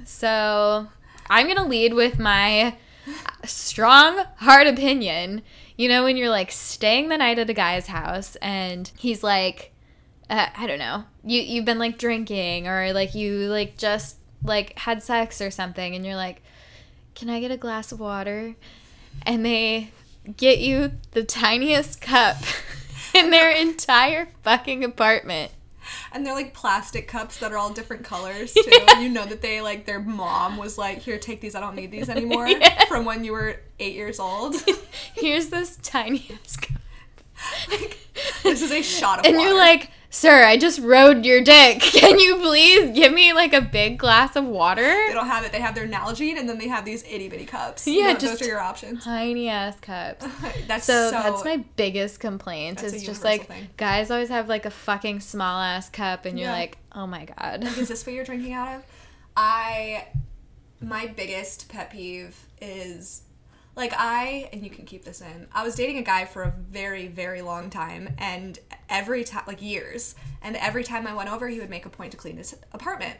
So 0.05 0.87
I'm 1.29 1.47
gonna 1.47 1.67
lead 1.67 1.93
with 1.93 2.17
my 2.17 2.75
strong, 3.45 4.23
hard 4.37 4.67
opinion. 4.67 5.43
You 5.75 5.89
know, 5.89 6.03
when 6.03 6.17
you're 6.17 6.29
like 6.29 6.51
staying 6.51 7.09
the 7.09 7.17
night 7.17 7.37
at 7.37 7.49
a 7.49 7.53
guy's 7.53 7.87
house 7.87 8.35
and 8.37 8.91
he's 8.97 9.23
like, 9.23 9.73
uh, 10.29 10.47
I 10.57 10.67
don't 10.67 10.79
know, 10.79 11.03
you 11.23 11.41
you've 11.41 11.65
been 11.65 11.79
like 11.79 11.97
drinking 11.97 12.67
or 12.67 12.93
like 12.93 13.13
you 13.15 13.47
like 13.47 13.77
just 13.77 14.17
like 14.43 14.77
had 14.79 15.03
sex 15.03 15.41
or 15.41 15.51
something, 15.51 15.95
and 15.95 16.05
you're 16.05 16.15
like, 16.15 16.41
can 17.15 17.29
I 17.29 17.39
get 17.39 17.51
a 17.51 17.57
glass 17.57 17.91
of 17.91 17.99
water? 17.99 18.55
And 19.23 19.45
they 19.45 19.91
get 20.35 20.59
you 20.59 20.91
the 21.11 21.23
tiniest 21.23 22.01
cup 22.01 22.37
in 23.13 23.29
their 23.31 23.49
entire 23.49 24.29
fucking 24.43 24.83
apartment. 24.83 25.51
And 26.11 26.25
they're 26.25 26.33
like 26.33 26.53
plastic 26.53 27.07
cups 27.07 27.37
that 27.39 27.51
are 27.51 27.57
all 27.57 27.71
different 27.71 28.03
colors 28.03 28.53
too. 28.53 28.71
You 28.99 29.09
know 29.09 29.25
that 29.25 29.41
they 29.41 29.61
like 29.61 29.85
their 29.85 29.99
mom 29.99 30.57
was 30.57 30.77
like, 30.77 30.99
"Here, 30.99 31.17
take 31.19 31.39
these. 31.41 31.53
I 31.55 31.59
don't 31.59 31.75
need 31.75 31.91
these 31.91 32.09
anymore." 32.09 32.47
Yeah. 32.47 32.85
From 32.85 33.05
when 33.05 33.23
you 33.23 33.31
were 33.33 33.59
eight 33.79 33.93
years 33.95 34.19
old. 34.19 34.55
Here's 35.13 35.47
this 35.49 35.77
tiniest 35.83 36.61
cup. 36.63 36.77
this 38.43 38.61
is 38.61 38.71
a 38.71 38.81
shot 38.81 39.19
of 39.19 39.25
And 39.25 39.37
water. 39.37 39.49
you're 39.49 39.57
like, 39.57 39.91
sir, 40.09 40.43
I 40.43 40.57
just 40.57 40.79
rode 40.79 41.25
your 41.25 41.41
dick. 41.41 41.79
Can 41.81 42.19
you 42.19 42.37
please 42.37 42.91
give 42.95 43.13
me 43.13 43.33
like 43.33 43.53
a 43.53 43.61
big 43.61 43.97
glass 43.99 44.35
of 44.35 44.45
water? 44.45 44.81
they 44.81 45.13
don't 45.13 45.27
have 45.27 45.43
it. 45.43 45.51
They 45.51 45.59
have 45.59 45.75
their 45.75 45.87
Nalgene, 45.87 46.37
and 46.37 46.47
then 46.47 46.57
they 46.57 46.67
have 46.67 46.85
these 46.85 47.03
itty 47.03 47.29
bitty 47.29 47.45
cups. 47.45 47.85
Yeah, 47.87 48.13
Those- 48.13 48.21
just- 48.21 48.39
those 48.39 48.47
are 48.47 48.51
your 48.51 48.59
options. 48.59 49.03
Tiny 49.03 49.49
ass 49.49 49.79
cups. 49.79 50.25
That's 50.67 50.85
So, 50.85 51.09
so. 51.09 51.11
that's 51.11 51.43
my 51.45 51.57
biggest 51.75 52.19
complaint. 52.19 52.83
It's 52.83 53.03
just 53.03 53.23
like 53.23 53.47
thing. 53.47 53.67
guys 53.77 54.09
always 54.11 54.29
have 54.29 54.47
like 54.49 54.65
a 54.65 54.71
fucking 54.71 55.19
small 55.19 55.59
ass 55.61 55.89
cup, 55.89 56.25
and 56.25 56.39
you're 56.39 56.49
Yeah. 56.49 56.55
like, 56.55 56.77
oh 56.93 57.07
my 57.07 57.25
god. 57.25 57.63
Like, 57.63 57.77
Is 57.77 57.87
this 57.87 58.05
what 58.05 58.13
you're 58.15 58.25
drinking 58.25 58.53
out 58.53 58.75
of? 58.77 58.83
I 59.35 60.07
my 60.81 61.07
biggest 61.07 61.69
pet 61.69 61.89
peeve 61.91 62.35
is 62.61 63.21
like 63.77 63.93
I 63.95 64.49
and 64.51 64.63
you 64.63 64.69
can 64.69 64.85
keep 64.85 65.05
this 65.05 65.21
in. 65.21 65.47
I 65.53 65.63
was 65.63 65.75
dating 65.75 65.99
a 65.99 66.01
guy 66.01 66.25
for 66.25 66.43
a 66.43 66.53
very 66.69 67.07
very 67.07 67.41
long 67.41 67.69
time 67.69 68.15
and 68.17 68.59
every 68.89 69.23
time 69.23 69.43
like 69.47 69.61
years 69.61 70.15
and 70.41 70.57
every 70.57 70.83
time 70.83 71.07
I 71.07 71.13
went 71.13 71.31
over 71.31 71.47
he 71.47 71.59
would 71.59 71.69
make 71.69 71.85
a 71.85 71.89
point 71.89 72.11
to 72.11 72.17
clean 72.17 72.37
his 72.37 72.57
apartment 72.73 73.17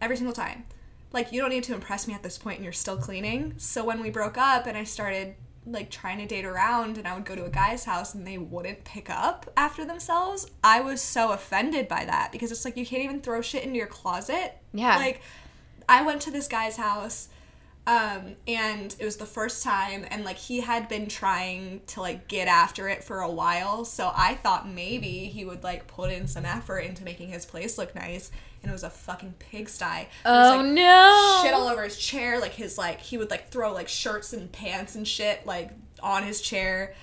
every 0.00 0.16
single 0.16 0.34
time. 0.34 0.64
Like 1.12 1.32
you 1.32 1.40
don't 1.40 1.50
need 1.50 1.64
to 1.64 1.74
impress 1.74 2.06
me 2.06 2.14
at 2.14 2.22
this 2.22 2.38
point 2.38 2.56
and 2.56 2.64
you're 2.64 2.72
still 2.72 2.98
cleaning. 2.98 3.54
So 3.56 3.84
when 3.84 4.00
we 4.00 4.10
broke 4.10 4.36
up 4.36 4.66
and 4.66 4.76
I 4.76 4.84
started 4.84 5.36
like 5.66 5.90
trying 5.90 6.18
to 6.18 6.26
date 6.26 6.44
around 6.44 6.98
and 6.98 7.08
I 7.08 7.14
would 7.14 7.24
go 7.24 7.34
to 7.34 7.46
a 7.46 7.50
guy's 7.50 7.84
house 7.84 8.14
and 8.14 8.26
they 8.26 8.36
wouldn't 8.36 8.84
pick 8.84 9.08
up 9.08 9.50
after 9.56 9.86
themselves, 9.86 10.50
I 10.62 10.80
was 10.80 11.00
so 11.00 11.32
offended 11.32 11.88
by 11.88 12.04
that 12.04 12.30
because 12.30 12.52
it's 12.52 12.66
like 12.66 12.76
you 12.76 12.84
can't 12.84 13.02
even 13.02 13.22
throw 13.22 13.40
shit 13.40 13.64
into 13.64 13.78
your 13.78 13.86
closet. 13.86 14.58
Yeah. 14.74 14.96
Like 14.96 15.22
I 15.88 16.02
went 16.02 16.20
to 16.22 16.30
this 16.30 16.46
guy's 16.46 16.76
house 16.76 17.28
um 17.86 18.34
and 18.48 18.96
it 18.98 19.04
was 19.04 19.16
the 19.16 19.26
first 19.26 19.62
time 19.62 20.06
and 20.10 20.24
like 20.24 20.36
he 20.38 20.60
had 20.60 20.88
been 20.88 21.06
trying 21.06 21.82
to 21.86 22.00
like 22.00 22.28
get 22.28 22.48
after 22.48 22.88
it 22.88 23.04
for 23.04 23.20
a 23.20 23.30
while. 23.30 23.84
So 23.84 24.10
i 24.14 24.34
thought 24.34 24.68
maybe 24.68 25.26
he 25.26 25.44
would 25.44 25.62
like 25.62 25.86
put 25.86 26.10
in 26.10 26.26
some 26.26 26.46
effort 26.46 26.78
into 26.80 27.04
making 27.04 27.28
his 27.28 27.44
place 27.44 27.76
look 27.76 27.94
nice. 27.94 28.30
And 28.62 28.70
it 28.70 28.72
was 28.72 28.82
a 28.84 28.88
fucking 28.88 29.34
pigsty. 29.38 29.84
There 30.24 30.32
was, 30.32 30.52
Oh 30.52 30.56
like, 30.62 30.66
no. 30.72 31.40
shit 31.42 31.52
all 31.52 31.68
over 31.68 31.82
his 31.82 31.98
chair. 31.98 32.40
Like 32.40 32.52
his 32.54 32.78
like 32.78 33.00
he 33.00 33.18
would 33.18 33.28
like 33.30 33.50
throw 33.50 33.74
like 33.74 33.88
shirts 33.88 34.32
and 34.32 34.50
pants 34.50 34.94
and 34.94 35.06
shit 35.06 35.44
like 35.44 35.70
on 36.02 36.22
his 36.22 36.40
chair 36.40 36.94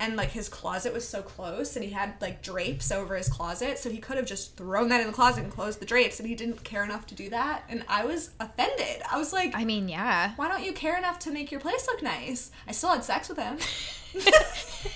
and 0.00 0.16
like 0.16 0.30
his 0.30 0.48
closet 0.48 0.92
was 0.92 1.06
so 1.06 1.22
close 1.22 1.74
and 1.76 1.84
he 1.84 1.90
had 1.90 2.14
like 2.20 2.42
drapes 2.42 2.92
over 2.92 3.16
his 3.16 3.28
closet 3.28 3.78
so 3.78 3.90
he 3.90 3.98
could 3.98 4.16
have 4.16 4.26
just 4.26 4.56
thrown 4.56 4.88
that 4.88 5.00
in 5.00 5.06
the 5.06 5.12
closet 5.12 5.42
and 5.42 5.52
closed 5.52 5.80
the 5.80 5.86
drapes 5.86 6.20
and 6.20 6.28
he 6.28 6.34
didn't 6.34 6.62
care 6.64 6.84
enough 6.84 7.06
to 7.06 7.14
do 7.14 7.28
that 7.30 7.64
and 7.68 7.84
i 7.88 8.04
was 8.04 8.30
offended. 8.40 9.02
I 9.10 9.18
was 9.18 9.32
like 9.32 9.52
I 9.54 9.64
mean, 9.64 9.88
yeah. 9.88 10.32
why 10.36 10.48
don't 10.48 10.62
you 10.64 10.72
care 10.72 10.96
enough 10.96 11.18
to 11.20 11.30
make 11.30 11.50
your 11.50 11.60
place 11.60 11.86
look 11.86 12.02
nice? 12.02 12.50
I 12.66 12.72
still 12.72 12.90
had 12.90 13.04
sex 13.04 13.28
with 13.28 13.38
him. 13.38 13.58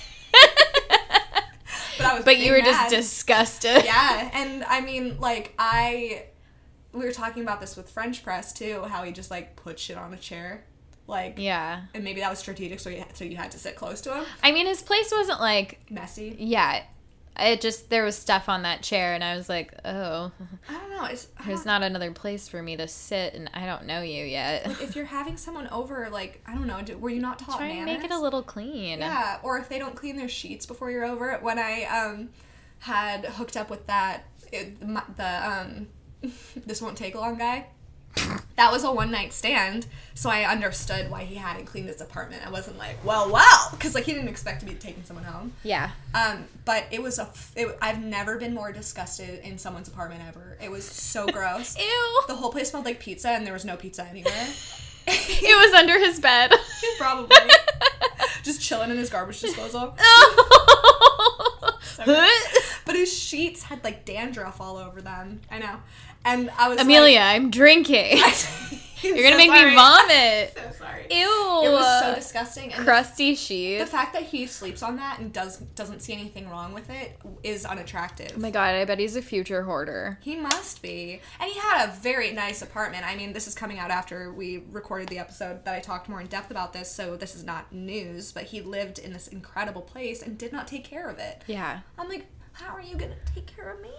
But 1.98 2.06
i 2.06 2.14
was 2.14 2.24
But 2.24 2.38
you 2.38 2.52
were 2.52 2.60
just 2.60 2.90
disgusted. 2.90 3.84
yeah 3.84 4.30
and 4.32 4.64
i 4.64 4.80
mean 4.80 5.18
like 5.20 5.54
i 5.58 6.24
we 6.92 7.04
were 7.04 7.12
talking 7.12 7.42
about 7.42 7.60
this 7.60 7.76
with 7.76 7.88
french 7.90 8.22
press 8.24 8.52
too 8.52 8.82
how 8.88 9.02
he 9.04 9.12
just 9.12 9.30
like 9.30 9.56
put 9.56 9.78
shit 9.78 9.96
on 9.96 10.12
a 10.14 10.16
chair 10.16 10.64
like 11.06 11.34
Yeah. 11.38 11.82
and 11.94 12.04
maybe 12.04 12.20
that 12.20 12.30
was 12.30 12.38
strategic 12.38 12.80
so 12.80 12.88
you 12.90 12.98
had, 12.98 13.16
so 13.16 13.24
you 13.24 13.36
had 13.36 13.50
to 13.52 13.58
sit 13.58 13.76
close 13.76 14.00
to 14.02 14.14
him 14.14 14.24
I 14.42 14.52
mean, 14.52 14.66
his 14.66 14.82
place 14.82 15.10
wasn't 15.12 15.40
like, 15.40 15.80
messy 15.90 16.36
yeah. 16.38 16.84
It 17.34 17.62
just, 17.62 17.88
there 17.88 18.04
was 18.04 18.14
stuff 18.16 18.50
on 18.50 18.60
that 18.64 18.82
chair, 18.82 19.14
and 19.14 19.24
I 19.24 19.34
was 19.36 19.48
like, 19.48 19.72
oh, 19.86 20.30
i 20.68 20.72
don't 20.74 20.90
know 20.90 21.04
it's 21.06 21.28
there's 21.46 21.60
don't- 21.60 21.66
not 21.66 21.82
another 21.82 22.12
place 22.12 22.46
for 22.46 22.62
me 22.62 22.76
to 22.76 22.86
sit, 22.86 23.32
and 23.32 23.48
I 23.54 23.64
don't 23.64 23.86
know 23.86 24.02
you 24.02 24.22
yet. 24.24 24.66
like 24.66 24.82
if 24.82 24.94
you're 24.94 25.06
having 25.06 25.38
someone 25.38 25.66
over 25.68 26.10
like 26.10 26.42
i 26.46 26.54
don't 26.54 26.66
know 26.66 26.78
were 26.98 27.08
you 27.08 27.22
not 27.22 27.38
taught 27.38 27.56
Try 27.56 27.68
and 27.68 27.86
manners? 27.86 28.02
make 28.02 28.10
it 28.10 28.14
a 28.14 28.20
little 28.20 28.42
clean. 28.42 28.98
Yeah, 28.98 29.38
or 29.42 29.58
if 29.58 29.70
they 29.70 29.78
don't 29.78 29.96
clean 29.96 30.16
their 30.16 30.28
sheets 30.28 30.66
before 30.66 30.90
you're 30.90 31.06
over. 31.06 31.38
When 31.40 31.58
I 31.58 31.84
um 31.84 32.28
had 32.80 33.24
hooked 33.24 33.56
up 33.56 33.70
with 33.70 33.86
that, 33.86 34.24
it, 34.52 34.78
the 35.16 35.48
um 35.50 35.86
this 36.66 36.82
won't 36.82 36.98
take 36.98 37.14
long 37.14 37.38
guy. 37.38 37.66
That 38.56 38.70
was 38.70 38.84
a 38.84 38.92
one 38.92 39.10
night 39.10 39.32
stand. 39.32 39.86
So 40.14 40.28
I 40.28 40.44
understood 40.44 41.10
why 41.10 41.24
he 41.24 41.36
hadn't 41.36 41.64
cleaned 41.66 41.88
his 41.88 42.00
apartment. 42.02 42.46
I 42.46 42.50
wasn't 42.50 42.76
like, 42.78 43.02
well, 43.04 43.32
well, 43.32 43.68
because 43.70 43.94
like 43.94 44.04
he 44.04 44.12
didn't 44.12 44.28
expect 44.28 44.60
to 44.60 44.66
be 44.66 44.74
taking 44.74 45.02
someone 45.04 45.24
home. 45.24 45.52
Yeah. 45.64 45.90
Um, 46.14 46.44
but 46.66 46.84
it 46.90 47.02
was 47.02 47.18
a. 47.18 47.22
f- 47.22 47.52
It, 47.56 47.78
I've 47.80 48.02
never 48.02 48.38
been 48.38 48.54
more 48.54 48.70
disgusted 48.72 49.40
in 49.42 49.56
someone's 49.58 49.88
apartment 49.88 50.22
ever. 50.28 50.58
It 50.62 50.70
was 50.70 50.84
so 50.84 51.26
gross. 51.32 51.78
Ew. 51.78 52.22
The 52.28 52.34
whole 52.34 52.52
place 52.52 52.70
smelled 52.70 52.84
like 52.84 53.00
pizza, 53.00 53.30
and 53.30 53.46
there 53.46 53.54
was 53.54 53.64
no 53.64 53.76
pizza 53.76 54.04
anywhere. 54.04 54.48
It 55.04 55.56
was 55.66 55.74
under 55.74 55.98
his 55.98 56.20
bed. 56.20 56.52
Probably 56.98 57.36
just 58.44 58.60
chilling 58.60 58.88
in 58.92 58.96
his 58.96 59.10
garbage 59.10 59.40
disposal. 59.40 59.96
So 61.82 62.04
but 62.84 62.94
his 62.94 63.12
sheets 63.12 63.64
had 63.64 63.82
like 63.84 64.04
dandruff 64.04 64.60
all 64.60 64.76
over 64.76 65.00
them. 65.02 65.40
I 65.50 65.58
know, 65.58 65.76
and 66.24 66.50
I 66.58 66.68
was 66.68 66.80
Amelia, 66.80 67.20
I'm 67.20 67.50
drinking. 67.50 68.18
Like, 69.02 69.16
You're 69.16 69.24
gonna 69.30 69.36
make 69.36 69.50
me 69.50 69.74
vomit. 69.74 70.56
So 70.78 70.84
sorry. 70.84 71.06
Ew. 71.10 71.62
It 71.64 71.72
was 71.72 72.02
so 72.02 72.14
disgusting. 72.14 72.72
And 72.72 72.84
Crusty 72.84 73.34
sheets. 73.34 73.82
the 73.82 73.90
fact 73.90 74.12
that 74.12 74.22
he 74.22 74.46
sleeps 74.46 74.80
on 74.80 74.94
that 74.94 75.18
and 75.18 75.32
does 75.32 75.56
doesn't 75.58 76.02
see 76.02 76.12
anything 76.12 76.48
wrong 76.48 76.72
with 76.72 76.88
it 76.88 77.18
is 77.42 77.64
unattractive. 77.64 78.30
Oh 78.36 78.38
my 78.38 78.52
god, 78.52 78.76
I 78.76 78.84
bet 78.84 79.00
he's 79.00 79.16
a 79.16 79.22
future 79.22 79.64
hoarder. 79.64 80.20
He 80.22 80.36
must 80.36 80.82
be. 80.82 81.20
And 81.40 81.50
he 81.50 81.58
had 81.58 81.88
a 81.88 81.92
very 81.94 82.30
nice 82.30 82.62
apartment. 82.62 83.04
I 83.04 83.16
mean, 83.16 83.32
this 83.32 83.48
is 83.48 83.56
coming 83.56 83.80
out 83.80 83.90
after 83.90 84.32
we 84.32 84.62
recorded 84.70 85.08
the 85.08 85.18
episode 85.18 85.64
that 85.64 85.74
I 85.74 85.80
talked 85.80 86.08
more 86.08 86.20
in 86.20 86.28
depth 86.28 86.52
about 86.52 86.72
this, 86.72 86.88
so 86.88 87.16
this 87.16 87.34
is 87.34 87.42
not 87.42 87.72
news, 87.72 88.30
but 88.30 88.44
he 88.44 88.60
lived 88.60 89.00
in 89.00 89.12
this 89.12 89.26
incredible 89.26 89.82
place 89.82 90.22
and 90.22 90.38
did 90.38 90.52
not 90.52 90.68
take 90.68 90.84
care 90.84 91.08
of 91.10 91.18
it. 91.18 91.42
Yeah. 91.48 91.80
I'm 91.98 92.08
like, 92.08 92.26
how 92.52 92.74
are 92.74 92.80
you 92.82 92.96
going 92.96 93.10
to 93.12 93.32
take 93.34 93.46
care 93.46 93.72
of 93.72 93.80
me? 93.80 93.90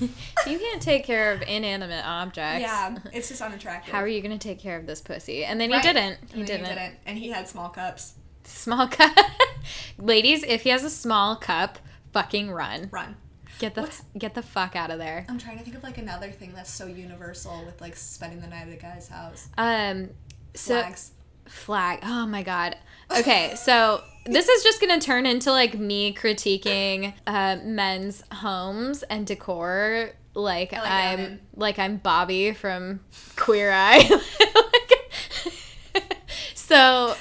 You 0.46 0.58
can't 0.60 0.80
take 0.80 1.04
care 1.04 1.32
of 1.32 1.42
inanimate 1.42 2.06
objects. 2.06 2.60
Yeah, 2.62 2.96
it's 3.12 3.28
just 3.28 3.42
unattractive. 3.42 3.92
How 3.92 3.98
are 3.98 4.06
you 4.06 4.22
gonna 4.22 4.38
take 4.38 4.60
care 4.60 4.78
of 4.78 4.86
this 4.86 5.00
pussy? 5.00 5.44
And 5.44 5.60
then 5.60 5.70
Right. 5.72 5.84
he 5.84 5.92
didn't. 5.92 6.18
And 6.20 6.30
He 6.30 6.42
didn't. 6.44 6.66
He 6.68 6.74
didn't. 6.74 6.94
And 7.04 7.18
he 7.18 7.28
had 7.30 7.48
small 7.48 7.68
cups. 7.68 8.14
Small 8.44 8.86
cup. 8.86 9.16
Ladies, 9.98 10.44
if 10.44 10.62
he 10.62 10.68
has 10.70 10.84
a 10.84 10.90
small 10.90 11.34
cup, 11.34 11.80
fucking 12.12 12.52
run. 12.52 12.88
Run. 12.92 13.16
Get 13.58 13.74
the 13.74 13.82
What's- 13.82 14.02
get 14.16 14.34
the 14.34 14.42
fuck 14.42 14.76
out 14.76 14.92
of 14.92 14.98
there. 14.98 15.26
I'm 15.28 15.38
trying 15.38 15.58
to 15.58 15.64
think 15.64 15.76
of 15.76 15.82
like 15.82 15.98
another 15.98 16.30
thing 16.30 16.52
that's 16.54 16.70
so 16.70 16.86
universal 16.86 17.64
with 17.66 17.80
like 17.80 17.96
spending 17.96 18.40
the 18.40 18.46
night 18.46 18.68
at 18.68 18.72
a 18.72 18.76
guy's 18.76 19.08
house. 19.08 19.48
Um 19.58 20.10
so 20.54 20.80
Flags. 20.80 21.10
Flag. 21.48 22.00
Oh 22.02 22.26
my 22.26 22.42
god. 22.42 22.76
Okay, 23.16 23.54
so 23.56 24.02
this 24.26 24.48
is 24.48 24.62
just 24.62 24.80
gonna 24.80 25.00
turn 25.00 25.26
into 25.26 25.50
like 25.50 25.78
me 25.78 26.14
critiquing 26.14 27.14
uh, 27.26 27.56
men's 27.64 28.22
homes 28.32 29.02
and 29.04 29.26
decor. 29.26 30.10
Like, 30.34 30.72
like 30.72 30.82
I'm 30.84 31.18
Evan. 31.20 31.40
like 31.56 31.78
I'm 31.78 31.96
Bobby 31.96 32.52
from 32.52 33.00
Queer 33.36 33.72
Eye. 33.72 34.08
Like- 35.94 36.04
so, 36.54 37.16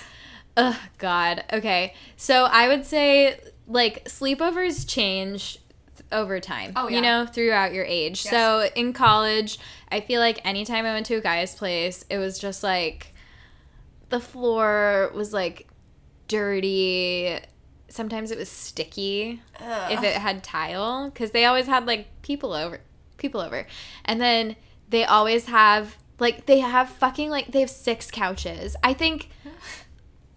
oh 0.58 0.80
god. 0.98 1.44
Okay, 1.52 1.94
so 2.16 2.44
I 2.46 2.68
would 2.68 2.86
say 2.86 3.40
like 3.68 4.06
sleepovers 4.06 4.88
change 4.88 5.60
over 6.12 6.40
time. 6.40 6.74
Oh, 6.76 6.88
yeah. 6.88 6.96
You 6.96 7.02
know, 7.02 7.26
throughout 7.26 7.74
your 7.74 7.86
age. 7.86 8.24
Yes. 8.26 8.32
So 8.32 8.70
in 8.76 8.94
college, 8.94 9.60
I 9.92 10.00
feel 10.00 10.20
like 10.22 10.40
anytime 10.46 10.86
I 10.86 10.94
went 10.94 11.06
to 11.08 11.16
a 11.16 11.22
guy's 11.22 11.56
place, 11.56 12.06
it 12.10 12.18
was 12.18 12.40
just 12.40 12.64
like 12.64 13.14
the 14.10 14.20
floor 14.20 15.12
was 15.14 15.34
like 15.34 15.68
dirty. 16.28 17.40
Sometimes 17.90 18.32
it 18.32 18.38
was 18.38 18.50
sticky 18.50 19.42
if 19.90 20.04
it 20.04 20.16
had 20.16 20.44
tile 20.44 21.10
because 21.10 21.32
they 21.32 21.46
always 21.46 21.68
had 21.68 21.86
like 21.86 22.08
people 22.22 22.54
over, 22.54 22.82
people 23.18 23.40
over, 23.42 23.66
and 24.06 24.20
then 24.20 24.56
they 24.90 25.06
always 25.06 25.46
have 25.46 25.98
like 26.20 26.46
they 26.46 26.60
have 26.60 26.90
fucking 26.90 27.30
like 27.30 27.52
they 27.52 27.62
have 27.62 27.70
six 27.70 28.12
couches. 28.12 28.76
I 28.84 28.94
think. 28.94 29.30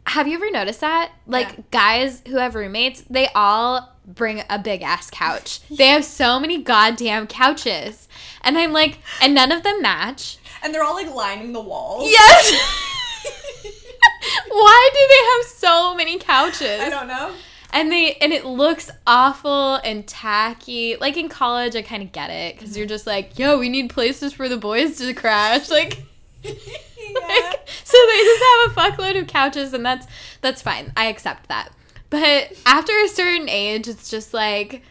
Have 0.07 0.27
you 0.27 0.35
ever 0.35 0.51
noticed 0.51 0.81
that? 0.81 1.13
Like 1.25 1.53
Yeah. 1.53 1.63
guys 1.71 2.23
who 2.27 2.39
have 2.39 2.57
roommates, 2.57 3.03
they 3.03 3.29
all 3.33 3.95
bring 4.05 4.43
a 4.51 4.59
big 4.59 4.83
ass 4.83 5.09
couch. 5.09 5.61
They 5.71 5.87
have 5.89 6.05
so 6.05 6.41
many 6.41 6.61
goddamn 6.61 7.29
couches. 7.29 8.09
And 8.43 8.59
I'm 8.59 8.73
like, 8.73 8.99
and 9.23 9.35
none 9.37 9.53
of 9.53 9.63
them 9.63 9.81
match. 9.83 10.39
And 10.65 10.75
they're 10.75 10.83
all 10.83 10.95
like 10.95 11.15
lining 11.15 11.53
the 11.53 11.61
walls. 11.61 12.11
Yes. 12.11 12.87
Why 14.49 14.91
do 14.93 14.99
they 15.09 15.25
have 15.33 15.59
so 15.59 15.95
many 15.95 16.19
couches? 16.19 16.81
I 16.81 16.89
don't 16.89 17.09
know. 17.09 17.33
And 17.73 17.91
they 17.93 18.15
and 18.15 18.33
it 18.33 18.45
looks 18.45 18.91
awful 19.07 19.77
and 19.77 20.07
tacky. 20.07 20.97
Like 20.97 21.17
in 21.17 21.29
college, 21.29 21.77
I 21.77 21.83
kind 21.83 22.03
of 22.03 22.13
get 22.13 22.31
it 22.31 22.57
because 22.57 22.77
you're 22.77 22.87
just 22.87 23.07
like, 23.07 23.39
yo, 23.39 23.59
we 23.59 23.69
need 23.69 23.91
places 23.91 24.33
for 24.33 24.49
the 24.49 24.57
boys 24.57 24.99
to 24.99 25.15
crash. 25.15 25.71
Like, 25.71 26.03
yeah. 26.43 26.53
like, 27.29 27.69
so 27.85 27.99
they 28.07 28.19
just 28.19 28.43
have 28.43 28.71
a 28.71 28.75
fuckload 28.75 29.21
of 29.21 29.27
couches, 29.27 29.73
and 29.73 29.85
that's 29.85 30.07
that's 30.41 30.63
fine. 30.63 30.93
I 30.97 31.07
accept 31.07 31.49
that. 31.49 31.71
But 32.09 32.53
after 32.67 32.93
a 33.05 33.09
certain 33.09 33.49
age, 33.49 33.87
it's 33.89 34.11
just 34.11 34.35
like, 34.35 34.83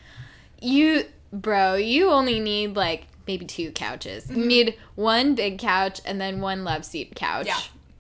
you, 0.62 1.06
bro, 1.34 1.76
you 1.76 2.10
only 2.10 2.40
need 2.40 2.76
like 2.76 3.08
maybe 3.28 3.46
two 3.46 3.72
couches. 3.72 4.26
Mm-hmm. 4.26 4.40
You 4.40 4.46
need 4.46 4.78
one 4.96 5.36
big 5.36 5.60
couch 5.60 6.02
and 6.06 6.20
then 6.20 6.40
one 6.42 6.64
love 6.64 6.86
seat 6.86 7.16
couch. 7.16 7.48
Yeah. 7.48 7.60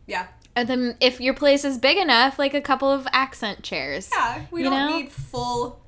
Yeah. 0.09 0.27
And 0.55 0.67
then 0.67 0.97
if 0.99 1.21
your 1.21 1.33
place 1.33 1.63
is 1.63 1.77
big 1.77 1.97
enough, 1.97 2.37
like 2.39 2.53
a 2.53 2.61
couple 2.61 2.91
of 2.91 3.07
accent 3.13 3.63
chairs. 3.63 4.09
Yeah. 4.13 4.45
We 4.51 4.63
don't 4.63 4.73
know? 4.73 4.97
need 4.97 5.11
full, 5.11 5.79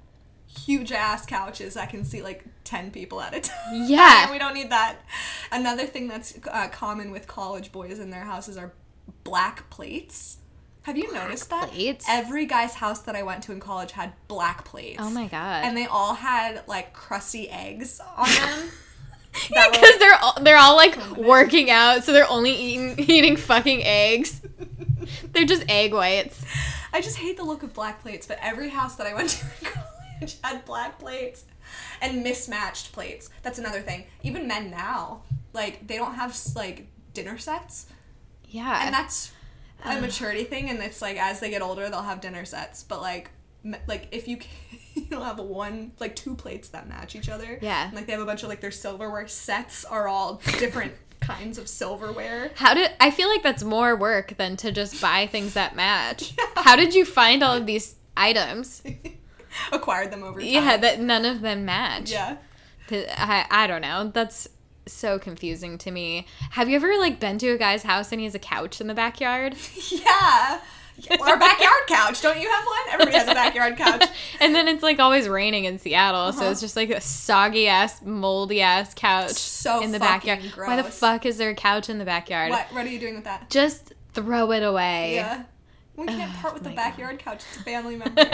huge 0.47 0.91
ass 0.91 1.25
couches 1.25 1.73
that 1.73 1.89
can 1.89 2.05
seat 2.05 2.23
like 2.23 2.45
10 2.63 2.91
people 2.91 3.19
at 3.19 3.35
a 3.35 3.41
time. 3.41 3.83
Yeah. 3.87 4.31
we 4.31 4.37
don't 4.37 4.53
need 4.53 4.69
that. 4.69 4.97
Another 5.51 5.85
thing 5.85 6.07
that's 6.07 6.39
uh, 6.49 6.69
common 6.69 7.11
with 7.11 7.27
college 7.27 7.71
boys 7.71 7.99
in 7.99 8.11
their 8.11 8.23
houses 8.23 8.55
are 8.55 8.71
black 9.23 9.69
plates. 9.69 10.37
Have 10.83 10.97
you 10.97 11.11
noticed 11.13 11.49
that? 11.49 11.69
plates? 11.69 12.05
Every 12.09 12.45
guy's 12.45 12.75
house 12.75 13.01
that 13.01 13.15
I 13.15 13.23
went 13.23 13.43
to 13.43 13.51
in 13.51 13.59
college 13.59 13.91
had 13.91 14.13
black 14.27 14.65
plates. 14.65 14.99
Oh 14.99 15.11
my 15.11 15.27
god. 15.27 15.65
And 15.65 15.75
they 15.77 15.85
all 15.85 16.15
had 16.15 16.63
like 16.67 16.93
crusty 16.93 17.49
eggs 17.49 17.99
on 18.15 18.27
them. 18.29 18.69
Because 19.71 19.97
they're 19.99 20.15
all, 20.21 20.37
they're 20.41 20.57
all 20.57 20.75
like 20.75 21.17
working 21.17 21.69
out, 21.69 22.03
so 22.03 22.11
they're 22.13 22.29
only 22.29 22.51
eating 22.51 22.95
eating 23.09 23.37
fucking 23.37 23.83
eggs. 23.83 24.41
they're 25.31 25.45
just 25.45 25.63
egg 25.69 25.93
whites. 25.93 26.43
I 26.93 27.01
just 27.01 27.17
hate 27.17 27.37
the 27.37 27.43
look 27.43 27.63
of 27.63 27.73
black 27.73 28.01
plates, 28.01 28.27
but 28.27 28.37
every 28.41 28.69
house 28.69 28.95
that 28.97 29.07
I 29.07 29.13
went 29.13 29.29
to 29.39 29.45
in 29.45 29.71
college 29.71 30.37
had 30.43 30.65
black 30.65 30.99
plates 30.99 31.45
and 32.01 32.23
mismatched 32.23 32.91
plates. 32.91 33.29
That's 33.43 33.57
another 33.59 33.79
thing. 33.81 34.05
Even 34.23 34.47
men 34.47 34.69
now, 34.69 35.21
like 35.53 35.87
they 35.87 35.95
don't 35.95 36.15
have 36.15 36.37
like 36.55 36.87
dinner 37.13 37.37
sets, 37.37 37.87
Yeah. 38.49 38.85
and 38.85 38.93
that's 38.93 39.31
a 39.85 39.99
maturity 40.01 40.43
thing. 40.43 40.69
And 40.69 40.79
it's 40.81 41.01
like 41.01 41.17
as 41.17 41.39
they 41.39 41.49
get 41.49 41.61
older, 41.61 41.89
they'll 41.89 42.01
have 42.01 42.19
dinner 42.21 42.43
sets. 42.45 42.83
But 42.83 43.01
like, 43.01 43.31
m- 43.63 43.77
like 43.87 44.09
if 44.11 44.27
you 44.27 44.37
you 44.95 45.05
don't 45.05 45.23
have 45.23 45.39
one 45.39 45.91
like 45.99 46.15
two 46.15 46.35
plates 46.35 46.69
that 46.69 46.87
match 46.87 47.15
each 47.15 47.29
other. 47.29 47.59
Yeah. 47.61 47.85
and, 47.85 47.93
like 47.93 48.05
they 48.05 48.13
have 48.13 48.21
a 48.21 48.25
bunch 48.25 48.43
of 48.43 48.49
like 48.49 48.61
their 48.61 48.71
silverware 48.71 49.27
sets 49.27 49.85
are 49.85 50.07
all 50.07 50.41
different 50.59 50.93
kinds 51.21 51.57
of 51.57 51.67
silverware. 51.67 52.51
How 52.55 52.73
did 52.73 52.91
I 52.99 53.11
feel 53.11 53.29
like 53.29 53.43
that's 53.43 53.63
more 53.63 53.95
work 53.95 54.37
than 54.37 54.57
to 54.57 54.71
just 54.71 55.01
buy 55.01 55.27
things 55.27 55.53
that 55.53 55.75
match? 55.75 56.33
How 56.55 56.75
did 56.75 56.93
you 56.95 57.05
find 57.05 57.43
all 57.43 57.55
of 57.55 57.65
these 57.65 57.95
items? 58.17 58.83
Acquired 59.71 60.11
them 60.11 60.23
over 60.23 60.39
time. 60.39 60.49
Yeah, 60.49 60.77
that 60.77 60.99
none 60.99 61.25
of 61.25 61.41
them 61.41 61.65
match. 61.65 62.11
Yeah. 62.11 62.37
I, 62.91 63.45
I 63.49 63.67
don't 63.67 63.81
know. 63.81 64.11
That's 64.13 64.49
so 64.87 65.19
confusing 65.19 65.77
to 65.79 65.91
me. 65.91 66.27
Have 66.51 66.69
you 66.69 66.75
ever 66.75 66.97
like 66.97 67.19
been 67.19 67.37
to 67.39 67.49
a 67.49 67.57
guy's 67.57 67.83
house 67.83 68.11
and 68.11 68.19
he 68.19 68.25
has 68.25 68.35
a 68.35 68.39
couch 68.39 68.81
in 68.81 68.87
the 68.87 68.93
backyard? 68.93 69.55
Yeah. 69.89 70.59
Our 71.21 71.37
backyard 71.39 71.83
couch. 71.87 72.21
Don't 72.21 72.39
you 72.39 72.49
have 72.49 72.65
one? 72.65 72.93
Everybody 72.93 73.17
has 73.17 73.27
a 73.27 73.33
backyard 73.33 73.77
couch. 73.77 74.03
and 74.39 74.53
then 74.53 74.67
it's 74.67 74.83
like 74.83 74.99
always 74.99 75.27
raining 75.27 75.65
in 75.65 75.79
Seattle, 75.79 76.31
so 76.33 76.41
Uh-huh. 76.41 76.51
it's 76.51 76.61
just 76.61 76.75
like 76.75 76.89
a 76.89 77.01
soggy 77.01 77.67
ass, 77.67 78.01
moldy 78.03 78.61
ass 78.61 78.93
couch 78.93 79.31
So 79.33 79.81
in 79.81 79.91
the 79.91 79.99
backyard. 79.99 80.41
Why 80.55 80.75
the 80.75 80.83
fuck 80.83 81.25
is 81.25 81.37
there 81.37 81.49
a 81.49 81.55
couch 81.55 81.89
in 81.89 81.97
the 81.97 82.05
backyard? 82.05 82.51
What? 82.51 82.67
What 82.73 82.85
are 82.85 82.89
you 82.89 82.99
doing 82.99 83.15
with 83.15 83.23
that? 83.25 83.49
Just 83.49 83.93
throw 84.13 84.51
it 84.51 84.63
away. 84.63 85.15
Yeah. 85.15 85.43
We 85.95 86.07
can't 86.07 86.33
part 86.33 86.53
with 86.53 86.63
the 86.63 86.69
backyard 86.71 87.19
couch. 87.19 87.43
It's 87.49 87.57
a 87.61 87.63
family 87.63 87.95
member. 87.97 88.25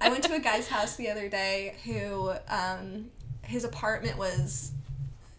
I 0.00 0.08
went 0.08 0.24
to 0.24 0.34
a 0.34 0.40
guy's 0.40 0.68
house 0.68 0.96
the 0.96 1.08
other 1.10 1.28
day 1.28 1.76
who 1.84 2.32
um, 2.48 3.10
his 3.42 3.64
apartment 3.64 4.16
was 4.18 4.72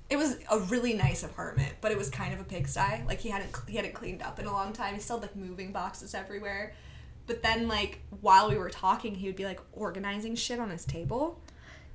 it 0.10 0.18
was 0.18 0.38
a 0.50 0.60
really 0.60 0.94
nice 0.94 1.24
apartment, 1.24 1.74
but 1.82 1.92
it 1.92 1.98
was 1.98 2.10
kind 2.10 2.34
of 2.34 2.40
a 2.40 2.44
pigsty. 2.44 3.04
Like 3.08 3.20
he 3.20 3.30
hadn't 3.30 3.56
he 3.68 3.76
hadn't 3.76 3.94
cleaned 3.94 4.22
up 4.22 4.40
in 4.40 4.46
a 4.46 4.52
long 4.52 4.74
time. 4.74 4.96
He 4.96 5.00
still 5.00 5.18
had 5.20 5.30
like 5.30 5.36
moving 5.36 5.72
boxes 5.72 6.16
everywhere. 6.16 6.74
But 7.28 7.44
then 7.44 7.68
like 7.68 8.00
while 8.22 8.50
we 8.50 8.58
were 8.58 8.72
talking, 8.72 9.16
he 9.16 9.28
would 9.28 9.36
be 9.36 9.46
like 9.46 9.60
organizing 9.74 10.36
shit 10.36 10.60
on 10.60 10.72
his 10.72 10.84
table. 10.86 11.40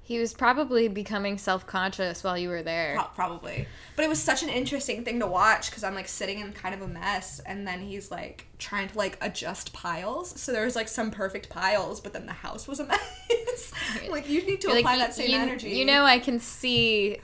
He 0.00 0.18
was 0.18 0.35
probably 0.35 0.87
becoming 0.87 1.38
self 1.38 1.66
conscious 1.66 2.22
while 2.22 2.37
you 2.37 2.50
were 2.50 2.62
there. 2.62 2.94
Pro- 2.94 3.09
probably. 3.14 3.66
But 3.96 4.05
it 4.05 4.09
was 4.09 4.22
such 4.22 4.42
an 4.42 4.50
interesting 4.50 5.03
thing 5.03 5.18
to 5.20 5.27
watch 5.27 5.70
because 5.70 5.83
I'm 5.83 5.94
like 5.94 6.09
sitting 6.09 6.40
in 6.40 6.53
kind 6.53 6.74
of 6.74 6.83
a 6.83 6.87
mess, 6.87 7.40
and 7.40 7.66
then 7.66 7.81
he's 7.81 8.11
like 8.11 8.46
trying 8.59 8.88
to 8.90 8.98
like 8.98 9.16
adjust 9.22 9.72
piles. 9.72 10.38
So 10.38 10.53
there 10.53 10.66
was 10.66 10.77
like 10.77 10.88
some 10.88 11.11
perfect 11.11 11.48
piles, 11.48 12.03
but 12.03 12.12
then 12.12 12.27
the 12.27 12.33
house 12.33 12.68
was 12.68 12.81
a 12.81 12.85
mess. 12.85 13.72
like 14.11 14.29
you 14.29 14.44
need 14.44 14.61
to 14.61 14.68
You're 14.68 14.79
apply 14.79 14.96
like, 14.96 15.07
that 15.07 15.14
same 15.14 15.31
you, 15.31 15.38
energy. 15.38 15.70
you 15.70 15.87
know, 15.87 16.05
I 16.05 16.18
can 16.18 16.38
see 16.38 17.18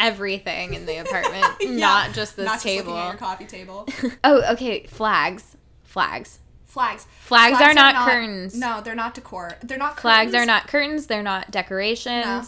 everything 0.00 0.74
in 0.74 0.86
the 0.86 0.96
apartment, 1.04 1.46
Yeah. 1.60 1.70
not 1.76 2.12
just 2.12 2.36
this 2.36 2.46
Not 2.46 2.60
table. 2.60 2.92
looking 2.94 3.02
at 3.06 3.08
your 3.10 3.18
coffee 3.18 3.44
table. 3.46 3.88
oh, 4.24 4.52
okay. 4.54 4.86
Flags. 4.86 5.56
Flags. 5.84 6.38
Flags. 6.64 7.06
Flags 7.20 7.60
are 7.60 7.74
not 7.74 8.08
curtains. 8.08 8.56
No, 8.56 8.80
they're 8.80 8.94
not 8.94 9.14
decor. 9.14 9.52
They're 9.62 9.76
not 9.78 9.98
Flags 9.98 10.34
are 10.34 10.46
not 10.46 10.66
curtains. 10.68 11.06
They're 11.06 11.22
not 11.22 11.50
decorations. 11.50 12.24
No. 12.26 12.42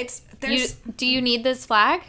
It's 0.00 0.22
You, 0.42 0.66
do 0.96 1.06
you 1.06 1.20
need 1.22 1.44
this 1.44 1.66
flag? 1.66 2.02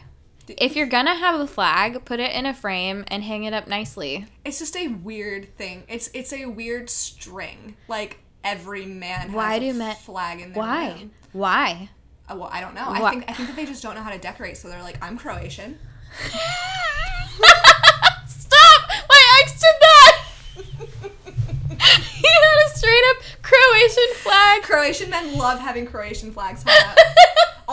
If 0.48 0.76
you're 0.76 0.88
gonna 0.88 1.16
have 1.16 1.40
a 1.40 1.48
flag, 1.48 2.06
put 2.06 2.20
it 2.20 2.32
in 2.32 2.46
a 2.46 2.54
frame 2.54 3.04
and 3.08 3.24
hang 3.24 3.44
it 3.46 3.54
up 3.54 3.68
nicely. 3.68 4.26
it's 4.46 4.60
just 4.60 4.76
a 4.78 4.88
weird 4.88 5.56
thing. 5.58 5.84
It's 5.88 6.10
it's 6.14 6.32
a 6.34 6.46
weird 6.46 6.90
string. 6.90 7.76
Like 7.88 8.20
every 8.44 8.86
man 8.86 9.22
has 9.30 9.32
Why 9.32 9.56
a 9.56 9.60
do 9.60 9.74
men- 9.74 9.96
flag 9.96 10.40
in 10.42 10.54
their 10.54 10.62
Why? 10.64 10.88
room. 10.90 11.12
Why? 11.34 11.90
Uh, 12.28 12.36
well, 12.38 12.50
I 12.52 12.60
don't 12.62 12.74
know. 12.74 12.86
Why- 12.86 13.02
I 13.08 13.10
think 13.12 13.26
I 13.30 13.34
think 13.34 13.50
that 13.50 13.56
they 13.56 13.66
just 13.66 13.84
don't 13.84 13.96
know 13.96 14.02
how 14.02 14.10
to 14.12 14.18
decorate, 14.18 14.58
so 14.58 14.68
they're 14.68 14.82
like, 14.82 14.98
I'm 15.04 15.18
Croatian. 15.18 15.78
Stop! 18.28 18.82
My 19.10 19.22
ex 19.42 19.60
did 19.60 19.76
that. 19.82 20.26
he 21.70 22.28
had 22.28 22.66
a 22.66 22.78
straight 22.78 23.04
up 23.12 23.18
Croatian 23.42 24.14
flag. 24.16 24.62
Croatian 24.64 25.10
men 25.10 25.38
love 25.38 25.60
having 25.60 25.86
Croatian 25.86 26.32
flags 26.32 26.64
hung 26.66 26.90
up. 26.92 26.98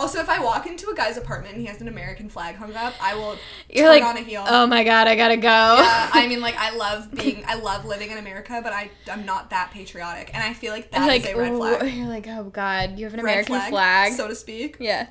also, 0.03 0.19
if 0.19 0.29
I 0.29 0.39
walk 0.43 0.67
into 0.67 0.89
a 0.89 0.95
guy's 0.95 1.17
apartment 1.17 1.53
and 1.53 1.61
he 1.61 1.67
has 1.67 1.79
an 1.81 1.87
American 1.87 2.27
flag 2.29 2.55
hung 2.55 2.75
up, 2.75 2.93
I 3.01 3.15
will 3.15 3.37
You're 3.69 3.85
turn 3.85 3.89
like, 3.89 4.03
on 4.03 4.17
a 4.17 4.21
heel. 4.21 4.43
oh 4.47 4.67
my 4.67 4.83
god, 4.83 5.07
I 5.07 5.15
gotta 5.15 5.37
go. 5.37 5.47
Uh, 5.49 6.09
I 6.13 6.27
mean, 6.29 6.41
like, 6.41 6.55
I 6.57 6.75
love 6.75 7.09
being, 7.15 7.43
I 7.47 7.55
love 7.55 7.85
living 7.85 8.11
in 8.11 8.17
America, 8.17 8.59
but 8.61 8.73
I, 8.73 8.91
I'm 9.11 9.25
not 9.25 9.49
that 9.51 9.71
patriotic, 9.71 10.29
and 10.33 10.43
I 10.43 10.53
feel 10.53 10.73
like 10.73 10.91
that 10.91 11.01
is 11.01 11.07
like, 11.07 11.33
a 11.33 11.37
red 11.39 11.53
flag. 11.55 11.93
you're 11.95 12.07
like, 12.07 12.27
oh 12.27 12.43
god, 12.43 12.99
you 12.99 13.05
have 13.05 13.13
an 13.13 13.21
Red 13.21 13.47
American 13.47 13.61
flag. 13.71 14.13
so 14.13 14.27
to 14.27 14.35
speak. 14.35 14.77
yeah. 14.79 15.07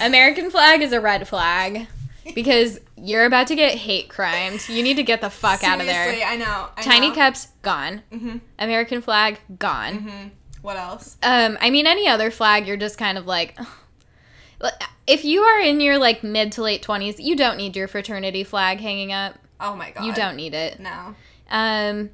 American 0.00 0.50
flag 0.50 0.82
is 0.82 0.92
a 0.92 1.00
red 1.00 1.26
flag 1.26 1.86
because 2.34 2.80
you're 2.96 3.24
about 3.24 3.46
to 3.48 3.54
get 3.54 3.76
hate 3.76 4.08
crimed. 4.08 4.68
You 4.68 4.82
need 4.82 4.96
to 4.96 5.02
get 5.02 5.20
the 5.20 5.30
fuck 5.30 5.62
out 5.64 5.80
of 5.80 5.86
Seriously, 5.86 6.20
there. 6.20 6.28
I 6.28 6.36
know. 6.36 6.68
I 6.76 6.82
Tiny 6.82 7.08
know. 7.08 7.14
cups 7.14 7.48
gone. 7.62 8.02
American 8.58 9.00
flag 9.02 9.38
gone. 9.58 9.94
Mm-hmm. 9.98 10.28
What 10.62 10.76
else? 10.76 11.18
Um, 11.22 11.58
I 11.60 11.70
mean, 11.70 11.86
any 11.86 12.08
other 12.08 12.30
flag, 12.30 12.66
you're 12.66 12.76
just 12.78 12.96
kind 12.96 13.18
of 13.18 13.26
like, 13.26 13.58
if 15.06 15.24
you 15.24 15.42
are 15.42 15.60
in 15.60 15.80
your 15.80 15.98
like 15.98 16.22
mid 16.22 16.52
to 16.52 16.62
late 16.62 16.82
twenties, 16.82 17.18
you 17.20 17.36
don't 17.36 17.56
need 17.56 17.76
your 17.76 17.88
fraternity 17.88 18.44
flag 18.44 18.80
hanging 18.80 19.12
up. 19.12 19.36
Oh 19.60 19.76
my 19.76 19.90
god. 19.90 20.04
You 20.04 20.12
don't 20.14 20.36
need 20.36 20.54
it. 20.54 20.80
No. 20.80 21.14
Um, 21.50 22.10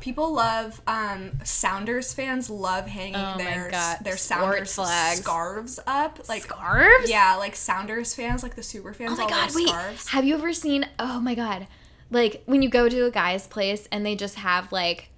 People 0.00 0.32
love 0.32 0.80
um 0.86 1.32
Sounders 1.44 2.14
fans 2.14 2.48
love 2.48 2.86
hanging 2.86 3.16
Oh 3.16 3.36
their 3.36 3.70
their 4.02 4.16
Sounders 4.16 4.74
flags. 4.74 5.20
scarves 5.20 5.78
up 5.86 6.18
like 6.26 6.42
scarves. 6.44 7.10
yeah 7.10 7.36
like 7.36 7.54
Sounders 7.54 8.14
fans 8.14 8.42
like 8.42 8.54
the 8.54 8.62
super 8.62 8.94
fans 8.94 9.12
Oh 9.12 9.16
my 9.22 9.28
god, 9.28 9.50
wait. 9.54 9.68
scarves. 9.68 10.08
Have 10.08 10.24
you 10.24 10.34
ever 10.36 10.54
seen? 10.54 10.86
Oh 10.98 11.20
my 11.20 11.34
god, 11.34 11.66
like 12.10 12.42
when 12.46 12.62
you 12.62 12.70
go 12.70 12.88
to 12.88 13.04
a 13.04 13.10
guy's 13.10 13.46
place 13.46 13.86
and 13.92 14.04
they 14.06 14.16
just 14.16 14.36
have 14.36 14.72
like 14.72 15.10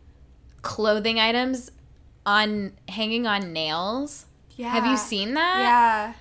clothing 0.62 1.21
items 1.21 1.71
on 2.27 2.73
hanging 2.88 3.27
on 3.27 3.53
nails. 3.53 4.27
Yeah. 4.57 4.71
Have 4.71 4.87
you 4.87 4.97
seen 4.97 5.35
that? 5.35 5.59
Yeah. 5.61 6.12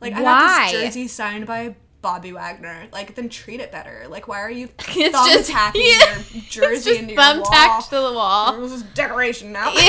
Like 0.00 0.14
I 0.14 0.22
Why? 0.22 0.40
got 0.40 0.70
this 0.72 0.80
jersey 0.84 1.08
signed 1.08 1.46
by 1.46 1.74
Bobby 2.00 2.32
Wagner. 2.32 2.86
Like 2.92 3.14
then 3.14 3.28
treat 3.28 3.60
it 3.60 3.72
better. 3.72 4.06
Like 4.08 4.28
why 4.28 4.40
are 4.40 4.50
you 4.50 4.68
It's 4.78 5.16
thumb 5.16 5.28
just 5.28 5.50
yeah, 5.50 5.72
your 5.74 6.42
jersey 6.48 6.74
it's 6.76 6.84
just 6.84 7.00
into 7.00 7.14
your 7.14 7.22
wall? 7.22 7.44
thumbtacked 7.44 7.88
to 7.90 7.96
the 7.96 8.12
wall. 8.12 8.60
This 8.60 8.72
is 8.72 8.82
decoration 8.82 9.52
now. 9.52 9.74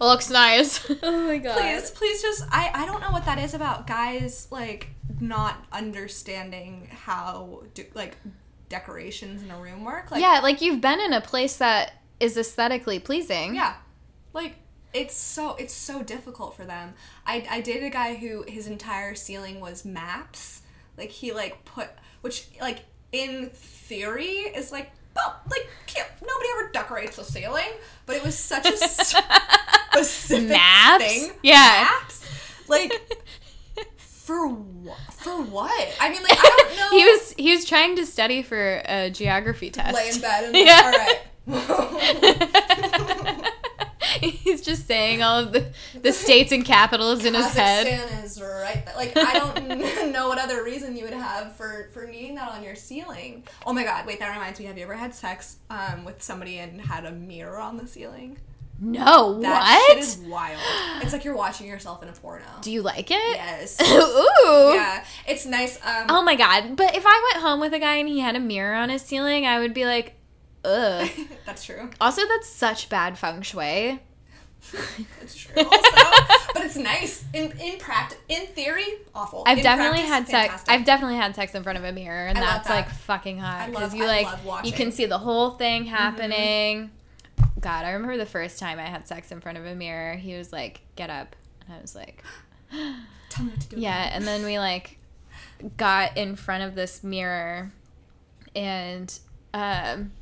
Looks 0.00 0.30
nice. 0.30 0.84
Oh 1.02 1.26
my 1.26 1.38
god. 1.38 1.58
please, 1.58 1.90
please 1.92 2.22
just 2.22 2.44
I 2.50 2.70
I 2.74 2.86
don't 2.86 3.00
know 3.00 3.10
what 3.10 3.24
that 3.26 3.38
is 3.38 3.54
about 3.54 3.86
guys 3.86 4.48
like 4.50 4.88
not 5.20 5.64
understanding 5.72 6.88
how 6.90 7.62
do, 7.74 7.84
like 7.94 8.16
decorations 8.68 9.42
in 9.42 9.50
a 9.50 9.58
room 9.58 9.84
work. 9.84 10.10
Like 10.10 10.20
yeah, 10.20 10.40
like 10.42 10.60
you've 10.60 10.80
been 10.80 11.00
in 11.00 11.12
a 11.12 11.20
place 11.20 11.56
that 11.56 11.92
is 12.20 12.36
aesthetically 12.36 12.98
pleasing. 12.98 13.54
Yeah. 13.54 13.74
Like 14.32 14.56
it's 14.94 15.16
so 15.16 15.56
it's 15.56 15.74
so 15.74 16.02
difficult 16.02 16.56
for 16.56 16.64
them. 16.64 16.94
I 17.26 17.46
I 17.50 17.60
dated 17.60 17.82
a 17.84 17.90
guy 17.90 18.14
who 18.14 18.44
his 18.48 18.66
entire 18.66 19.14
ceiling 19.14 19.60
was 19.60 19.84
maps. 19.84 20.62
Like 20.96 21.10
he 21.10 21.32
like 21.32 21.64
put 21.64 21.88
which 22.22 22.46
like 22.60 22.84
in 23.12 23.50
theory 23.52 24.26
is 24.30 24.72
like 24.72 24.90
well, 25.16 25.40
like 25.50 25.68
can't, 25.86 26.08
nobody 26.26 26.48
ever 26.58 26.70
decorates 26.72 27.16
the 27.16 27.24
ceiling, 27.24 27.70
but 28.06 28.16
it 28.16 28.24
was 28.24 28.36
such 28.36 28.66
a 28.66 28.76
specific 28.78 30.48
Maps? 30.48 31.04
thing. 31.04 31.30
Yeah. 31.42 31.88
Maps? 32.00 32.26
Like 32.68 32.92
for 33.96 34.48
what? 34.48 34.98
For 35.12 35.40
what? 35.42 35.94
I 36.00 36.08
mean, 36.10 36.22
like 36.22 36.32
I 36.32 36.42
don't 36.56 36.76
know. 36.76 36.90
He 36.98 37.04
was 37.04 37.32
he 37.36 37.50
was 37.54 37.64
trying 37.64 37.94
to 37.96 38.06
study 38.06 38.42
for 38.42 38.82
a 38.86 39.10
geography 39.10 39.70
test. 39.70 39.94
lay 39.94 40.08
in 40.10 40.20
bed 40.20 40.44
and 40.44 40.52
like, 40.54 40.66
Yeah. 40.66 40.82
all 40.84 41.60
right. 43.38 43.40
He's 44.44 44.60
just 44.60 44.86
saying 44.86 45.22
all 45.22 45.40
of 45.40 45.52
the, 45.52 45.66
the 46.00 46.12
states 46.12 46.52
and 46.52 46.64
capitals 46.64 47.24
in 47.24 47.34
his 47.34 47.52
head. 47.54 47.86
Kazakhstan 47.86 48.24
is 48.24 48.40
right. 48.40 48.84
there. 48.86 48.94
Like 48.96 49.16
I 49.16 49.32
don't 49.32 50.12
know 50.12 50.28
what 50.28 50.38
other 50.38 50.62
reason 50.64 50.96
you 50.96 51.04
would 51.04 51.12
have 51.14 51.54
for 51.56 51.88
for 51.92 52.06
needing 52.06 52.34
that 52.36 52.50
on 52.50 52.62
your 52.62 52.74
ceiling. 52.74 53.44
Oh 53.66 53.72
my 53.72 53.84
god! 53.84 54.06
Wait, 54.06 54.18
that 54.20 54.32
reminds 54.32 54.58
me. 54.58 54.66
Have 54.66 54.76
you 54.78 54.84
ever 54.84 54.94
had 54.94 55.14
sex 55.14 55.56
um, 55.70 56.04
with 56.04 56.22
somebody 56.22 56.58
and 56.58 56.80
had 56.80 57.04
a 57.04 57.12
mirror 57.12 57.58
on 57.58 57.76
the 57.76 57.86
ceiling? 57.86 58.38
No, 58.80 59.40
That 59.40 59.60
what? 59.60 59.88
shit 59.92 59.98
is 59.98 60.16
wild. 60.28 60.60
It's 61.00 61.12
like 61.12 61.24
you're 61.24 61.36
watching 61.36 61.68
yourself 61.68 62.02
in 62.02 62.08
a 62.08 62.12
porno. 62.12 62.44
Do 62.60 62.72
you 62.72 62.82
like 62.82 63.08
it? 63.10 63.36
yes. 63.36 63.80
Ooh. 63.82 64.72
yeah, 64.74 65.04
it's 65.28 65.46
nice. 65.46 65.76
Um, 65.76 66.06
Oh 66.08 66.22
my 66.22 66.34
god. 66.34 66.74
But 66.76 66.96
if 66.96 67.04
I 67.06 67.30
went 67.32 67.44
home 67.44 67.60
with 67.60 67.72
a 67.72 67.78
guy 67.78 67.96
and 67.96 68.08
he 68.08 68.18
had 68.18 68.34
a 68.34 68.40
mirror 68.40 68.74
on 68.74 68.88
his 68.88 69.00
ceiling, 69.02 69.46
I 69.46 69.60
would 69.60 69.74
be 69.74 69.84
like, 69.86 70.16
ugh. 70.64 71.08
that's 71.46 71.64
true. 71.64 71.88
Also, 72.00 72.22
that's 72.26 72.48
such 72.48 72.88
bad 72.88 73.16
feng 73.16 73.42
shui. 73.42 74.00
It's 75.22 75.34
true. 75.36 75.62
Also, 75.62 75.78
but 76.54 76.64
it's 76.64 76.76
nice 76.76 77.24
in 77.32 77.52
in 77.60 77.78
practice. 77.78 78.18
In 78.28 78.46
theory, 78.48 78.86
awful. 79.14 79.44
I've 79.46 79.58
In 79.58 79.64
definitely 79.64 80.00
practice, 80.00 80.08
had 80.10 80.28
sex. 80.28 80.46
fantastic. 80.48 80.70
I've 80.74 80.84
definitely 80.84 81.16
had 81.16 81.34
sex 81.36 81.54
in 81.54 81.62
front 81.62 81.78
of 81.78 81.84
a 81.84 81.92
mirror, 81.92 82.26
and 82.26 82.38
I 82.38 82.40
that's 82.40 82.68
that. 82.68 82.74
like 82.74 82.88
fucking 82.90 83.38
hot 83.38 83.60
I 83.60 83.70
because 83.70 83.94
you 83.94 84.04
I 84.04 84.22
like 84.22 84.64
you 84.66 84.72
can 84.72 84.90
see 84.92 85.06
the 85.06 85.18
whole 85.18 85.50
thing 85.52 85.84
happening. 85.84 86.90
God, 87.60 87.84
I 87.84 87.92
remember 87.92 88.16
the 88.16 88.26
first 88.26 88.58
time 88.58 88.78
I 88.78 88.82
had 88.86 89.06
sex 89.08 89.30
in 89.32 89.40
front 89.40 89.58
of 89.58 89.64
a 89.66 89.74
mirror. 89.74 90.16
He 90.16 90.36
was 90.36 90.52
like, 90.52 90.80
"Get 90.96 91.08
up," 91.10 91.34
and 91.66 91.76
I 91.76 91.80
was 91.80 91.94
like, 91.94 92.22
Tell 93.30 93.44
me 93.44 93.50
what 93.52 93.60
to 93.60 93.68
do. 93.68 93.76
It. 93.76 93.80
"Yeah." 93.80 94.10
And 94.12 94.26
then 94.26 94.44
we 94.44 94.58
like 94.58 94.98
got 95.76 96.16
in 96.16 96.36
front 96.36 96.62
of 96.64 96.74
this 96.74 97.02
mirror, 97.04 97.72
and 98.54 99.16
um, 99.54 100.12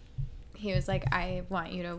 he 0.54 0.72
was 0.72 0.86
like, 0.88 1.04
"I 1.12 1.42
want 1.48 1.72
you 1.72 1.82
to 1.84 1.98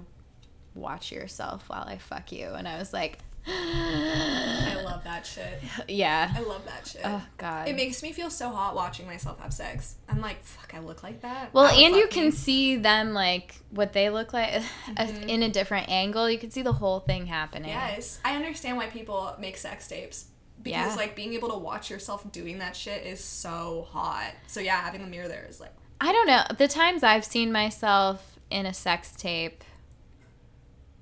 watch 0.75 1.11
yourself 1.11 1.63
while 1.67 1.83
I 1.87 1.97
fuck 1.97 2.31
you," 2.31 2.49
and 2.49 2.67
I 2.67 2.77
was 2.77 2.93
like, 2.93 3.19
I 3.45 4.81
love 4.83 5.03
that 5.03 5.25
shit. 5.25 5.61
"Yeah." 5.87 6.31
I 6.35 6.39
love 6.41 6.65
that 6.65 6.87
shit. 6.87 7.01
Oh 7.03 7.21
God. 7.37 7.67
It 7.67 7.75
makes 7.75 8.01
me 8.03 8.11
feel 8.11 8.29
so 8.29 8.49
hot 8.49 8.75
watching 8.75 9.05
myself 9.05 9.39
have 9.41 9.53
sex. 9.53 9.95
I'm 10.07 10.21
like, 10.21 10.41
fuck, 10.43 10.73
I 10.73 10.79
look 10.79 11.03
like 11.03 11.21
that. 11.21 11.53
Well, 11.53 11.65
and 11.67 11.95
you 11.95 12.07
can 12.07 12.25
me. 12.25 12.31
see 12.31 12.75
them 12.77 13.13
like 13.13 13.55
what 13.71 13.93
they 13.93 14.09
look 14.09 14.33
like 14.33 14.61
Mm-hmm. 14.87 15.29
in 15.29 15.43
a 15.43 15.49
different 15.49 15.89
angle. 15.89 16.29
You 16.29 16.37
can 16.37 16.51
see 16.51 16.61
the 16.61 16.73
whole 16.73 16.99
thing 17.01 17.25
happening. 17.25 17.69
Yes, 17.69 18.19
I 18.23 18.35
understand 18.35 18.77
why 18.77 18.87
people 18.87 19.35
make 19.39 19.57
sex 19.57 19.87
tapes 19.87 20.25
because 20.61 20.91
Yeah. 20.91 20.95
like 20.95 21.15
being 21.15 21.33
able 21.33 21.49
to 21.49 21.57
watch 21.57 21.89
yourself 21.89 22.29
doing 22.31 22.59
that 22.59 22.75
shit 22.75 23.05
is 23.05 23.23
so 23.23 23.87
hot. 23.91 24.31
So 24.47 24.59
yeah, 24.59 24.79
having 24.81 25.01
a 25.01 25.07
mirror 25.07 25.27
there 25.27 25.45
is 25.49 25.59
like, 25.59 25.73
I 25.99 26.11
don't 26.11 26.27
know. 26.27 26.43
The 26.57 26.67
times 26.67 27.03
I've 27.03 27.25
seen 27.25 27.51
myself 27.51 28.37
in 28.49 28.65
a 28.65 28.73
sex 28.73 29.13
tape. 29.17 29.63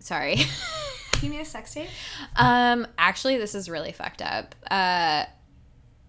Sorry. 0.02 0.36
you 1.22 1.30
me 1.30 1.40
a 1.40 1.46
sex 1.46 1.74
tape. 1.74 1.88
um 2.36 2.86
actually 2.98 3.38
this 3.38 3.56
is 3.56 3.70
really 3.70 3.92
fucked 3.92 4.22
up. 4.22 4.56
Uh 4.70 5.26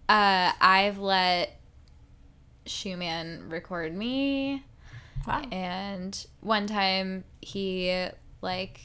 uh 0.09 0.51
I've 0.59 0.97
let 0.99 1.59
Shoeman 2.65 3.51
record 3.51 3.93
me 3.95 4.63
Wow. 5.27 5.43
and 5.51 6.25
one 6.41 6.67
time 6.67 7.23
he 7.41 8.07
like 8.41 8.79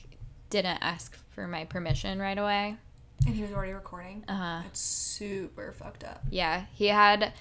didn't 0.51 0.79
ask 0.83 1.17
for 1.35 1.47
my 1.49 1.65
permission 1.65 2.19
right 2.21 2.39
away. 2.39 2.77
And 3.27 3.35
he 3.35 3.43
was 3.43 3.53
already 3.53 3.73
recording. 3.73 4.25
Uh-huh. 4.29 4.61
That's 4.63 4.79
super 4.81 5.73
fucked 5.73 6.05
up. 6.05 6.23
Yeah, 6.31 6.67
he 6.75 6.87
had. 6.87 7.33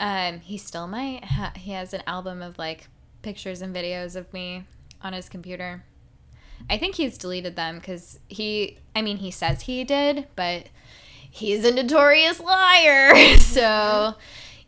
Um, 0.00 0.40
he 0.40 0.58
still 0.58 0.88
might. 0.88 1.24
Ha- 1.24 1.52
he 1.56 1.70
has 1.72 1.94
an 1.94 2.02
album 2.06 2.42
of 2.42 2.58
like 2.58 2.88
pictures 3.22 3.62
and 3.62 3.74
videos 3.74 4.16
of 4.16 4.32
me 4.32 4.64
on 5.02 5.12
his 5.12 5.28
computer. 5.28 5.84
I 6.68 6.78
think 6.78 6.96
he's 6.96 7.16
deleted 7.18 7.56
them 7.56 7.76
because 7.78 8.18
he. 8.28 8.78
I 8.94 9.02
mean, 9.02 9.18
he 9.18 9.30
says 9.30 9.62
he 9.62 9.84
did, 9.84 10.26
but 10.36 10.66
he's 11.30 11.64
a 11.64 11.72
notorious 11.72 12.40
liar. 12.40 13.36
so, 13.38 14.14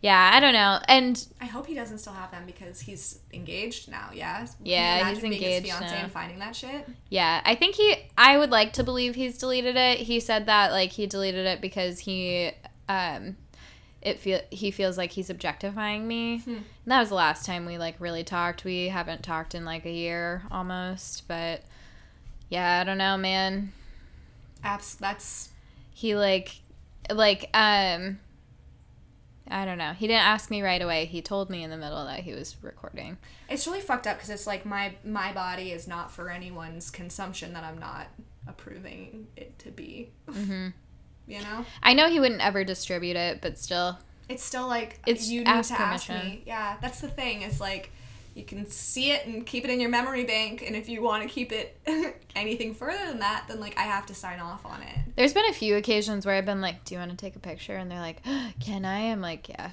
yeah, 0.01 0.30
I 0.32 0.40
don't 0.40 0.53
know. 0.53 0.80
And 0.88 1.26
I 1.40 1.47
hope 1.47 1.66
he 1.66 1.74
doesn't 1.74 1.99
still 1.99 2.12
have 2.12 2.30
them 2.30 2.45
because 2.47 2.80
he's 2.80 3.20
engaged 3.32 3.90
now. 3.90 4.11
Yeah. 4.14 4.47
Yeah, 4.62 5.09
he's 5.09 5.22
engaged 5.24 5.66
His 5.66 5.74
fiance 5.74 5.95
now. 5.95 6.03
and 6.05 6.12
finding 6.12 6.38
that 6.38 6.57
shit. 6.57 6.88
yeah, 7.11 7.40
I 7.45 7.55
think 7.55 7.74
he. 7.74 7.97
I 8.16 8.38
would 8.38 8.51
like 8.51 8.72
to 8.74 8.84
believe 8.84 9.14
he's 9.14 9.38
deleted 9.38 9.76
it. 9.76 9.99
He 9.99 10.20
said 10.20 10.47
that 10.47 10.72
like 10.72 10.90
he 10.93 11.07
deleted 11.07 11.47
it 11.47 11.61
because 11.61 12.01
he 12.01 12.53
um 12.88 13.36
it 14.03 14.18
feel 14.18 14.40
he 14.51 14.70
feels 14.72 14.99
like 14.99 15.12
he's 15.12 15.30
objectifying 15.30 16.07
me. 16.09 16.38
Hmm. 16.40 16.51
And 16.51 16.64
that 16.86 17.01
was 17.01 17.11
the 17.11 17.14
last 17.14 17.47
time 17.47 17.66
we 17.66 17.78
like 17.78 17.95
really 18.01 18.24
talked. 18.24 18.64
We 18.64 18.88
haven't 18.88 19.22
talked 19.22 19.55
in 19.55 19.64
like 19.64 19.86
a 19.86 19.93
year 19.93 20.43
almost, 20.51 21.28
but 21.28 21.62
yeah, 22.53 22.80
I 22.80 22.84
don't 22.84 22.98
know, 22.98 23.16
man. 23.16 23.72
Apps. 24.62 24.98
That's 24.98 25.48
He 25.94 26.14
like 26.14 26.55
like 27.11 27.48
um 27.55 28.18
I 29.50 29.64
don't 29.64 29.78
know. 29.78 29.92
He 29.92 30.07
didn't 30.07 30.22
ask 30.24 30.50
me 30.50 30.62
right 30.62 30.80
away. 30.80 31.07
He 31.07 31.20
told 31.20 31.50
me 31.50 31.64
in 31.64 31.70
the 31.70 31.76
middle 31.76 32.05
that 32.07 32.20
he 32.20 32.32
was 32.32 32.57
recording. 32.62 33.16
it's 33.48 33.66
really 33.66 33.80
fucked 33.80 34.07
up 34.07 34.16
because 34.16 34.30
it's 34.30 34.46
like 34.46 34.64
my 34.66 34.94
my 35.05 35.32
body 35.32 35.72
is 35.72 35.88
not 35.88 36.11
for 36.11 36.30
anyone's 36.30 36.90
consumption 36.90 37.53
that 37.55 37.64
I'm 37.64 37.78
not 37.78 38.07
approving 38.46 39.26
it 39.36 39.59
to 39.61 39.70
be. 39.70 40.11
Mm-hmm. 40.28 40.68
You 41.24 41.38
know, 41.40 41.64
I 41.84 41.94
know 41.94 42.11
he 42.11 42.18
wouldn't 42.18 42.44
ever 42.44 42.64
distribute 42.64 43.14
it, 43.16 43.40
but 43.40 43.57
still. 43.57 43.96
it's 44.28 44.42
still 44.42 44.66
like 44.66 44.98
It's 45.07 45.28
you 45.28 45.44
need 45.44 45.62
to 45.64 45.80
ask 45.80 46.09
me. 46.11 46.42
Yeah, 46.44 46.76
that's 46.82 47.00
the 47.00 47.09
thing. 47.09 47.42
Is 47.42 47.61
like 47.61 47.92
you 48.35 48.45
can 48.45 48.66
see 48.66 49.11
it 49.11 49.26
and 49.26 49.45
keep 49.47 49.64
it 49.64 49.70
in 49.70 49.80
your 49.80 49.91
memory 49.91 50.24
bank, 50.24 50.62
and 50.66 50.74
if 50.74 50.89
you 50.89 51.03
want 51.03 51.22
to 51.22 51.28
keep 51.28 51.53
it 51.53 51.78
anything 52.37 52.74
further 52.74 53.07
than 53.07 53.18
that, 53.20 53.45
then 53.49 53.61
like 53.61 53.76
I 53.78 53.83
have 53.83 54.07
to 54.07 54.14
sign 54.14 54.41
off 54.41 54.64
on 54.64 54.83
it. 54.83 54.97
There's 55.16 55.33
been 55.35 55.45
a 55.47 55.53
few 55.53 55.76
occasions 55.76 56.24
where 56.24 56.35
I've 56.37 56.47
been 56.47 56.61
like, 56.61 56.85
"Do 56.85 56.95
you 56.95 56.99
want 56.99 57.11
to 57.11 57.16
take 57.16 57.37
a 57.37 57.41
picture?" 57.41 57.76
and 57.76 57.91
they're 57.91 58.01
like, 58.01 58.22
"Can 58.61 58.85
I?" 58.85 59.11
I'm 59.12 59.20
like, 59.20 59.49
"Yeah, 59.49 59.70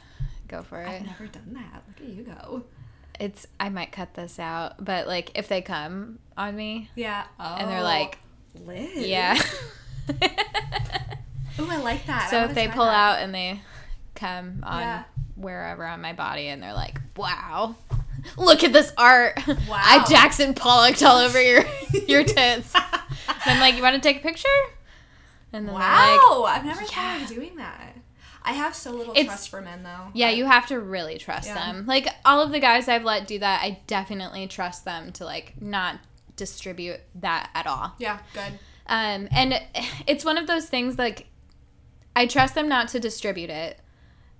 go 0.48 0.64
for 0.64 0.82
it." 0.82 0.88
I've 0.90 1.06
never 1.06 1.28
done 1.28 1.54
that. 1.54 1.84
Look 1.88 2.08
at 2.10 2.14
you 2.16 2.24
go. 2.24 2.64
It's 3.20 3.48
I 3.60 3.70
might 3.70 3.92
cut 3.92 4.14
this 4.14 4.40
out, 4.40 4.84
but 4.84 5.08
like 5.08 5.38
if 5.38 5.48
they 5.48 5.62
come 5.62 6.20
on 6.38 6.56
me 6.56 6.90
Yeah. 6.96 7.26
Oh, 7.40 7.56
and 7.60 7.70
they're 7.70 7.84
like, 7.84 8.18
oh, 8.58 8.62
Liz. 8.66 9.08
"Yeah." 9.08 9.40
Oh, 11.62 11.68
I 11.70 11.76
like 11.78 12.06
that. 12.06 12.30
So 12.30 12.46
if 12.46 12.56
they 12.56 12.70
pull 12.70 12.86
that. 12.86 12.94
out 12.94 13.20
and 13.22 13.36
they 13.36 13.60
come 14.16 14.64
on 14.66 14.80
Yeah. 14.80 15.04
wherever 15.36 15.86
on 15.86 16.00
my 16.02 16.14
body 16.14 16.48
and 16.48 16.64
they're 16.64 16.74
like, 16.74 16.98
"Wow." 17.18 17.76
Look 18.38 18.64
at 18.64 18.74
this 18.74 18.92
art. 18.98 19.38
Wow. 19.48 19.56
I 19.82 20.06
Jackson 20.10 20.54
Pollocked 20.54 21.04
all 21.04 21.18
over 21.20 21.42
your 21.42 21.64
your 22.08 22.24
tits. 22.24 22.74
I'm 23.46 23.60
like, 23.60 23.76
you 23.76 23.82
want 23.82 23.96
to 23.96 24.02
take 24.02 24.18
a 24.18 24.22
picture? 24.22 24.48
And 25.52 25.66
then 25.68 25.74
they're 25.74 25.74
like, 25.76 25.84
Wow, 26.30 26.44
I've 26.48 26.66
never 26.66 26.84
thought 26.84 27.22
of 27.22 27.28
doing 27.28 27.56
that. 27.58 27.96
I 28.44 28.54
have 28.54 28.74
so 28.76 28.92
little 28.92 29.14
It's- 29.14 29.26
trust 29.28 29.50
for 29.50 29.62
men, 29.62 29.84
though. 29.84 30.08
Yeah, 30.14 30.30
you 30.30 30.46
have 30.46 30.68
to 30.68 30.80
really 30.80 31.18
trust 31.18 31.48
Yeah. 31.48 31.56
them. 31.72 31.86
Like 31.86 32.08
all 32.26 32.42
of 32.42 32.52
the 32.52 32.60
guys 32.60 32.88
I've 32.88 33.04
let 33.04 33.28
do 33.28 33.40
that, 33.40 33.62
I 33.62 33.80
definitely 33.88 34.48
trust 34.48 34.86
them 34.86 35.12
to 35.14 35.26
like 35.26 35.54
not 35.62 36.00
distribute 36.36 37.00
that 37.16 37.50
at 37.54 37.68
all. 37.68 37.94
Yeah, 38.00 38.20
good. 38.34 38.54
Um, 38.88 39.28
and 39.32 39.54
it's 40.08 40.24
one 40.26 40.38
of 40.38 40.48
those 40.48 40.68
things 40.68 40.98
like 40.98 41.28
I 42.16 42.26
trust 42.26 42.56
them 42.56 42.68
not 42.70 42.88
to 42.90 43.00
distribute 43.00 43.50
it. 43.50 43.80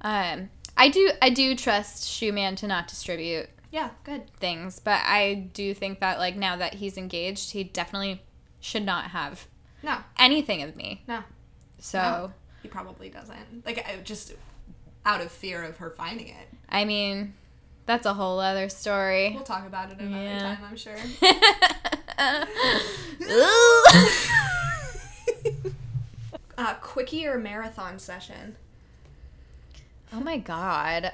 Um, 0.02 0.50
I 0.78 0.90
do 0.90 1.12
I 1.22 1.30
do 1.30 1.56
trust 1.56 2.04
Shoeman 2.06 2.56
to 2.58 2.68
not 2.68 2.88
distribute 2.88 3.50
Yeah, 3.72 3.92
good. 4.04 4.32
things, 4.40 4.80
but 4.80 5.02
I 5.06 5.50
do 5.54 5.74
think 5.74 6.00
that 6.00 6.18
like 6.20 6.36
now 6.36 6.56
that 6.56 6.76
he's 6.76 6.98
engaged, 6.98 7.52
he 7.52 7.64
definitely 7.64 8.22
should 8.60 8.86
not 8.86 9.06
have 9.12 9.48
No, 9.84 9.98
anything 10.18 10.64
of 10.64 10.76
me. 10.76 11.04
no, 11.08 11.24
So 11.80 12.00
No. 12.00 12.34
he 12.64 12.68
probably 12.68 13.10
doesn't. 13.10 13.66
Like, 13.66 13.86
I- 13.88 13.98
just 14.04 14.34
out 15.06 15.22
of 15.22 15.32
fear 15.32 15.64
of 15.64 15.78
her 15.78 15.90
finding 15.92 16.28
it. 16.28 16.48
I 16.68 16.84
mean, 16.86 17.34
that's 17.86 18.06
a 18.06 18.14
whole 18.14 18.40
other 18.40 18.68
story. 18.70 19.32
We'll 19.34 19.44
talk 19.44 19.66
about 19.66 19.92
it 19.92 20.00
another 20.00 20.24
Yeah. 20.24 20.56
time, 20.56 20.58
I'm 20.70 20.76
sure. 20.76 20.98
uh, 26.58 26.74
quickie 26.82 27.26
or 27.26 27.38
marathon 27.38 28.00
session? 28.00 28.56
Oh 30.12 30.20
my 30.20 30.38
god. 30.38 31.14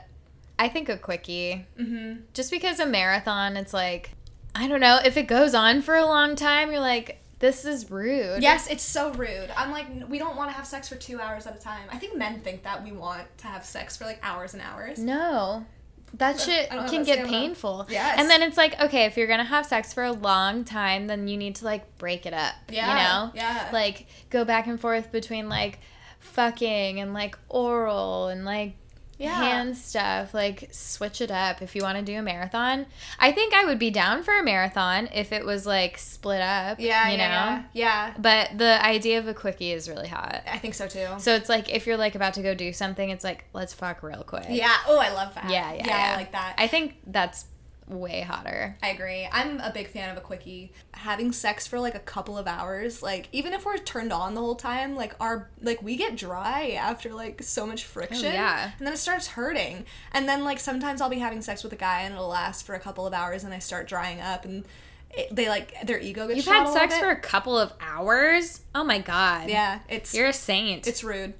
I 0.57 0.69
think 0.69 0.89
a 0.89 0.97
quickie. 0.97 1.65
Mm-hmm. 1.79 2.21
Just 2.33 2.51
because 2.51 2.79
a 2.79 2.85
marathon, 2.85 3.57
it's 3.57 3.73
like, 3.73 4.11
I 4.53 4.67
don't 4.67 4.79
know, 4.79 4.99
if 5.03 5.17
it 5.17 5.27
goes 5.27 5.53
on 5.53 5.81
for 5.81 5.95
a 5.95 6.05
long 6.05 6.35
time, 6.35 6.71
you're 6.71 6.79
like, 6.79 7.21
this 7.39 7.65
is 7.65 7.91
rude. 7.91 8.41
Yes, 8.41 8.67
it's 8.67 8.83
so 8.83 9.11
rude. 9.13 9.51
I'm 9.57 9.71
like, 9.71 9.87
we 10.09 10.17
don't 10.17 10.37
want 10.37 10.49
to 10.49 10.55
have 10.55 10.65
sex 10.65 10.87
for 10.87 10.95
two 10.95 11.19
hours 11.19 11.45
at 11.45 11.55
a 11.55 11.59
time. 11.59 11.83
I 11.91 11.97
think 11.97 12.15
men 12.15 12.39
think 12.39 12.63
that 12.63 12.83
we 12.83 12.91
want 12.93 13.23
to 13.39 13.47
have 13.47 13.65
sex 13.65 13.97
for 13.97 14.05
like 14.05 14.19
hours 14.23 14.53
and 14.53 14.63
hours. 14.63 14.99
No. 14.99 15.65
That 16.13 16.39
shit 16.39 16.71
I 16.71 16.75
don't 16.75 16.85
know 16.85 16.91
can 16.91 17.03
get 17.03 17.27
painful. 17.27 17.87
Yes. 17.89 18.17
And 18.19 18.29
then 18.29 18.41
it's 18.41 18.55
like, 18.55 18.79
okay, 18.81 19.03
if 19.03 19.17
you're 19.17 19.27
gonna 19.27 19.43
have 19.43 19.65
sex 19.65 19.93
for 19.93 20.05
a 20.05 20.13
long 20.13 20.63
time, 20.63 21.07
then 21.07 21.27
you 21.27 21.35
need 21.35 21.55
to 21.55 21.65
like 21.65 21.97
break 21.97 22.25
it 22.25 22.33
up. 22.33 22.53
Yeah, 22.69 22.87
You 22.87 22.95
know? 22.95 23.31
yeah. 23.35 23.69
Like 23.73 24.07
go 24.29 24.45
back 24.45 24.67
and 24.67 24.79
forth 24.79 25.11
between 25.11 25.49
like 25.49 25.79
fucking 26.19 27.01
and 27.01 27.13
like 27.13 27.37
oral 27.49 28.29
and 28.29 28.45
like 28.45 28.75
Yeah. 29.17 29.33
hand 29.35 29.77
stuff. 29.77 30.33
Like 30.33 30.69
switch 30.71 31.21
it 31.21 31.31
up 31.31 31.61
if 31.61 31.75
you 31.75 31.81
want 31.83 31.97
to 31.97 32.03
do 32.03 32.17
a 32.17 32.21
marathon. 32.21 32.85
I 33.19 33.31
think 33.31 33.53
I 33.53 33.65
would 33.65 33.79
be 33.79 33.89
down 33.89 34.23
for 34.23 34.37
a 34.37 34.43
marathon 34.43 35.07
if 35.13 35.31
it 35.31 35.45
was 35.45 35.65
like 35.65 35.97
split 35.97 36.41
up. 36.41 36.79
Yeah, 36.79 37.09
You 37.09 37.17
know? 37.17 37.23
yeah, 37.23 37.63
yeah. 37.73 38.13
But 38.17 38.57
the 38.57 38.83
idea 38.85 39.19
of 39.19 39.27
a 39.27 39.33
quickie 39.33 39.71
is 39.71 39.87
really 39.89 40.07
hot. 40.09 40.43
I 40.51 40.57
think 40.57 40.73
so 40.73 40.87
too. 40.87 41.07
So 41.19 41.33
it's 41.33 41.49
like 41.49 41.69
if 41.69 41.87
you're 41.87 41.97
like 41.97 42.15
about 42.15 42.33
to 42.35 42.41
go 42.41 42.53
do 42.53 42.73
something, 42.73 43.09
it's 43.09 43.23
like 43.23 43.45
let's 43.53 43.73
fuck 43.73 44.03
real 44.03 44.23
quick. 44.23 44.45
Yeah. 44.49 44.75
Oh, 44.87 44.99
I 44.99 45.13
love 45.13 45.33
that. 45.35 45.49
Yeah, 45.49 45.71
yeah, 45.73 45.77
yeah. 45.77 45.87
yeah. 45.87 46.13
I 46.13 46.15
like 46.17 46.31
that. 46.33 46.55
I 46.57 46.67
think 46.67 46.97
that's 47.07 47.45
way 47.87 48.21
hotter. 48.21 48.77
I 48.81 48.89
agree. 48.89 49.27
I'm 49.31 49.59
a 49.59 49.71
big 49.71 49.87
fan 49.87 50.09
of 50.09 50.17
a 50.17 50.21
quickie. 50.21 50.71
Having 50.93 51.33
sex 51.33 51.67
for 51.67 51.79
like 51.79 51.95
a 51.95 51.99
couple 51.99 52.37
of 52.37 52.47
hours, 52.47 53.03
like 53.03 53.27
even 53.31 53.53
if 53.53 53.65
we're 53.65 53.77
turned 53.77 54.11
on 54.11 54.33
the 54.33 54.41
whole 54.41 54.55
time, 54.55 54.95
like 54.95 55.15
our 55.19 55.49
like 55.61 55.81
we 55.83 55.95
get 55.95 56.15
dry 56.15 56.71
after 56.71 57.13
like 57.13 57.43
so 57.43 57.65
much 57.65 57.83
friction. 57.83 58.27
Oh, 58.27 58.33
yeah. 58.33 58.71
And 58.77 58.87
then 58.87 58.93
it 58.93 58.97
starts 58.97 59.27
hurting. 59.27 59.85
And 60.11 60.27
then 60.27 60.43
like 60.43 60.59
sometimes 60.59 61.01
I'll 61.01 61.09
be 61.09 61.19
having 61.19 61.41
sex 61.41 61.63
with 61.63 61.73
a 61.73 61.77
guy 61.77 62.01
and 62.01 62.13
it'll 62.13 62.27
last 62.27 62.65
for 62.65 62.75
a 62.75 62.79
couple 62.79 63.05
of 63.05 63.13
hours 63.13 63.43
and 63.43 63.53
I 63.53 63.59
start 63.59 63.87
drying 63.87 64.19
up 64.19 64.45
and 64.45 64.65
it, 65.11 65.33
they 65.33 65.47
like 65.47 65.75
their 65.85 65.99
ego 65.99 66.27
gets 66.27 66.37
You've 66.37 66.47
had 66.47 66.67
sex 66.73 66.97
for 66.97 67.09
a 67.09 67.19
couple 67.19 67.57
of 67.57 67.71
hours? 67.79 68.61
Oh 68.73 68.83
my 68.83 68.99
god. 68.99 69.49
Yeah, 69.49 69.79
it's 69.87 70.13
You're 70.13 70.27
a 70.27 70.33
saint. 70.33 70.87
it's 70.87 71.03
rude. 71.03 71.33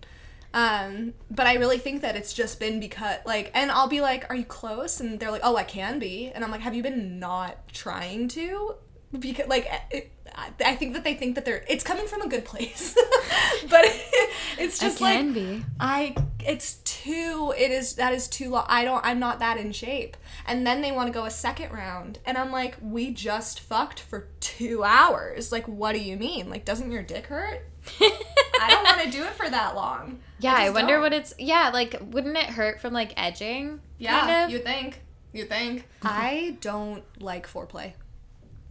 Um, 0.56 1.14
but 1.30 1.45
I 1.47 1.56
really 1.56 1.78
think 1.78 2.01
that 2.01 2.16
it's 2.16 2.32
just 2.34 2.60
been 2.62 2.80
because 2.80 3.18
like, 3.26 3.51
and 3.53 3.70
I'll 3.70 3.89
be 3.89 3.99
like, 4.01 4.26
"Are 4.30 4.36
you 4.36 4.45
close?" 4.45 5.01
And 5.01 5.20
they're 5.20 5.30
like, 5.30 5.41
"Oh, 5.43 5.58
I 5.58 5.64
can 5.64 5.99
be," 5.99 6.32
and 6.34 6.43
I'm 6.45 6.49
like, 6.49 6.62
"Have 6.62 6.74
you 6.74 6.82
been 6.82 7.20
not 7.20 7.68
trying 7.68 8.30
to?" 8.30 8.76
Because 9.20 9.47
like, 9.47 9.70
it, 9.91 10.12
I- 10.34 10.76
think 10.76 10.93
that 10.93 11.03
they 11.03 11.14
think 11.14 11.36
that 11.36 11.43
they're 11.45 11.64
it's 11.68 11.84
coming 11.84 12.08
from 12.08 12.22
a 12.22 12.28
good 12.30 12.45
place, 12.45 12.95
but 13.70 13.84
it's 14.58 14.82
I 14.82 14.86
just 14.88 15.01
like 15.01 15.34
be. 15.34 15.66
I 15.80 16.16
it's 16.39 16.76
too 16.86 17.53
it 17.58 17.72
is 17.72 17.95
that 17.95 18.14
is 18.14 18.28
too 18.28 18.49
long. 18.49 18.66
I 18.68 18.86
don't 18.86 19.06
I'm 19.06 19.20
not 19.20 19.39
that 19.39 19.58
in 19.58 19.74
shape. 19.74 20.16
And 20.47 20.66
then 20.66 20.82
they 20.82 20.91
want 20.91 21.08
to 21.08 21.14
go 21.14 21.26
a 21.26 21.32
second 21.32 21.72
round 21.72 22.20
and 22.26 22.38
I'm 22.38 22.51
like, 22.51 22.78
"We 22.82 23.12
just 23.12 23.60
fucked 23.60 23.99
for 23.99 24.28
2 24.39 24.84
hours. 24.84 25.51
Like 25.51 25.68
what 25.68 25.93
do 25.93 25.99
you 25.99 26.16
mean? 26.18 26.49
Like 26.49 26.64
doesn't 26.66 26.91
your 26.91 27.03
dick 27.03 27.28
hurt?" 27.28 27.66
I 28.01 28.68
don't 28.70 28.84
want 28.84 29.01
to 29.01 29.12
do 29.12 29.24
it 29.24 29.34
for 29.34 29.49
that 29.49 29.76
long. 29.76 30.20
Yeah, 30.39 30.53
I, 30.53 30.65
just 30.65 30.75
wonder 30.75 30.93
don't. 30.95 31.01
what 31.01 31.13
it's 31.13 31.33
yeah, 31.39 31.71
like 31.73 31.99
wouldn't 32.11 32.38
it 32.38 32.45
hurt 32.45 32.81
from 32.81 32.93
like 32.93 33.13
edging? 33.17 33.79
Yeah, 33.97 34.19
kind 34.19 34.45
of? 34.45 34.49
you 34.51 34.59
think. 34.59 35.01
You 35.33 35.45
think. 35.45 35.88
I 36.01 36.57
don't 36.61 37.03
like 37.19 37.47
foreplay. 37.47 37.93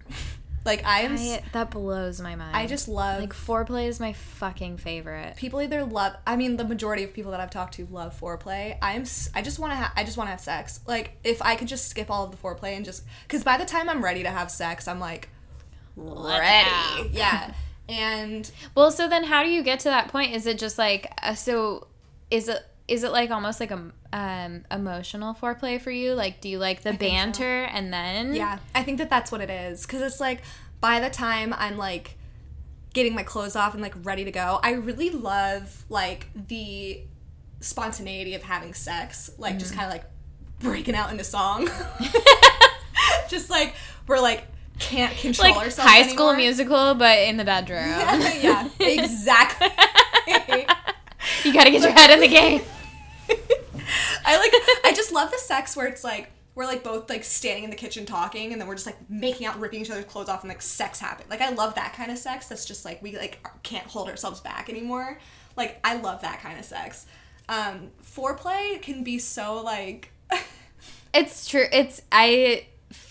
like 0.65 0.83
I'm 0.85 1.17
I, 1.17 1.43
that 1.53 1.71
blows 1.71 2.21
my 2.21 2.35
mind. 2.37 2.57
I 2.57 2.67
just 2.67 2.89
love 2.89 3.21
like 3.21 3.33
foreplay 3.33 3.89
is 3.89 4.01
my 4.01 4.13
fucking 4.13 4.79
favorite. 4.79 5.37
people 5.37 5.61
either 5.61 5.85
love 5.85 6.15
i 6.27 6.37
mean 6.37 6.57
the 6.57 6.65
majority 6.65 7.05
of 7.05 7.13
people 7.13 7.31
that 7.33 7.41
i've 7.41 7.51
talked 7.51 7.75
to 7.75 7.87
love 7.91 8.19
foreplay 8.19 8.77
I'm. 8.81 9.05
I 9.35 9.43
just 9.43 9.59
want 9.59 9.73
to 9.73 9.77
ha- 9.77 9.93
i 9.97 10.05
just 10.05 10.17
want 10.17 10.29
to 10.29 10.31
have 10.31 10.41
sex 10.41 10.81
like 10.87 11.19
if 11.23 11.43
i 11.43 11.55
could 11.57 11.69
just 11.69 11.89
skip 11.89 12.11
all 12.11 12.25
of 12.25 12.31
the 12.31 12.37
foreplay 12.37 12.77
and 12.77 12.85
just 12.85 13.03
because 13.27 13.45
by 13.45 13.57
the 13.57 13.65
time 13.65 13.89
i'm 13.89 14.03
ready 14.03 14.23
to 14.23 14.31
have 14.31 14.51
sex 14.51 14.89
i'm 14.89 15.01
like 15.01 15.29
ready 15.97 17.11
yeah 17.13 17.53
and 17.89 18.51
Well, 18.75 18.91
so 18.91 19.09
then 19.09 19.25
how 19.25 19.43
do 19.43 19.51
you 19.51 19.63
get 19.63 19.81
to 19.81 19.89
that 19.89 20.09
point? 20.09 20.33
Is 20.35 20.47
it 20.47 20.59
just 20.59 20.79
like 20.79 21.13
uh, 21.23 21.35
so 21.35 21.87
is 22.31 22.49
it 22.49 22.65
is 22.87 23.03
it 23.03 23.13
like 23.13 23.31
almost 23.31 23.61
like 23.61 23.71
a 23.71 23.91
um 24.13 24.65
emotional 24.71 25.35
foreplay 25.35 25.81
for 25.81 25.91
you? 25.91 26.15
Like 26.15 26.41
do 26.41 26.49
you 26.49 26.59
like 26.59 26.83
the 26.83 26.91
think 26.95 27.01
so. 27.01 27.09
banter 27.09 27.65
and 27.65 27.93
then 27.93 28.35
yeah 28.35 28.59
i 28.75 28.83
think 28.83 28.99
that 28.99 29.11
that's 29.11 29.33
what 29.33 29.41
it 29.41 29.51
is 29.51 29.85
because 29.87 30.01
it's 30.03 30.21
like 30.21 30.43
by 30.81 31.01
the 31.01 31.09
time 31.11 31.55
i'm 31.57 31.77
like 31.79 32.17
getting 32.93 33.15
my 33.15 33.23
clothes 33.23 33.57
off 33.57 33.73
and 33.75 33.83
like 33.83 33.95
ready 34.05 34.25
to 34.25 34.31
go 34.31 34.61
i 34.63 34.73
really 34.73 35.11
love 35.11 35.85
like 35.89 36.29
the 36.49 37.01
spontaneity 37.61 38.35
of 38.35 38.43
having 38.43 38.73
sex 38.75 39.31
like 39.39 39.57
Mm. 39.57 39.61
just 39.61 39.75
kind 39.75 39.87
of 39.87 39.91
like 39.93 40.05
breaking 40.61 40.95
out 40.95 41.11
into 41.11 41.25
song 41.25 41.69
just 43.29 43.51
like 43.51 43.75
we're 44.07 44.21
like 44.21 44.45
can't 44.79 45.17
control 45.17 45.51
like 45.51 45.57
ourselves 45.57 45.91
high 45.91 46.03
school 46.03 46.35
musical 46.35 46.95
but 46.95 47.19
in 47.21 47.37
the 47.37 47.45
bedroom. 47.53 47.79
yeah 47.87 48.69
exactly 48.81 49.69
you 51.45 51.53
got 51.53 51.65
to 51.65 51.71
get 51.71 51.83
your 51.83 51.93
head 51.93 52.11
in 52.11 52.21
the 52.21 52.29
game. 52.29 52.61
I 54.27 54.37
like 54.39 54.53
I 54.85 54.93
just 54.95 55.13
love 55.13 55.31
the 55.31 55.39
sex 55.39 55.77
where 55.77 55.87
it's 55.87 56.03
like 56.05 56.31
we're 56.55 56.67
like 56.67 56.83
both 56.83 57.09
like 57.11 57.25
standing 57.25 57.65
in 57.65 57.71
the 57.71 57.77
kitchen 57.77 58.07
talking 58.07 58.53
and 58.53 58.61
then 58.61 58.67
we're 58.69 58.75
just 58.75 58.87
like 58.87 58.97
making 59.11 59.47
out 59.47 59.59
ripping 59.61 59.81
each 59.83 59.91
other's 59.91 60.05
clothes 60.07 60.29
off 60.29 60.43
and 60.43 60.49
like 60.49 60.63
sex 60.63 61.01
happen 61.01 61.27
like 61.29 61.41
i 61.41 61.51
love 61.51 61.75
that 61.75 61.93
kind 61.95 62.11
of 62.11 62.17
sex 62.19 62.47
that's 62.49 62.65
just 62.65 62.85
like 62.85 63.03
we 63.03 63.17
like 63.17 63.47
can't 63.63 63.87
hold 63.87 64.09
ourselves 64.09 64.41
back 64.41 64.69
anymore 64.71 65.19
like 65.57 65.79
i 65.85 65.97
love 65.97 66.21
that 66.23 66.41
kind 66.41 66.59
of 66.59 66.65
sex 66.65 67.07
Um, 67.49 67.91
foreplay 68.03 68.81
can 68.81 69.05
be 69.05 69.19
so 69.19 69.63
like 69.63 70.11
It's 71.13 71.47
true. 71.49 71.67
It's 71.73 72.03
I 72.11 72.67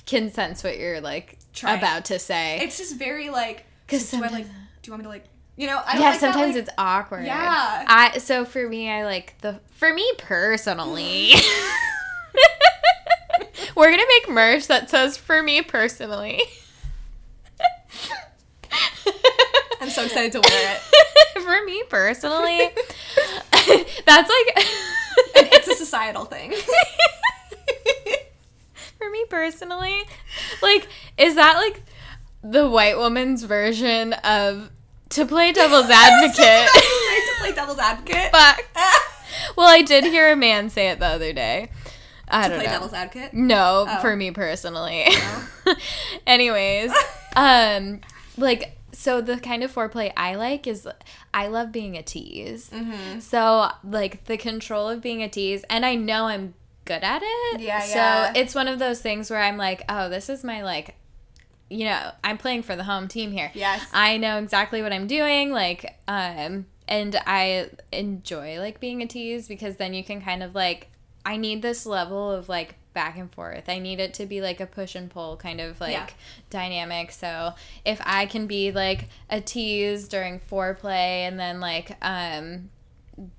can 0.06 0.32
sense 0.32 0.64
what 0.64 0.78
you're 0.78 1.00
like 1.02 1.38
Trying. 1.54 1.78
about 1.78 2.06
to 2.06 2.20
say. 2.20 2.60
it's 2.62 2.78
just 2.78 2.96
very 2.98 3.30
like 3.30 3.66
'Cause 3.88 4.10
do 4.12 4.18
I 4.24 4.28
like 4.28 4.46
do 4.46 4.52
you 4.86 4.92
want 4.94 5.00
me 5.02 5.04
to 5.04 5.10
like 5.10 5.26
you 5.56 5.68
know 5.68 5.82
I 5.86 5.94
don't 5.94 6.02
yeah, 6.02 6.10
like 6.12 6.20
that, 6.20 6.34
sometimes 6.34 6.56
like- 6.56 6.64
it's 6.64 6.74
awkward. 6.78 7.26
Yeah. 7.26 7.86
I 7.88 8.18
so 8.18 8.44
for 8.46 8.68
me, 8.68 8.90
I 8.90 9.04
like 9.06 9.36
the 9.42 9.60
for 9.74 9.94
me 9.94 10.12
personally. 10.18 11.34
We're 13.76 13.90
gonna 13.92 14.04
make 14.08 14.30
merch 14.30 14.68
that 14.68 14.90
says 14.90 15.18
"for 15.18 15.42
me 15.44 15.62
personally." 15.62 16.42
I'm 19.82 19.90
so 19.90 20.04
excited 20.06 20.32
to 20.34 20.40
wear 20.40 20.76
it. 20.76 21.42
for 21.44 21.64
me 21.66 21.84
personally, 21.90 22.60
that's 24.06 24.30
like 24.30 24.58
And 25.36 25.48
it's 25.52 25.68
a 25.68 25.76
societal 25.76 26.26
thing. 26.26 26.54
for 28.98 29.10
me 29.10 29.26
personally, 29.30 30.04
like 30.62 30.88
is 31.18 31.36
that 31.36 31.58
like 31.58 31.84
the 32.44 32.70
white 32.70 32.98
woman's 32.98 33.44
version 33.44 34.14
of 34.14 34.70
to 35.10 35.26
play 35.26 35.52
devil's 35.52 35.90
advocate? 35.90 36.70
to 36.74 37.34
play 37.40 37.52
devil's 37.54 37.80
advocate. 37.80 38.32
Fuck. 38.32 38.64
Well, 39.58 39.68
I 39.68 39.82
did 39.82 40.04
hear 40.06 40.32
a 40.32 40.36
man 40.36 40.70
say 40.70 40.90
it 40.90 41.00
the 41.00 41.06
other 41.08 41.34
day. 41.34 41.70
I 42.28 42.44
to 42.44 42.50
don't 42.50 42.58
play 42.60 42.66
know. 42.68 42.72
devil's 42.74 42.94
advocate. 42.94 43.34
No, 43.34 43.86
Oh. 43.88 44.00
for 44.02 44.16
me 44.16 44.32
personally. 44.32 45.08
Anyways, 46.26 46.92
um, 47.36 48.02
like 48.38 48.78
so 48.92 49.22
the 49.22 49.38
kind 49.38 49.64
of 49.64 49.74
foreplay 49.74 50.12
I 50.16 50.36
like 50.36 50.68
is 50.68 50.88
I 51.34 51.48
love 51.48 51.72
being 51.72 51.98
a 51.98 52.04
tease. 52.04 52.70
Mm-hmm. 52.70 53.20
So 53.20 53.70
like 53.84 54.26
the 54.26 54.38
control 54.38 54.88
of 54.90 55.02
being 55.02 55.22
a 55.24 55.30
tease, 55.30 55.64
and 55.70 55.86
I 55.86 55.96
know 55.96 56.26
I'm 56.28 56.54
good 56.86 57.04
at 57.04 57.22
it. 57.24 57.62
Yeah, 57.62 57.80
so 57.82 58.40
it's 58.40 58.54
one 58.56 58.68
of 58.68 58.80
those 58.80 59.02
things 59.02 59.30
where 59.30 59.42
I'm 59.42 59.58
like, 59.58 59.84
oh, 59.90 60.10
this 60.10 60.30
is 60.30 60.44
my 60.44 60.64
like. 60.64 60.96
You 61.70 61.86
know, 61.86 62.12
I'm 62.24 62.38
playing 62.38 62.64
for 62.64 62.76
the 62.76 62.84
home 62.84 63.08
team 63.08 63.32
here. 63.32 63.50
Yes. 63.56 63.84
I 63.92 64.18
know 64.18 64.38
exactly 64.38 64.84
what 64.84 64.94
I'm 64.94 65.08
doing. 65.08 65.52
Like, 65.52 65.98
um, 66.08 66.68
and 66.88 67.20
I 67.26 67.70
enjoy 67.92 68.60
like 68.60 68.80
being 68.80 69.02
a 69.02 69.08
tease 69.08 69.48
because 69.48 69.78
then 69.78 69.96
you 69.96 70.04
can 70.04 70.22
kind 70.22 70.44
of 70.44 70.54
like, 70.54 70.90
I 71.26 71.38
need 71.38 71.64
this 71.64 71.88
level 71.88 72.30
of 72.30 72.48
like 72.48 72.76
back 72.94 73.18
and 73.18 73.32
forth. 73.34 73.70
I 73.70 73.80
need 73.80 74.00
it 74.00 74.14
to 74.16 74.28
be 74.28 74.40
like 74.40 74.60
a 74.60 74.68
push 74.68 74.94
and 74.94 75.10
pull 75.10 75.36
kind 75.38 75.60
of 75.60 75.82
like 75.82 75.94
Yeah. 75.94 76.08
dynamic. 76.52 77.12
So 77.12 77.54
if 77.86 78.00
I 78.04 78.28
can 78.28 78.46
be 78.46 78.72
like 78.72 79.08
a 79.32 79.42
tease 79.42 80.08
during 80.08 80.40
foreplay 80.42 81.26
and 81.28 81.40
then 81.40 81.60
like, 81.60 81.98
um, 82.04 82.70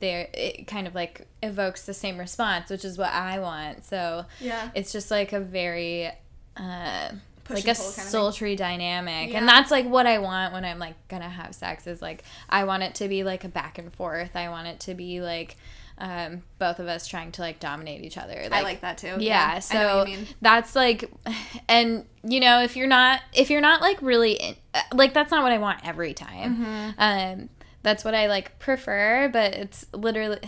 there 0.01 0.29
it 0.33 0.67
kind 0.67 0.89
of 0.89 0.95
like 0.97 1.27
evokes 1.45 1.87
the 1.87 1.95
same 1.95 2.19
response, 2.19 2.71
which 2.71 2.85
is 2.85 2.99
what 2.99 3.11
I 3.13 3.39
want. 3.39 3.85
So 3.85 4.27
Yeah. 4.41 4.71
it's 4.75 4.93
just 4.93 5.11
like 5.11 5.33
a 5.33 5.41
very 5.41 6.11
uh 6.57 7.11
like 7.51 7.67
a 7.69 7.75
pull 7.75 7.85
kind 7.93 7.99
of 8.07 8.11
sultry 8.11 8.57
dynamic 8.57 9.31
Yeah. 9.31 9.39
and 9.39 9.47
that's 9.49 9.71
like 9.71 9.85
what 9.87 10.07
i 10.07 10.19
want 10.19 10.53
when 10.55 10.65
i'm 10.65 10.79
like 10.79 10.95
gonna 11.09 11.29
have 11.29 11.55
sex 11.55 11.87
is 11.87 12.01
like 12.01 12.23
i 12.49 12.65
want 12.65 12.85
it 12.85 12.95
to 12.97 13.09
be 13.09 13.23
like 13.25 13.45
a 13.45 13.49
back 13.49 13.77
and 13.77 13.93
forth 13.93 14.35
i 14.37 14.49
want 14.49 14.67
it 14.69 14.81
to 14.81 14.95
be 14.95 15.21
like 15.21 15.57
um 15.99 16.43
both 16.59 16.79
of 16.79 16.87
us 16.87 17.07
trying 17.07 17.33
to 17.33 17.43
like 17.43 17.59
dominate 17.61 18.03
each 18.03 18.17
other 18.17 18.49
I 18.51 18.63
like 18.63 18.81
that 18.81 18.97
too. 18.99 19.17
yeah, 19.19 19.55
know 19.55 19.61
so 19.61 19.99
what 19.99 20.09
you 20.11 20.17
mean. 20.19 20.27
that's 20.41 20.75
like 20.77 21.11
and 21.69 22.07
you 22.23 22.41
know 22.41 22.63
if 22.63 22.77
you're 22.77 22.87
not 22.87 23.21
if 23.35 23.51
you're 23.51 23.61
not 23.61 23.81
like 23.83 24.01
really 24.01 24.33
in, 24.35 24.55
uh, 24.73 24.81
like 24.95 25.13
that's 25.13 25.31
not 25.31 25.43
what 25.43 25.53
i 25.53 25.59
want 25.59 25.87
every 25.87 26.15
time 26.15 26.57
Mm-hmm. 26.57 26.91
um 26.99 27.49
that's 27.83 28.05
what 28.05 28.15
i 28.15 28.27
like 28.29 28.59
prefer 28.59 29.29
but 29.33 29.53
it's 29.55 29.87
literally 29.93 30.39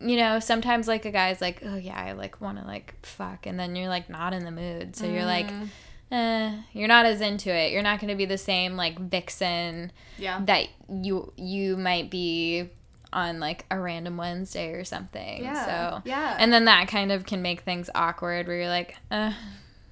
you 0.00 0.16
know 0.16 0.38
sometimes 0.40 0.86
like 0.88 1.04
a 1.04 1.10
guy's 1.10 1.40
like 1.40 1.60
oh 1.64 1.76
yeah 1.76 1.98
i 1.98 2.12
like 2.12 2.40
want 2.40 2.58
to 2.58 2.64
like 2.64 2.94
fuck 3.04 3.46
and 3.46 3.58
then 3.58 3.74
you're 3.76 3.88
like 3.88 4.08
not 4.08 4.32
in 4.32 4.44
the 4.44 4.50
mood 4.50 4.94
so 4.94 5.06
you're 5.06 5.24
like 5.24 5.48
Mm. 5.48 5.68
eh, 6.12 6.54
you're 6.72 6.88
not 6.88 7.04
as 7.04 7.20
into 7.20 7.50
it 7.54 7.72
you're 7.72 7.82
not 7.82 8.00
going 8.00 8.08
to 8.08 8.14
be 8.16 8.24
the 8.24 8.38
same 8.38 8.76
like 8.76 8.98
vixen 8.98 9.90
Yeah. 10.16 10.40
that 10.46 10.68
you 10.88 11.32
you 11.36 11.76
might 11.76 12.10
be 12.10 12.70
on 13.12 13.40
like 13.40 13.64
a 13.70 13.78
random 13.80 14.18
Wednesday 14.18 14.68
or 14.72 14.84
something. 14.84 15.42
Yeah, 15.42 15.64
So 15.64 16.02
yeah. 16.04 16.36
and 16.38 16.52
then 16.52 16.66
that 16.66 16.88
kind 16.88 17.10
of 17.10 17.24
can 17.24 17.40
make 17.40 17.62
things 17.62 17.88
awkward 17.94 18.46
where 18.46 18.58
you're 18.58 18.68
like, 18.68 18.96
uh, 19.10 19.32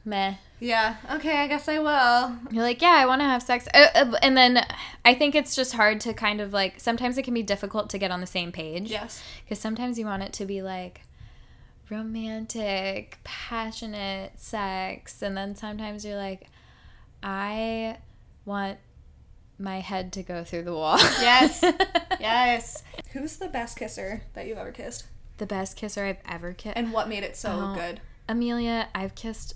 meh. 0.07 0.35
Yeah. 0.59 0.97
Okay, 1.11 1.37
I 1.39 1.47
guess 1.49 1.69
I 1.69 1.79
will. 1.79 2.37
You're 2.51 2.63
like, 2.63 2.81
yeah, 2.81 2.95
I 2.97 3.05
want 3.05 3.21
to 3.21 3.27
have 3.27 3.43
sex, 3.43 3.69
uh, 3.75 3.89
uh, 3.95 4.13
and 4.23 4.35
then 4.37 4.65
I 5.05 5.13
think 5.15 5.35
it's 5.35 5.55
just 5.55 5.75
hard 5.75 6.01
to 6.03 6.15
kind 6.15 6.41
of 6.41 6.53
like. 6.55 6.81
Sometimes 6.81 7.19
it 7.19 7.25
can 7.25 7.35
be 7.35 7.43
difficult 7.43 7.91
to 7.91 7.99
get 7.99 8.11
on 8.11 8.21
the 8.23 8.27
same 8.27 8.53
page. 8.53 8.91
Yes. 8.91 9.23
Because 9.45 9.59
sometimes 9.59 9.99
you 9.99 10.07
want 10.07 10.23
it 10.23 10.33
to 10.35 10.47
be 10.47 10.63
like 10.63 11.03
romantic, 11.91 13.19
passionate 13.25 14.39
sex, 14.39 15.23
and 15.23 15.37
then 15.37 15.55
sometimes 15.55 16.05
you're 16.05 16.17
like, 16.17 16.47
I 17.23 17.99
want 18.45 18.79
my 19.59 19.81
head 19.81 20.13
to 20.15 20.23
go 20.23 20.45
through 20.45 20.63
the 20.63 20.75
wall. 20.75 20.99
Yes. 20.99 21.63
yes. 22.21 22.83
Who's 23.13 23.37
the 23.37 23.49
best 23.49 23.79
kisser 23.79 24.23
that 24.35 24.47
you've 24.47 24.59
ever 24.59 24.73
kissed? 24.73 25.05
the 25.39 25.45
best 25.45 25.77
kisser 25.77 26.03
I've 26.03 26.17
ever 26.27 26.55
kissed. 26.55 26.79
And 26.79 26.95
what 26.95 27.11
made 27.11 27.23
it 27.23 27.37
so 27.37 27.51
Oh. 27.51 27.75
good? 27.75 28.01
Amelia, 28.27 28.89
I've 28.95 29.15
kissed 29.15 29.53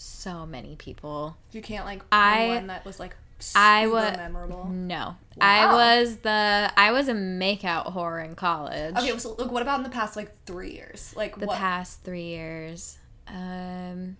so 0.00 0.46
many 0.46 0.76
people. 0.76 1.36
You 1.52 1.60
can't 1.62 1.84
like 1.84 2.02
I- 2.10 2.48
one 2.48 2.66
that 2.68 2.84
was 2.84 2.98
like 2.98 3.16
I 3.54 3.84
super 3.84 3.94
wa- 3.94 4.12
memorable. 4.16 4.66
No, 4.68 5.16
I 5.40 5.72
was 5.72 6.16
the 6.18 6.70
I 6.76 6.92
was 6.92 7.08
a 7.08 7.14
makeout 7.14 7.94
whore 7.94 8.22
in 8.24 8.34
college. 8.34 8.94
Okay, 8.96 9.16
so 9.18 9.34
look, 9.38 9.50
what 9.50 9.62
about 9.62 9.78
in 9.78 9.82
the 9.84 9.88
past 9.90 10.16
like 10.16 10.30
three 10.44 10.72
years? 10.72 11.14
Like 11.16 11.38
the 11.38 11.46
what? 11.46 11.56
past 11.58 12.02
three 12.02 12.24
years. 12.24 12.98
Um, 13.28 14.16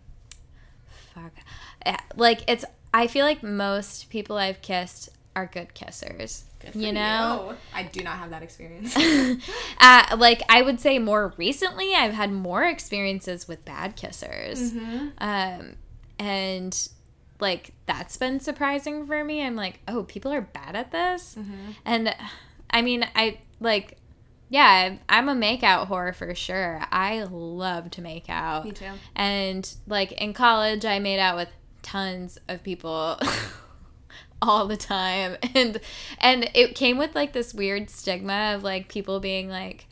fuck, 1.14 1.32
Eh, 1.84 1.96
like 2.16 2.42
it's. 2.48 2.64
I 2.92 3.06
feel 3.06 3.24
like 3.24 3.42
most 3.42 4.08
people 4.10 4.36
I've 4.36 4.60
kissed 4.62 5.10
are 5.36 5.46
good 5.46 5.68
kissers. 5.74 6.42
Good 6.60 6.74
you 6.74 6.92
know, 6.92 7.54
I 7.74 7.84
do 7.84 8.02
not 8.02 8.18
have 8.18 8.30
that 8.30 8.42
experience. 8.42 8.94
uh, 9.78 10.16
like 10.18 10.42
I 10.48 10.60
would 10.62 10.80
say 10.80 10.98
more 10.98 11.32
recently, 11.38 11.94
I've 11.94 12.12
had 12.12 12.30
more 12.32 12.64
experiences 12.64 13.48
with 13.48 13.64
bad 13.64 13.96
kissers, 13.96 14.72
Mm-hmm. 14.72 15.08
um, 15.18 15.76
and 16.18 16.88
like 17.38 17.72
that's 17.86 18.16
been 18.18 18.40
surprising 18.40 19.06
for 19.06 19.24
me. 19.24 19.42
I'm 19.42 19.56
like, 19.56 19.80
oh, 19.88 20.02
people 20.02 20.32
are 20.32 20.42
bad 20.42 20.76
at 20.76 20.90
this, 20.92 21.36
Mm-hmm. 21.38 21.70
and 21.86 22.14
I 22.70 22.82
mean, 22.82 23.06
I 23.14 23.38
like, 23.60 23.96
yeah, 24.50 24.96
I'm 25.08 25.28
a 25.28 25.34
makeout 25.34 25.88
whore 25.88 26.14
for 26.14 26.34
sure. 26.34 26.82
I 26.90 27.22
love 27.30 27.90
to 27.92 28.02
make 28.02 28.28
out, 28.28 28.64
Me 28.66 28.72
too. 28.72 28.84
and 29.16 29.72
like 29.86 30.12
in 30.12 30.34
college, 30.34 30.84
I 30.84 30.98
made 30.98 31.18
out 31.20 31.36
with 31.36 31.48
tons 31.82 32.36
of 32.48 32.62
people. 32.62 33.18
all 34.43 34.66
the 34.66 34.76
time. 34.76 35.36
And 35.55 35.80
and 36.18 36.51
it 36.55 36.74
came 36.74 36.97
with 36.97 37.14
like 37.14 37.32
this 37.32 37.53
weird 37.53 37.91
stigma 37.91 38.55
of 38.55 38.62
like 38.62 38.88
people 38.88 39.20
being 39.20 39.49
like 39.49 39.86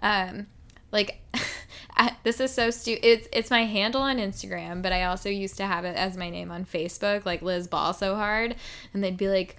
um 0.00 0.46
like 0.92 1.20
I, 1.96 2.14
this 2.22 2.40
is 2.40 2.52
so 2.52 2.70
stupid 2.70 3.04
it's 3.04 3.28
it's 3.32 3.50
my 3.50 3.64
handle 3.64 4.02
on 4.02 4.18
instagram 4.18 4.82
but 4.82 4.92
i 4.92 5.04
also 5.04 5.28
used 5.28 5.56
to 5.56 5.66
have 5.66 5.84
it 5.84 5.96
as 5.96 6.16
my 6.16 6.30
name 6.30 6.50
on 6.50 6.64
facebook 6.64 7.24
like 7.26 7.42
liz 7.42 7.66
ball 7.66 7.92
so 7.92 8.14
hard. 8.14 8.54
And 8.92 9.02
they'd 9.02 9.16
be 9.16 9.28
like 9.28 9.56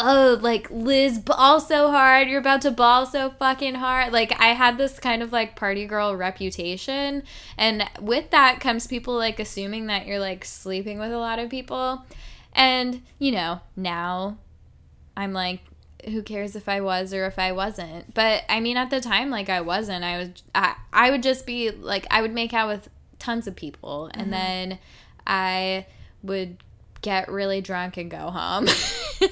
oh 0.00 0.38
like 0.40 0.68
liz 0.70 1.18
ball 1.18 1.58
so 1.60 1.90
hard 1.90 2.28
you're 2.28 2.38
about 2.38 2.62
to 2.62 2.70
ball 2.70 3.06
so 3.06 3.30
fucking 3.30 3.74
hard. 3.74 4.12
Like 4.12 4.32
i 4.40 4.48
had 4.48 4.78
this 4.78 4.98
kind 4.98 5.22
of 5.22 5.32
like 5.32 5.56
party 5.56 5.86
girl 5.86 6.16
reputation. 6.16 7.22
And 7.56 7.84
with 8.00 8.30
that 8.30 8.60
comes 8.60 8.86
people 8.86 9.14
like 9.14 9.38
assuming 9.38 9.86
that 9.86 10.06
you're 10.06 10.20
like 10.20 10.44
sleeping 10.44 10.98
with 10.98 11.12
a 11.12 11.18
lot 11.18 11.38
of 11.38 11.50
people 11.50 12.04
and 12.58 13.00
you 13.18 13.32
know 13.32 13.60
now 13.76 14.36
i'm 15.16 15.32
like 15.32 15.60
who 16.04 16.22
cares 16.22 16.54
if 16.54 16.68
i 16.68 16.80
was 16.80 17.12
or 17.12 17.26
if 17.26 17.38
i 17.38 17.52
wasn't? 17.52 18.14
But 18.14 18.44
i 18.48 18.60
mean 18.60 18.76
at 18.76 18.90
the 18.90 19.00
time 19.00 19.30
like 19.30 19.48
i 19.48 19.60
wasn't. 19.60 20.04
I 20.04 20.18
was 20.18 20.28
i, 20.54 20.74
I 20.92 21.10
would 21.10 21.22
just 21.22 21.46
be 21.46 21.70
like 21.70 22.06
i 22.10 22.20
would 22.22 22.32
make 22.32 22.52
out 22.54 22.68
with 22.68 22.88
tons 23.18 23.46
of 23.46 23.56
people. 23.56 24.10
And 24.12 24.22
mm-hmm. 24.22 24.30
then 24.30 24.78
i 25.26 25.86
would 26.22 26.62
get 27.00 27.30
really 27.30 27.60
drunk 27.60 27.96
and 27.96 28.10
go 28.10 28.30
home. 28.30 28.66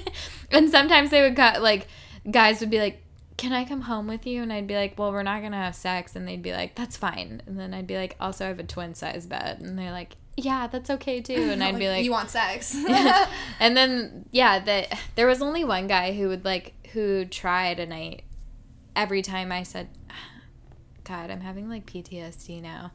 And 0.51 0.71
sometimes 0.71 1.11
they 1.11 1.23
would 1.23 1.37
cut 1.37 1.61
like 1.61 1.89
guys 2.31 2.61
would 2.61 2.71
be 2.71 2.79
like 2.79 3.03
can 3.37 3.53
i 3.53 3.65
come 3.65 3.83
home 3.83 4.07
with 4.07 4.27
you? 4.27 4.43
And 4.43 4.53
i'd 4.53 4.67
be 4.67 4.77
like 4.77 4.99
well 4.99 5.13
we're 5.13 5.23
not 5.23 5.43
gonna 5.43 5.57
have 5.57 5.75
sex. 5.75 6.17
And 6.17 6.27
they'd 6.27 6.43
be 6.43 6.53
like 6.53 6.75
that's 6.75 6.97
fine. 6.97 7.43
And 7.47 7.59
then 7.59 7.75
i'd 7.75 7.87
be 7.87 7.97
like 7.97 8.17
also 8.21 8.45
i 8.45 8.49
have 8.49 8.59
a 8.59 8.65
twin 8.65 8.95
size 8.95 9.27
bed. 9.27 9.61
And 9.61 9.79
they're 9.79 9.93
like 9.93 10.17
yeah 10.37 10.67
that's 10.67 10.91
okay 10.91 11.21
too 11.21 11.35
and 11.35 11.65
i'd 11.65 11.79
be 11.79 11.89
like 11.89 12.05
you 12.05 12.11
want 12.11 12.31
sex? 12.31 12.77
and 13.61 13.77
then 13.77 14.27
yeah, 14.31 14.59
that 14.61 14.99
there 15.15 15.27
was 15.27 15.43
only 15.43 15.65
one 15.65 15.87
guy 15.87 16.13
who 16.13 16.29
would 16.29 16.45
like 16.45 16.73
who 16.93 17.25
tried, 17.25 17.79
and 17.79 17.93
I 17.93 18.21
every 18.95 19.23
time 19.23 19.53
I 19.53 19.63
said, 19.63 19.89
"God, 21.05 21.31
I'm 21.31 21.41
having 21.41 21.69
like 21.69 21.87
PTSD 21.87 22.63
now." 22.63 22.93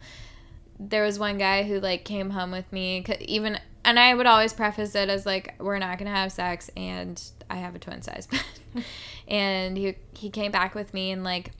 There 0.79 1.03
was 1.03 1.19
one 1.19 1.37
guy 1.37 1.63
who 1.63 1.79
like 1.79 2.05
came 2.05 2.31
home 2.31 2.51
with 2.51 2.71
me, 2.71 3.05
even, 3.21 3.59
and 3.85 3.99
I 3.99 4.15
would 4.15 4.25
always 4.25 4.51
preface 4.51 4.95
it 4.95 5.09
as 5.09 5.25
like, 5.25 5.55
"We're 5.59 5.77
not 5.77 5.99
gonna 5.99 6.15
have 6.15 6.31
sex," 6.31 6.71
and 6.75 7.21
I 7.49 7.57
have 7.57 7.75
a 7.75 7.79
twin 7.79 8.01
size 8.01 8.27
bed, 8.27 8.83
and 9.27 9.77
he 9.77 9.95
he 10.13 10.29
came 10.29 10.51
back 10.51 10.73
with 10.73 10.93
me 10.93 11.11
and 11.11 11.23
like 11.23 11.51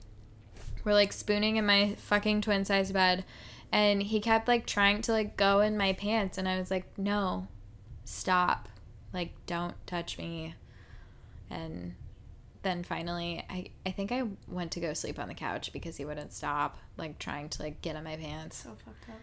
we're 0.84 0.94
like 0.94 1.12
spooning 1.12 1.56
in 1.56 1.66
my 1.66 1.94
fucking 1.96 2.40
twin 2.40 2.64
size 2.64 2.90
bed 2.90 3.24
and 3.72 4.02
he 4.02 4.20
kept 4.20 4.46
like 4.46 4.66
trying 4.66 5.02
to 5.02 5.12
like 5.12 5.36
go 5.36 5.60
in 5.60 5.76
my 5.76 5.94
pants 5.94 6.38
and 6.38 6.48
I 6.48 6.58
was 6.58 6.70
like, 6.70 6.98
"No. 6.98 7.48
Stop. 8.04 8.68
Like 9.12 9.32
don't 9.46 9.74
touch 9.86 10.18
me." 10.18 10.54
And 11.50 11.94
then 12.62 12.84
finally 12.84 13.44
I 13.50 13.70
I 13.84 13.90
think 13.90 14.12
I 14.12 14.22
went 14.46 14.70
to 14.72 14.80
go 14.80 14.92
sleep 14.92 15.18
on 15.18 15.28
the 15.28 15.34
couch 15.34 15.72
because 15.72 15.96
he 15.96 16.04
wouldn't 16.04 16.32
stop 16.32 16.78
like 16.96 17.18
trying 17.18 17.48
to 17.50 17.62
like 17.62 17.80
get 17.82 17.96
in 17.96 18.04
my 18.04 18.16
pants. 18.16 18.62
So 18.62 18.70
fucked 18.84 19.08
up. 19.08 19.16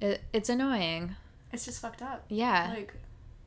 It, 0.00 0.22
it's 0.32 0.48
annoying. 0.48 1.16
It's 1.52 1.64
just 1.64 1.80
fucked 1.80 2.02
up. 2.02 2.24
Yeah. 2.28 2.72
Like, 2.74 2.94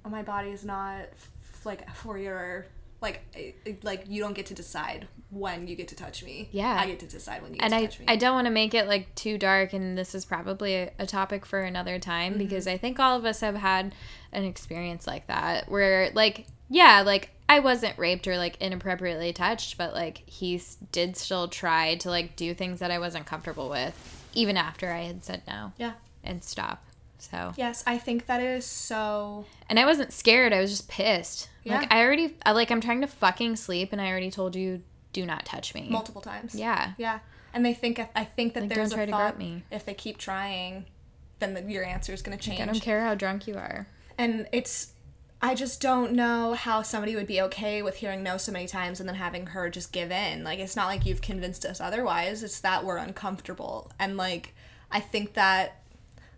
my 0.10 0.24
body 0.24 0.50
is 0.50 0.66
not 0.66 1.02
f- 1.02 1.66
like 1.66 1.90
for 1.94 2.18
your 2.18 2.66
like 3.02 3.22
it- 3.34 3.56
it- 3.66 3.84
like 3.84 4.04
you 4.08 4.22
don't 4.22 4.34
get 4.34 4.46
to 4.48 4.54
decide 4.54 5.08
when 5.30 5.68
you 5.68 5.76
get 5.76 5.88
to 5.90 5.96
touch 5.96 6.24
me. 6.24 6.50
Yeah. 6.52 6.76
I 6.80 6.88
get 6.88 7.00
to 7.02 7.06
decide 7.06 7.42
when 7.44 7.54
you 7.54 7.60
get 7.60 7.66
and 7.66 7.72
to 7.72 7.78
I, 7.78 7.86
touch 7.86 8.00
me. 8.00 8.06
I 8.08 8.16
don't 8.16 8.34
want 8.34 8.46
to 8.46 8.52
make 8.52 8.74
it 8.74 8.88
like 8.88 9.14
too 9.16 9.38
dark 9.38 9.74
and 9.74 9.98
this 9.98 10.16
is 10.16 10.26
probably 10.26 10.76
a, 10.76 10.92
a 11.00 11.06
topic 11.06 11.46
for 11.46 11.62
another 11.62 12.00
time 12.00 12.34
Mm-hmm. 12.34 12.40
because 12.44 12.68
i 12.68 12.78
think 12.78 13.00
all 13.00 13.16
of 13.18 13.26
us 13.26 13.42
have 13.42 13.56
had 13.56 13.94
an 14.32 14.44
experience 14.44 15.06
like 15.08 15.28
that 15.28 15.70
where 15.70 16.10
like 16.16 16.48
yeah 16.70 17.04
like 17.06 17.30
i 17.48 17.60
wasn't 17.60 17.98
raped 18.00 18.28
or 18.28 18.38
like 18.38 18.58
inappropriately 18.60 19.32
touched 19.32 19.78
but 19.78 19.94
like 19.94 20.24
he 20.26 20.60
did 20.92 21.16
still 21.16 21.48
try 21.48 21.96
to 21.96 22.10
like 22.10 22.36
do 22.36 22.54
things 22.56 22.80
that 22.80 22.90
i 22.92 22.98
wasn't 23.00 23.26
comfortable 23.26 23.70
with 23.70 24.28
even 24.34 24.58
after 24.58 24.92
i 24.92 25.02
had 25.04 25.24
said 25.24 25.42
no 25.48 25.72
yeah. 25.78 25.94
and 26.24 26.44
stop 26.44 26.84
so 27.20 27.54
Yes, 27.58 27.84
I 27.86 27.98
think 27.98 28.26
that 28.28 28.42
is 28.42 28.66
so. 28.66 29.46
and 29.70 29.80
i 29.80 29.86
wasn't 29.86 30.12
scared 30.14 30.54
i 30.54 30.60
was 30.62 30.70
just 30.72 30.88
pissed 30.90 31.50
Yeah. 31.64 31.78
like 31.80 31.92
i 31.94 32.02
already 32.04 32.36
I, 32.46 32.52
like 32.54 32.72
i'm 32.72 32.82
trying 32.82 33.02
to 33.02 33.08
fucking 33.08 33.56
sleep 33.58 33.92
and 33.92 34.02
i 34.02 34.08
already 34.10 34.32
told 34.32 34.56
you 34.56 34.82
do 35.14 35.26
not 35.26 35.46
touch 35.46 35.74
me 35.74 35.88
multiple 35.90 36.22
times. 36.22 36.56
yeah 36.56 36.94
Yeah. 36.98 37.20
And 37.54 37.66
they 37.66 37.74
think 37.74 38.00
I 38.16 38.24
think 38.26 38.54
that 38.54 38.62
Like, 38.62 38.74
there's 38.76 38.90
don't 38.92 38.98
try 38.98 39.04
a 39.04 39.06
to 39.08 39.12
thought 39.12 39.40
me. 39.40 39.64
if 39.72 39.84
they 39.84 39.96
keep 39.96 40.20
trying, 40.20 40.86
then 41.40 41.56
the, 41.56 41.64
your 41.64 41.84
answer 41.84 42.14
is 42.14 42.22
going 42.22 42.38
to 42.38 42.44
change. 42.44 42.62
i 42.62 42.66
don't 42.66 42.80
care 42.80 43.02
how 43.04 43.16
drunk 43.16 43.48
you 43.48 43.56
are 43.56 43.88
And 44.20 44.48
it's 44.52 44.94
I 45.42 45.56
just 45.56 45.82
don't 45.82 46.12
know 46.12 46.54
how 46.54 46.82
somebody 46.84 47.16
would 47.16 47.26
be 47.26 47.42
okay 47.42 47.82
with 47.82 47.96
hearing 47.96 48.22
no 48.22 48.38
so 48.38 48.52
many 48.52 48.68
times 48.68 49.00
and 49.00 49.08
then 49.10 49.16
having 49.16 49.48
her 49.48 49.70
just 49.70 49.94
give 49.94 50.12
in. 50.12 50.44
Like 50.44 50.60
it's 50.60 50.76
not 50.76 50.88
like 50.88 51.06
you've 51.06 51.22
convinced 51.22 51.66
us 51.66 51.80
otherwise. 51.80 52.44
It's 52.44 52.60
that 52.60 52.84
we're 52.84 52.98
uncomfortable. 52.98 53.90
And 53.98 54.16
like 54.18 54.54
I 54.92 55.00
think 55.00 55.34
that 55.36 55.79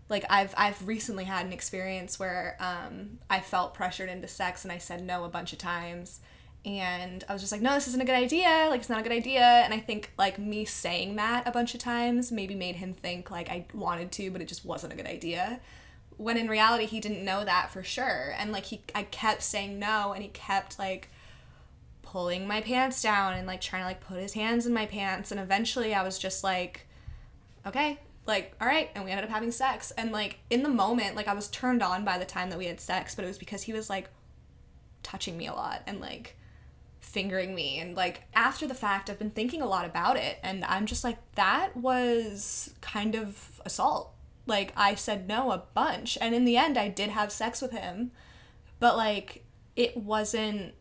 like 0.08 0.24
I've 0.28 0.54
I've 0.56 0.86
recently 0.86 1.24
had 1.24 1.46
an 1.46 1.52
experience 1.52 2.18
where 2.18 2.56
um 2.60 3.18
I 3.30 3.40
felt 3.40 3.74
pressured 3.74 4.08
into 4.08 4.28
sex 4.28 4.64
and 4.64 4.72
I 4.72 4.78
said 4.78 5.02
no 5.02 5.24
a 5.24 5.28
bunch 5.28 5.52
of 5.52 5.58
times 5.58 6.20
and 6.64 7.24
I 7.28 7.32
was 7.32 7.42
just 7.42 7.50
like, 7.50 7.60
no, 7.60 7.74
this 7.74 7.88
isn't 7.88 8.00
a 8.00 8.04
good 8.04 8.14
idea. 8.14 8.68
Like, 8.70 8.80
it's 8.80 8.88
not 8.88 9.00
a 9.00 9.02
good 9.02 9.12
idea. 9.12 9.42
And 9.42 9.74
I 9.74 9.80
think, 9.80 10.12
like, 10.16 10.38
me 10.38 10.64
saying 10.64 11.16
that 11.16 11.46
a 11.46 11.50
bunch 11.50 11.74
of 11.74 11.80
times 11.80 12.30
maybe 12.30 12.54
made 12.54 12.76
him 12.76 12.92
think, 12.92 13.30
like, 13.30 13.48
I 13.48 13.66
wanted 13.74 14.12
to, 14.12 14.30
but 14.30 14.40
it 14.40 14.46
just 14.46 14.64
wasn't 14.64 14.92
a 14.92 14.96
good 14.96 15.06
idea. 15.06 15.58
When 16.18 16.36
in 16.36 16.46
reality, 16.46 16.86
he 16.86 17.00
didn't 17.00 17.24
know 17.24 17.44
that 17.44 17.72
for 17.72 17.82
sure. 17.82 18.32
And, 18.38 18.52
like, 18.52 18.66
he, 18.66 18.80
I 18.94 19.02
kept 19.02 19.42
saying 19.42 19.80
no, 19.80 20.12
and 20.12 20.22
he 20.22 20.28
kept, 20.28 20.78
like, 20.78 21.08
pulling 22.02 22.46
my 22.46 22.60
pants 22.60 23.02
down 23.02 23.34
and, 23.34 23.44
like, 23.44 23.60
trying 23.60 23.82
to, 23.82 23.86
like, 23.86 24.00
put 24.00 24.18
his 24.18 24.34
hands 24.34 24.64
in 24.64 24.72
my 24.72 24.86
pants. 24.86 25.32
And 25.32 25.40
eventually 25.40 25.92
I 25.94 26.04
was 26.04 26.16
just 26.16 26.44
like, 26.44 26.86
okay, 27.66 27.98
like, 28.26 28.54
all 28.60 28.66
right. 28.66 28.90
And 28.94 29.04
we 29.04 29.10
ended 29.10 29.24
up 29.24 29.30
having 29.30 29.50
sex. 29.50 29.90
And, 29.92 30.12
like, 30.12 30.38
in 30.50 30.62
the 30.62 30.68
moment, 30.68 31.16
like, 31.16 31.28
I 31.28 31.34
was 31.34 31.48
turned 31.48 31.82
on 31.82 32.04
by 32.04 32.18
the 32.18 32.24
time 32.24 32.50
that 32.50 32.58
we 32.58 32.66
had 32.66 32.80
sex, 32.80 33.14
but 33.14 33.24
it 33.24 33.28
was 33.28 33.38
because 33.38 33.62
he 33.62 33.72
was, 33.72 33.90
like, 33.90 34.08
touching 35.02 35.36
me 35.36 35.46
a 35.46 35.52
lot 35.52 35.82
and, 35.86 36.00
like, 36.00 36.36
fingering 37.02 37.54
me 37.54 37.78
and 37.78 37.96
like 37.96 38.22
after 38.32 38.66
the 38.66 38.74
fact 38.74 39.10
I've 39.10 39.18
been 39.18 39.30
thinking 39.30 39.60
a 39.60 39.66
lot 39.66 39.84
about 39.84 40.16
it 40.16 40.38
and 40.42 40.64
I'm 40.64 40.86
just 40.86 41.02
like 41.02 41.18
that 41.34 41.76
was 41.76 42.72
kind 42.80 43.16
of 43.16 43.60
assault. 43.66 44.14
Like 44.46 44.72
I 44.76 44.94
said 44.94 45.28
no 45.28 45.50
a 45.50 45.64
bunch 45.74 46.16
and 46.20 46.32
in 46.32 46.44
the 46.44 46.56
end 46.56 46.78
I 46.78 46.88
did 46.88 47.10
have 47.10 47.32
sex 47.32 47.60
with 47.60 47.72
him 47.72 48.12
but 48.78 48.96
like 48.96 49.44
it 49.74 49.96
wasn't 49.96 50.74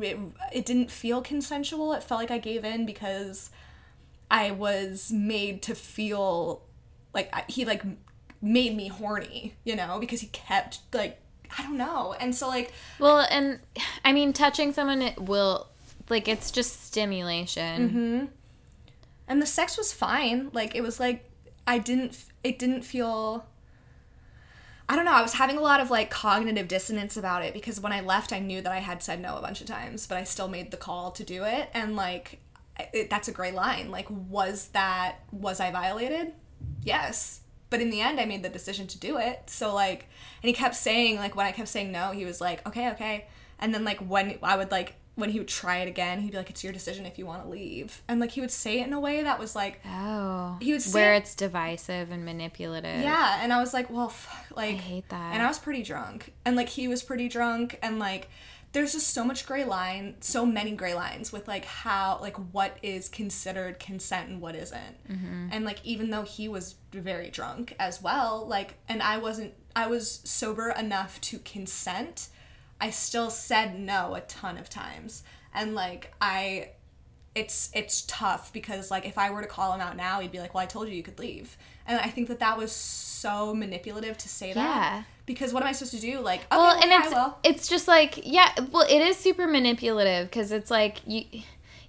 it, 0.00 0.18
it 0.52 0.66
didn't 0.66 0.90
feel 0.90 1.20
consensual. 1.20 1.92
It 1.92 2.02
felt 2.02 2.20
like 2.20 2.30
I 2.30 2.38
gave 2.38 2.64
in 2.64 2.86
because 2.86 3.50
I 4.30 4.50
was 4.50 5.12
made 5.12 5.62
to 5.62 5.74
feel 5.74 6.62
like 7.14 7.30
I, 7.32 7.44
he 7.48 7.64
like 7.64 7.82
made 8.40 8.76
me 8.76 8.88
horny, 8.88 9.54
you 9.64 9.74
know, 9.76 9.98
because 9.98 10.20
he 10.20 10.28
kept 10.28 10.80
like 10.92 11.20
I 11.58 11.62
don't 11.62 11.78
know. 11.78 12.14
And 12.20 12.34
so 12.34 12.48
like 12.48 12.72
Well, 12.98 13.26
and 13.30 13.60
I 14.04 14.12
mean, 14.12 14.32
touching 14.32 14.72
someone 14.72 15.00
it 15.02 15.18
will, 15.20 15.68
like, 16.10 16.28
it's 16.28 16.50
just 16.50 16.84
stimulation. 16.86 17.88
Mm-hmm. 17.88 18.24
and 19.28 19.42
the 19.42 19.46
sex 19.46 19.76
was 19.76 19.92
fine 19.92 20.48
like 20.52 20.74
it 20.74 20.80
was 20.82 20.98
like 20.98 21.28
i 21.66 21.76
didn't 21.78 22.24
it 22.42 22.58
didn't 22.58 22.82
feel 22.82 23.44
i 24.88 24.96
don't 24.96 25.04
know 25.04 25.12
i 25.12 25.20
was 25.20 25.34
having 25.34 25.58
a 25.58 25.60
lot 25.60 25.80
of 25.80 25.90
like 25.90 26.08
cognitive 26.10 26.66
dissonance 26.66 27.14
about 27.16 27.44
it 27.44 27.52
because 27.52 27.78
when 27.78 27.92
i 27.92 28.00
left 28.00 28.32
i 28.32 28.38
knew 28.38 28.62
that 28.62 28.72
i 28.72 28.78
had 28.78 29.02
said 29.02 29.20
no 29.20 29.36
a 29.36 29.42
bunch 29.42 29.60
of 29.60 29.66
times 29.66 30.06
but 30.06 30.16
i 30.16 30.24
still 30.24 30.48
made 30.48 30.70
the 30.70 30.78
call 30.78 31.10
to 31.10 31.22
do 31.24 31.44
it 31.44 31.68
and 31.74 31.94
like 31.94 32.40
it, 32.94 33.10
that's 33.10 33.28
a 33.28 33.32
gray 33.32 33.52
line 33.52 33.90
like 33.90 34.06
was 34.08 34.68
that 34.68 35.16
was 35.30 35.60
i 35.60 35.70
violated 35.70 36.32
yes 36.84 37.40
but 37.70 37.80
in 37.80 37.90
the 37.90 38.00
end 38.00 38.18
i 38.20 38.24
made 38.24 38.42
the 38.42 38.48
decision 38.48 38.86
to 38.86 38.98
do 38.98 39.18
it 39.18 39.42
so 39.46 39.74
like 39.74 40.08
and 40.42 40.48
he 40.48 40.52
kept 40.52 40.74
saying 40.74 41.16
like 41.16 41.34
when 41.36 41.46
i 41.46 41.52
kept 41.52 41.68
saying 41.68 41.90
no 41.92 42.10
he 42.12 42.24
was 42.24 42.40
like 42.40 42.66
okay 42.66 42.90
okay 42.90 43.26
and 43.58 43.74
then 43.74 43.84
like 43.84 43.98
when 44.00 44.38
i 44.42 44.56
would 44.56 44.70
like 44.70 44.94
when 45.16 45.30
he 45.30 45.38
would 45.40 45.48
try 45.48 45.78
it 45.78 45.88
again 45.88 46.20
he'd 46.20 46.30
be 46.30 46.36
like 46.36 46.48
it's 46.48 46.62
your 46.62 46.72
decision 46.72 47.04
if 47.04 47.18
you 47.18 47.26
want 47.26 47.42
to 47.42 47.48
leave 47.48 48.02
and 48.06 48.20
like 48.20 48.30
he 48.30 48.40
would 48.40 48.52
say 48.52 48.80
it 48.80 48.86
in 48.86 48.92
a 48.92 49.00
way 49.00 49.20
that 49.22 49.38
was 49.38 49.56
like 49.56 49.80
Oh. 49.84 50.56
He 50.60 50.70
would 50.72 50.80
say- 50.80 50.98
Where 51.00 51.14
it's 51.14 51.34
divisive 51.34 52.12
and 52.12 52.24
manipulative. 52.24 53.02
yeah 53.02 53.40
and 53.42 53.52
i 53.52 53.58
was 53.60 53.74
like 53.74 53.90
well 53.90 54.08
fuck 54.08 54.56
like 54.56 54.76
I 54.76 54.78
hate 54.78 55.08
that. 55.08 55.34
and 55.34 55.42
i 55.42 55.46
was 55.48 55.58
pretty 55.58 55.82
drunk 55.82 56.32
and 56.44 56.54
like 56.56 56.68
he 56.68 56.86
was 56.88 57.02
pretty 57.02 57.28
drunk 57.28 57.78
and 57.82 57.98
like 57.98 58.28
there's 58.72 58.92
just 58.92 59.08
so 59.14 59.24
much 59.24 59.46
gray 59.46 59.64
line 59.64 60.14
so 60.20 60.44
many 60.44 60.72
gray 60.72 60.94
lines 60.94 61.32
with 61.32 61.48
like 61.48 61.64
how 61.64 62.18
like 62.20 62.36
what 62.52 62.76
is 62.82 63.08
considered 63.08 63.78
consent 63.78 64.28
and 64.28 64.40
what 64.40 64.54
isn't 64.54 65.08
Mm-hmm. 65.10 65.48
and 65.52 65.64
like 65.64 65.80
even 65.84 66.10
though 66.10 66.22
he 66.22 66.48
was 66.48 66.74
very 66.92 67.30
drunk 67.30 67.74
as 67.78 68.02
well 68.02 68.46
like 68.46 68.74
and 68.88 69.02
i 69.02 69.16
wasn't 69.18 69.54
i 69.74 69.86
was 69.86 70.20
sober 70.24 70.70
enough 70.70 71.20
to 71.22 71.38
consent 71.38 72.28
i 72.80 72.90
still 72.90 73.30
said 73.30 73.78
no 73.78 74.14
a 74.14 74.20
ton 74.22 74.58
of 74.58 74.68
times 74.68 75.22
and 75.54 75.74
like 75.74 76.12
i 76.20 76.70
it's 77.34 77.70
it's 77.72 78.02
tough 78.08 78.52
because 78.52 78.90
like 78.90 79.06
if 79.06 79.16
I 79.16 79.30
were 79.30 79.42
to 79.42 79.46
call 79.46 79.72
him 79.72 79.80
out 79.80 79.96
now, 79.96 80.18
he'd 80.18 80.32
be 80.32 80.40
like, 80.40 80.54
"Well, 80.54 80.62
I 80.62 80.66
told 80.66 80.88
you 80.88 80.94
you 80.94 81.04
could 81.04 81.20
leave," 81.20 81.56
and 81.86 82.00
I 82.00 82.08
think 82.08 82.26
that 82.28 82.40
that 82.40 82.58
was 82.58 82.72
so 82.72 83.54
manipulative 83.54 84.18
to 84.18 84.28
say 84.28 84.48
Yeah. 84.48 84.54
that. 84.54 85.04
Because 85.28 85.52
what 85.52 85.62
am 85.62 85.68
I 85.68 85.72
supposed 85.72 85.94
to 85.94 86.00
do? 86.00 86.18
Like, 86.18 86.40
okay, 86.40 86.56
Well, 86.56 86.60
well, 86.74 86.82
and 86.82 86.90
yeah, 86.90 87.04
it's 87.04 87.12
I 87.12 87.22
will. 87.24 87.38
it's 87.44 87.68
just 87.68 87.86
like 87.86 88.18
yeah. 88.24 88.50
Well, 88.72 88.84
it 88.88 89.00
is 89.00 89.16
super 89.16 89.46
manipulative 89.46 90.26
because 90.28 90.50
it's 90.50 90.70
like 90.72 91.06
you 91.06 91.24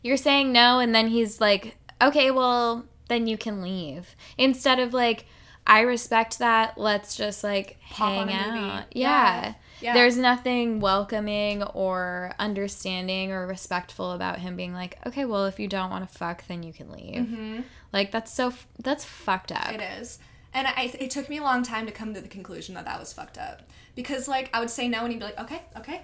you're 0.04 0.18
saying 0.18 0.52
no, 0.52 0.78
and 0.80 0.94
then 0.94 1.08
he's 1.08 1.42
like, 1.42 1.76
okay, 2.02 2.30
well 2.30 2.86
then 3.08 3.26
you 3.26 3.38
can 3.38 3.62
leave 3.64 4.16
instead 4.38 4.78
of 4.80 4.94
like. 4.94 5.26
I 5.68 5.82
respect 5.82 6.40
that. 6.40 6.80
Let's 6.80 7.16
just 7.16 7.44
like 7.44 7.78
Pop 7.92 8.10
hang 8.10 8.22
on 8.22 8.30
a 8.30 8.52
movie. 8.54 8.72
out. 8.72 8.84
Yeah. 8.92 9.06
Yeah. 9.46 9.54
Yeah. 9.82 9.94
There's 9.94 10.18
nothing 10.18 10.80
welcoming 10.80 11.62
or 11.62 12.34
understanding 12.40 13.32
or 13.32 13.46
respectful 13.46 14.14
about 14.14 14.40
him 14.40 14.56
being 14.56 14.74
like, 14.74 14.98
okay, 15.06 15.26
well, 15.26 15.46
if 15.46 15.60
you 15.60 15.68
don't 15.68 15.92
want 15.92 16.10
to 16.10 16.18
fuck, 16.18 16.48
then 16.48 16.64
you 16.64 16.74
can 16.74 16.92
leave. 16.92 17.64
Like 17.94 18.12
that's 18.12 18.34
so 18.34 18.48
f- 18.48 18.66
that's 18.80 19.06
fucked 19.06 19.52
up. 19.52 19.60
Mm-hmm. 19.66 19.80
It 19.82 20.02
is. 20.02 20.18
And 20.54 20.68
I, 20.68 20.91
it 21.00 21.12
took 21.12 21.30
me 21.30 21.38
a 21.38 21.43
long 21.43 21.64
time 21.64 21.86
to 21.86 21.91
come 21.91 22.14
to 22.14 22.22
the 22.22 22.28
conclusion 22.28 22.76
that 22.76 22.86
that 22.86 23.00
was 23.00 23.14
fucked 23.14 23.38
up. 23.38 23.62
Because, 23.95 24.28
like, 24.28 24.50
I 24.54 24.60
would 24.60 24.70
say 24.70 24.88
no, 24.88 25.04
and 25.04 25.12
he'd 25.12 25.20
be 25.20 25.26
like, 25.26 25.39
okay, 25.39 25.62
okay. 25.78 26.02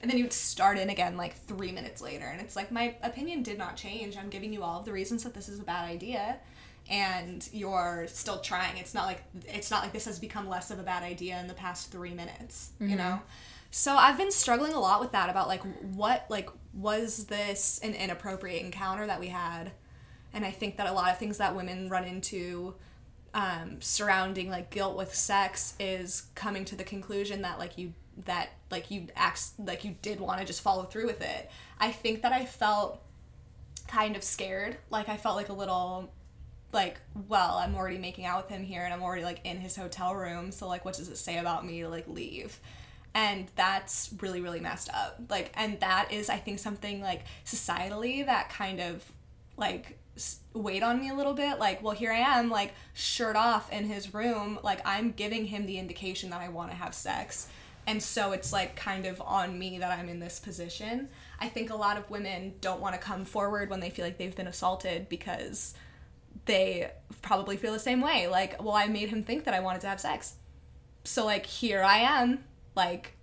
And 0.00 0.10
then 0.10 0.16
he 0.16 0.22
would 0.22 0.32
start 0.32 0.78
in 0.78 0.90
again, 0.90 1.16
like, 1.16 1.34
three 1.34 1.72
minutes 1.72 2.00
later. 2.00 2.24
And 2.24 2.40
it's 2.40 2.56
like, 2.56 2.72
my 2.72 2.96
opinion 3.02 3.42
did 3.42 3.58
not 3.58 3.76
change. 3.76 4.16
I'm 4.16 4.30
giving 4.30 4.52
you 4.52 4.62
all 4.62 4.80
of 4.80 4.84
the 4.84 4.92
reasons 4.92 5.24
that 5.24 5.34
this 5.34 5.48
is 5.48 5.60
a 5.60 5.64
bad 5.64 5.88
idea. 5.88 6.38
And 6.90 7.48
you're 7.52 8.06
still 8.08 8.40
trying. 8.40 8.76
It's 8.76 8.92
not 8.92 9.06
like 9.06 9.22
it's 9.46 9.70
not 9.70 9.84
like 9.84 9.92
this 9.92 10.06
has 10.06 10.18
become 10.18 10.48
less 10.48 10.72
of 10.72 10.80
a 10.80 10.82
bad 10.82 11.04
idea 11.04 11.38
in 11.38 11.46
the 11.46 11.54
past 11.54 11.92
three 11.92 12.12
minutes, 12.12 12.70
you 12.80 12.88
mm-hmm. 12.88 12.96
know. 12.96 13.22
So 13.70 13.94
I've 13.94 14.18
been 14.18 14.32
struggling 14.32 14.72
a 14.72 14.80
lot 14.80 15.00
with 15.00 15.12
that 15.12 15.30
about 15.30 15.46
like 15.46 15.62
what 15.94 16.26
like 16.28 16.50
was 16.74 17.26
this 17.26 17.78
an 17.84 17.94
inappropriate 17.94 18.64
encounter 18.64 19.06
that 19.06 19.20
we 19.20 19.28
had, 19.28 19.70
and 20.34 20.44
I 20.44 20.50
think 20.50 20.76
that 20.76 20.88
a 20.88 20.92
lot 20.92 21.12
of 21.12 21.18
things 21.18 21.38
that 21.38 21.54
women 21.54 21.88
run 21.88 22.04
into 22.04 22.74
um, 23.34 23.80
surrounding 23.80 24.50
like 24.50 24.70
guilt 24.70 24.96
with 24.96 25.14
sex 25.14 25.74
is 25.80 26.24
coming 26.34 26.64
to 26.66 26.76
the 26.76 26.84
conclusion 26.84 27.42
that 27.42 27.58
like 27.58 27.78
you 27.78 27.94
that 28.26 28.50
like 28.70 28.90
you 28.90 29.06
act 29.16 29.52
like 29.58 29.84
you 29.84 29.96
did 30.02 30.20
want 30.20 30.38
to 30.40 30.46
just 30.46 30.60
follow 30.60 30.84
through 30.84 31.06
with 31.06 31.22
it. 31.22 31.50
I 31.78 31.92
think 31.92 32.22
that 32.22 32.32
I 32.32 32.44
felt 32.44 33.00
kind 33.88 34.16
of 34.16 34.22
scared. 34.22 34.76
Like 34.90 35.08
I 35.08 35.16
felt 35.16 35.36
like 35.36 35.48
a 35.48 35.54
little 35.54 36.10
like 36.72 37.00
well 37.28 37.58
i'm 37.58 37.74
already 37.74 37.98
making 37.98 38.24
out 38.24 38.42
with 38.42 38.50
him 38.50 38.62
here 38.62 38.82
and 38.82 38.92
i'm 38.92 39.02
already 39.02 39.22
like 39.22 39.40
in 39.44 39.58
his 39.58 39.76
hotel 39.76 40.14
room 40.14 40.50
so 40.50 40.66
like 40.66 40.84
what 40.84 40.94
does 40.94 41.08
it 41.08 41.16
say 41.16 41.38
about 41.38 41.66
me 41.66 41.82
to 41.82 41.88
like 41.88 42.08
leave 42.08 42.58
and 43.14 43.48
that's 43.56 44.10
really 44.20 44.40
really 44.40 44.60
messed 44.60 44.88
up 44.90 45.20
like 45.28 45.52
and 45.54 45.78
that 45.80 46.10
is 46.10 46.30
i 46.30 46.36
think 46.36 46.58
something 46.58 47.00
like 47.00 47.24
societally 47.44 48.24
that 48.24 48.48
kind 48.48 48.80
of 48.80 49.04
like 49.56 49.98
weighed 50.54 50.82
on 50.82 51.00
me 51.00 51.08
a 51.08 51.14
little 51.14 51.34
bit. 51.34 51.58
Like, 51.58 51.82
well, 51.82 51.94
here 51.94 52.12
I 52.12 52.18
am, 52.18 52.50
like, 52.50 52.74
shirt 52.94 53.36
off 53.36 53.72
in 53.72 53.84
his 53.84 54.12
room. 54.12 54.58
Like, 54.62 54.80
I'm 54.84 55.12
giving 55.12 55.46
him 55.46 55.66
the 55.66 55.78
indication 55.78 56.30
that 56.30 56.40
I 56.40 56.48
want 56.48 56.70
to 56.70 56.76
have 56.76 56.94
sex. 56.94 57.48
And 57.86 58.02
so 58.02 58.32
it's 58.32 58.52
like 58.52 58.76
kind 58.76 59.06
of 59.06 59.20
on 59.20 59.58
me 59.58 59.78
that 59.78 59.90
I'm 59.90 60.08
in 60.08 60.20
this 60.20 60.38
position. 60.38 61.08
I 61.40 61.48
think 61.48 61.70
a 61.70 61.74
lot 61.74 61.96
of 61.96 62.08
women 62.10 62.54
don't 62.60 62.80
want 62.80 62.94
to 62.94 63.00
come 63.00 63.24
forward 63.24 63.70
when 63.70 63.80
they 63.80 63.90
feel 63.90 64.04
like 64.04 64.18
they've 64.18 64.36
been 64.36 64.46
assaulted 64.46 65.08
because 65.08 65.74
they 66.44 66.92
probably 67.22 67.56
feel 67.56 67.72
the 67.72 67.80
same 67.80 68.00
way. 68.00 68.28
Like, 68.28 68.62
well, 68.62 68.74
I 68.74 68.86
made 68.86 69.08
him 69.08 69.24
think 69.24 69.44
that 69.44 69.54
I 69.54 69.60
wanted 69.60 69.80
to 69.80 69.88
have 69.88 70.00
sex. 70.00 70.34
So, 71.04 71.24
like, 71.24 71.46
here 71.46 71.82
I 71.82 71.98
am, 71.98 72.44
like, 72.76 73.16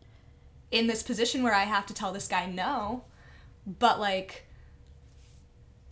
in 0.71 0.87
this 0.87 1.03
position 1.03 1.41
where 1.41 1.55
I 1.55 1.63
have 1.63 1.85
to 1.85 1.93
tell 1.93 2.11
this 2.11 2.27
guy 2.27 2.45
no. 2.45 3.05
But, 3.65 3.99
like, 3.99 4.45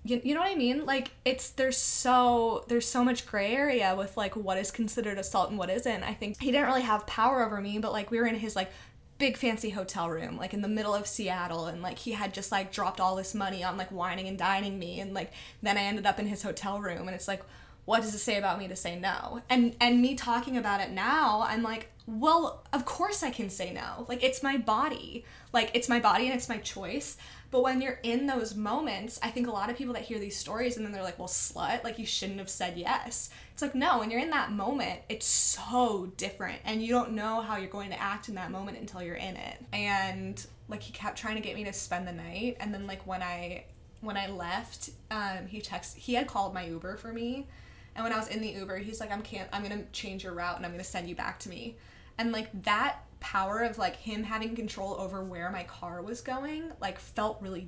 you, 0.10 0.22
you 0.24 0.34
know 0.34 0.42
what 0.42 0.52
I 0.52 0.56
mean? 0.56 0.86
Like 0.86 1.12
it's 1.26 1.50
there's 1.50 1.78
so 1.78 2.66
there's 2.68 2.88
so 2.88 3.04
much 3.04 3.26
gray 3.26 3.54
area 3.54 3.96
with 3.96 4.18
like 4.18 4.36
what 4.36 4.58
is 4.58 4.72
considered 4.72 5.18
assault 5.18 5.50
and 5.50 5.58
what 5.58 5.70
isn't. 5.70 6.04
I 6.04 6.14
think 6.14 6.42
he 6.42 6.52
didn't 6.52 6.68
really 6.68 6.82
have 6.82 7.06
power 7.08 7.46
over 7.46 7.62
me, 7.62 7.78
but 7.80 7.92
like 7.92 8.12
we 8.12 8.20
were 8.20 8.28
in 8.28 8.36
his 8.36 8.56
like 8.56 8.72
big 9.18 9.36
fancy 9.36 9.72
hotel 9.72 10.12
room 10.12 10.38
like 10.38 10.54
in 10.54 10.62
the 10.62 10.68
middle 10.68 10.94
of 10.94 11.08
Seattle 11.08 11.66
and 11.66 11.82
like 11.82 11.98
he 11.98 12.12
had 12.12 12.36
just 12.36 12.52
like 12.52 12.72
dropped 12.72 13.00
all 13.00 13.16
this 13.16 13.34
money 13.34 13.64
on 13.64 13.76
like 13.76 13.92
wining 13.92 14.28
and 14.28 14.38
dining 14.38 14.78
me 14.78 15.00
and 15.00 15.12
like 15.16 15.32
then 15.64 15.76
I 15.76 15.82
ended 15.82 16.06
up 16.06 16.20
in 16.20 16.28
his 16.28 16.44
hotel 16.44 16.80
room 16.80 17.08
and 17.08 17.16
it's 17.16 17.28
like 17.28 17.42
what 17.88 18.02
does 18.02 18.14
it 18.14 18.20
say 18.20 18.38
about 18.38 18.60
me 18.60 18.68
to 18.68 18.76
say 18.76 19.00
no? 19.00 19.42
And 19.50 19.74
and 19.80 20.02
me 20.02 20.14
talking 20.14 20.58
about 20.58 20.82
it 20.82 20.92
now, 20.92 21.46
I'm 21.48 21.64
like, 21.64 21.90
well, 22.06 22.66
of 22.74 22.84
course 22.84 23.24
I 23.24 23.32
can 23.32 23.50
say 23.50 23.72
no. 23.72 24.06
Like 24.10 24.22
it's 24.26 24.44
my 24.44 24.58
body. 24.58 25.24
Like 25.54 25.72
it's 25.74 25.88
my 25.88 26.02
body 26.02 26.26
and 26.26 26.36
it's 26.36 26.50
my 26.50 26.58
choice. 26.58 27.16
But 27.50 27.64
when 27.64 27.82
you're 27.82 28.00
in 28.04 28.28
those 28.28 28.56
moments, 28.56 29.20
I 29.24 29.30
think 29.30 29.48
a 29.48 29.52
lot 29.52 29.70
of 29.70 29.78
people 29.78 29.94
that 29.94 30.04
hear 30.04 30.20
these 30.20 30.36
stories 30.36 30.76
and 30.76 30.86
then 30.86 30.92
they're 30.92 31.04
like, 31.04 31.18
well, 31.18 31.30
slut, 31.30 31.84
like 31.84 31.98
you 31.98 32.06
shouldn't 32.06 32.40
have 32.40 32.50
said 32.50 32.78
yes. 32.78 33.30
It's 33.54 33.62
like, 33.62 33.74
no, 33.74 34.00
when 34.00 34.12
you're 34.12 34.20
in 34.20 34.32
that 34.32 34.52
moment, 34.52 35.00
it's 35.08 35.26
so 35.26 36.12
different. 36.18 36.60
And 36.66 36.84
you 36.84 36.90
don't 36.90 37.14
know 37.14 37.42
how 37.42 37.58
you're 37.58 37.70
going 37.70 37.92
to 37.92 38.02
act 38.02 38.28
in 38.28 38.36
that 38.36 38.52
moment 38.52 38.78
until 38.78 39.02
you're 39.02 39.16
in 39.16 39.38
it. 39.38 39.64
And 39.72 40.46
like 40.68 40.84
he 40.84 40.92
kept 40.92 41.18
trying 41.18 41.36
to 41.36 41.42
get 41.42 41.56
me 41.56 41.64
to 41.64 41.74
spend 41.74 42.08
the 42.08 42.12
night. 42.12 42.58
And 42.60 42.74
then 42.74 42.86
like 42.86 43.08
when 43.08 43.22
I 43.22 43.64
when 44.02 44.18
I 44.18 44.28
left, 44.28 44.90
um, 45.10 45.48
he 45.48 45.62
texted 45.62 45.96
he 45.98 46.16
had 46.16 46.28
called 46.28 46.54
my 46.54 46.66
Uber 46.66 46.98
for 46.98 47.14
me. 47.14 47.48
And 47.96 48.04
when 48.04 48.14
I 48.14 48.18
was 48.18 48.28
in 48.28 48.42
the 48.42 48.50
Uber, 48.50 48.78
he's 48.80 49.00
like, 49.00 49.12
I'm 49.12 49.22
can't 49.22 49.50
I'm 49.54 49.64
gonna 49.64 49.86
change 49.94 50.24
your 50.24 50.34
route 50.34 50.58
and 50.58 50.66
I'm 50.66 50.72
gonna 50.72 50.84
send 50.84 51.08
you 51.08 51.16
back 51.16 51.40
to 51.40 51.50
me. 51.50 51.78
And 52.18 52.32
like 52.32 52.50
that 52.64 53.04
power 53.20 53.60
of 53.64 53.78
like 53.78 53.96
him 53.98 54.24
having 54.24 54.56
control 54.56 54.96
over 55.00 55.24
where 55.24 55.50
my 55.52 55.64
car 55.64 56.02
was 56.02 56.22
going 56.22 56.72
like 56.80 57.00
felt 57.00 57.42
really 57.42 57.68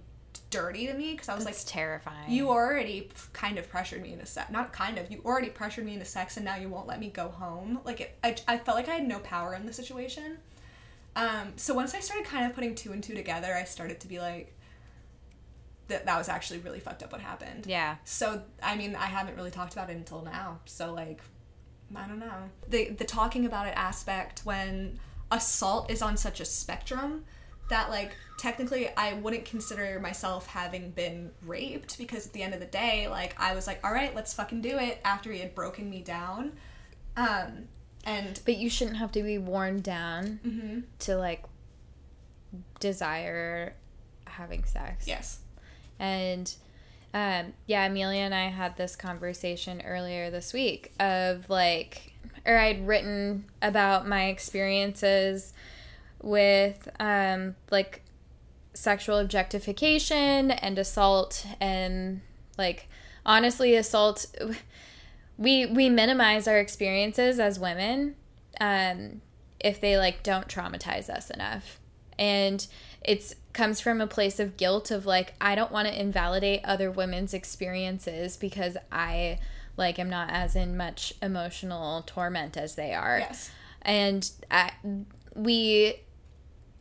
dirty 0.51 0.87
to 0.87 0.93
me 0.93 1.11
because 1.11 1.29
I 1.29 1.35
was 1.35 1.45
It's 1.45 1.65
like 1.65 1.73
terrifying. 1.73 2.31
you 2.31 2.49
already 2.49 3.09
kind 3.33 3.57
of 3.57 3.69
pressured 3.69 4.01
me 4.01 4.13
into 4.13 4.25
sex 4.25 4.51
not 4.51 4.73
kind 4.73 4.97
of 4.97 5.11
you 5.11 5.21
already 5.25 5.49
pressured 5.49 5.85
me 5.85 5.93
into 5.93 6.05
sex 6.05 6.37
and 6.37 6.45
now 6.45 6.55
you 6.55 6.69
won't 6.69 6.87
let 6.87 6.99
me 6.99 7.09
go 7.09 7.29
home 7.29 7.79
like 7.83 8.01
it, 8.01 8.17
I, 8.23 8.35
I 8.47 8.57
felt 8.57 8.75
like 8.77 8.87
I 8.87 8.95
had 8.95 9.07
no 9.07 9.19
power 9.19 9.53
in 9.55 9.65
the 9.65 9.73
situation 9.73 10.37
um 11.15 11.53
so 11.55 11.73
once 11.73 11.93
I 11.95 11.99
started 11.99 12.25
kind 12.25 12.45
of 12.45 12.53
putting 12.55 12.75
two 12.75 12.91
and 12.91 13.03
two 13.03 13.15
together 13.15 13.53
I 13.55 13.63
started 13.63 13.99
to 14.01 14.07
be 14.07 14.19
like 14.19 14.55
that 15.87 16.05
that 16.05 16.17
was 16.17 16.29
actually 16.29 16.59
really 16.59 16.79
fucked 16.79 17.01
up 17.03 17.11
what 17.11 17.21
happened 17.21 17.65
yeah. 17.67 17.95
so 18.03 18.43
I 18.61 18.75
mean, 18.75 18.95
I 18.95 19.05
haven't 19.07 19.35
really 19.35 19.49
talked 19.51 19.73
about 19.73 19.89
it 19.89 19.97
until 19.97 20.21
now. 20.21 20.59
So 20.65 20.93
like, 20.93 21.19
I 21.95 22.07
don't 22.07 22.19
know. 22.19 22.49
The 22.67 22.89
the 22.91 23.05
talking 23.05 23.45
about 23.47 23.65
it 23.65 23.73
aspect 23.75 24.41
when 24.43 24.99
assault 25.31 25.89
is 25.91 26.01
on 26.01 26.17
such 26.17 26.39
a 26.39 26.45
spectrum 26.45 27.25
that 27.69 27.89
like 27.91 28.11
technically 28.39 28.89
I 28.97 29.13
wouldn't 29.13 29.45
consider 29.45 29.99
myself 29.99 30.47
having 30.47 30.89
been 30.91 31.31
raped 31.45 31.97
because 31.99 32.25
at 32.25 32.33
the 32.33 32.41
end 32.41 32.53
of 32.55 32.59
the 32.59 32.65
day, 32.65 33.07
like 33.07 33.35
I 33.39 33.53
was 33.53 33.67
like, 33.67 33.79
all 33.85 33.91
right, 33.93 34.15
let's 34.15 34.33
fucking 34.33 34.61
do 34.61 34.77
it 34.79 34.99
after 35.05 35.31
he 35.31 35.39
had 35.39 35.53
broken 35.53 35.89
me 35.89 36.01
down. 36.01 36.53
Um, 37.15 37.67
and 38.05 38.39
But 38.45 38.57
you 38.57 38.69
shouldn't 38.69 38.97
have 38.97 39.11
to 39.11 39.21
be 39.23 39.37
worn 39.37 39.81
down 39.81 40.39
Mm-hmm. 40.45 40.79
to 40.99 41.15
like 41.17 41.43
desire 42.79 43.73
having 44.25 44.63
sex. 44.65 45.07
yes, 45.07 45.39
And 45.99 46.51
um, 47.13 47.53
yeah, 47.65 47.85
Amelia 47.85 48.21
and 48.21 48.33
I 48.35 48.47
had 48.49 48.77
this 48.77 48.95
conversation 48.95 49.81
earlier 49.85 50.29
this 50.29 50.53
week 50.53 50.93
of 50.99 51.49
like, 51.49 52.13
or 52.49 52.57
I'd 52.57 52.87
written 52.87 53.45
about 53.61 54.07
my 54.07 54.25
experiences 54.25 55.53
with 56.21 56.89
um, 56.99 57.55
like 57.69 58.01
sexual 58.73 59.19
objectification 59.19 60.51
and 60.51 60.79
assault 60.79 61.45
and 61.61 62.21
like 62.57 62.87
honestly 63.25 63.75
assault 63.75 64.25
we 65.37 65.67
we 65.67 65.89
minimize 65.89 66.47
our 66.47 66.57
experiences 66.57 67.39
as 67.39 67.59
women 67.59 68.15
um, 68.59 69.21
if 69.59 69.79
they 69.79 69.97
like 69.97 70.23
don't 70.23 70.47
traumatize 70.47 71.09
us 71.09 71.29
enough. 71.29 71.79
And 72.17 72.65
it's 73.03 73.35
comes 73.53 73.79
from 73.79 74.01
a 74.01 74.07
place 74.07 74.39
of 74.39 74.57
guilt 74.57 74.91
of 74.91 75.05
like 75.05 75.33
i 75.41 75.55
don't 75.55 75.71
want 75.71 75.87
to 75.87 75.99
invalidate 75.99 76.61
other 76.63 76.91
women's 76.91 77.33
experiences 77.33 78.37
because 78.37 78.77
i 78.91 79.39
like 79.79 79.97
I'm 79.97 80.09
not 80.09 80.29
as 80.29 80.55
in 80.55 80.77
much 80.77 81.13
emotional 81.21 82.03
torment 82.03 82.57
as 82.57 82.75
they 82.75 82.93
are 82.93 83.19
yes, 83.19 83.49
and 83.81 84.29
I, 84.51 84.71
we 85.33 85.95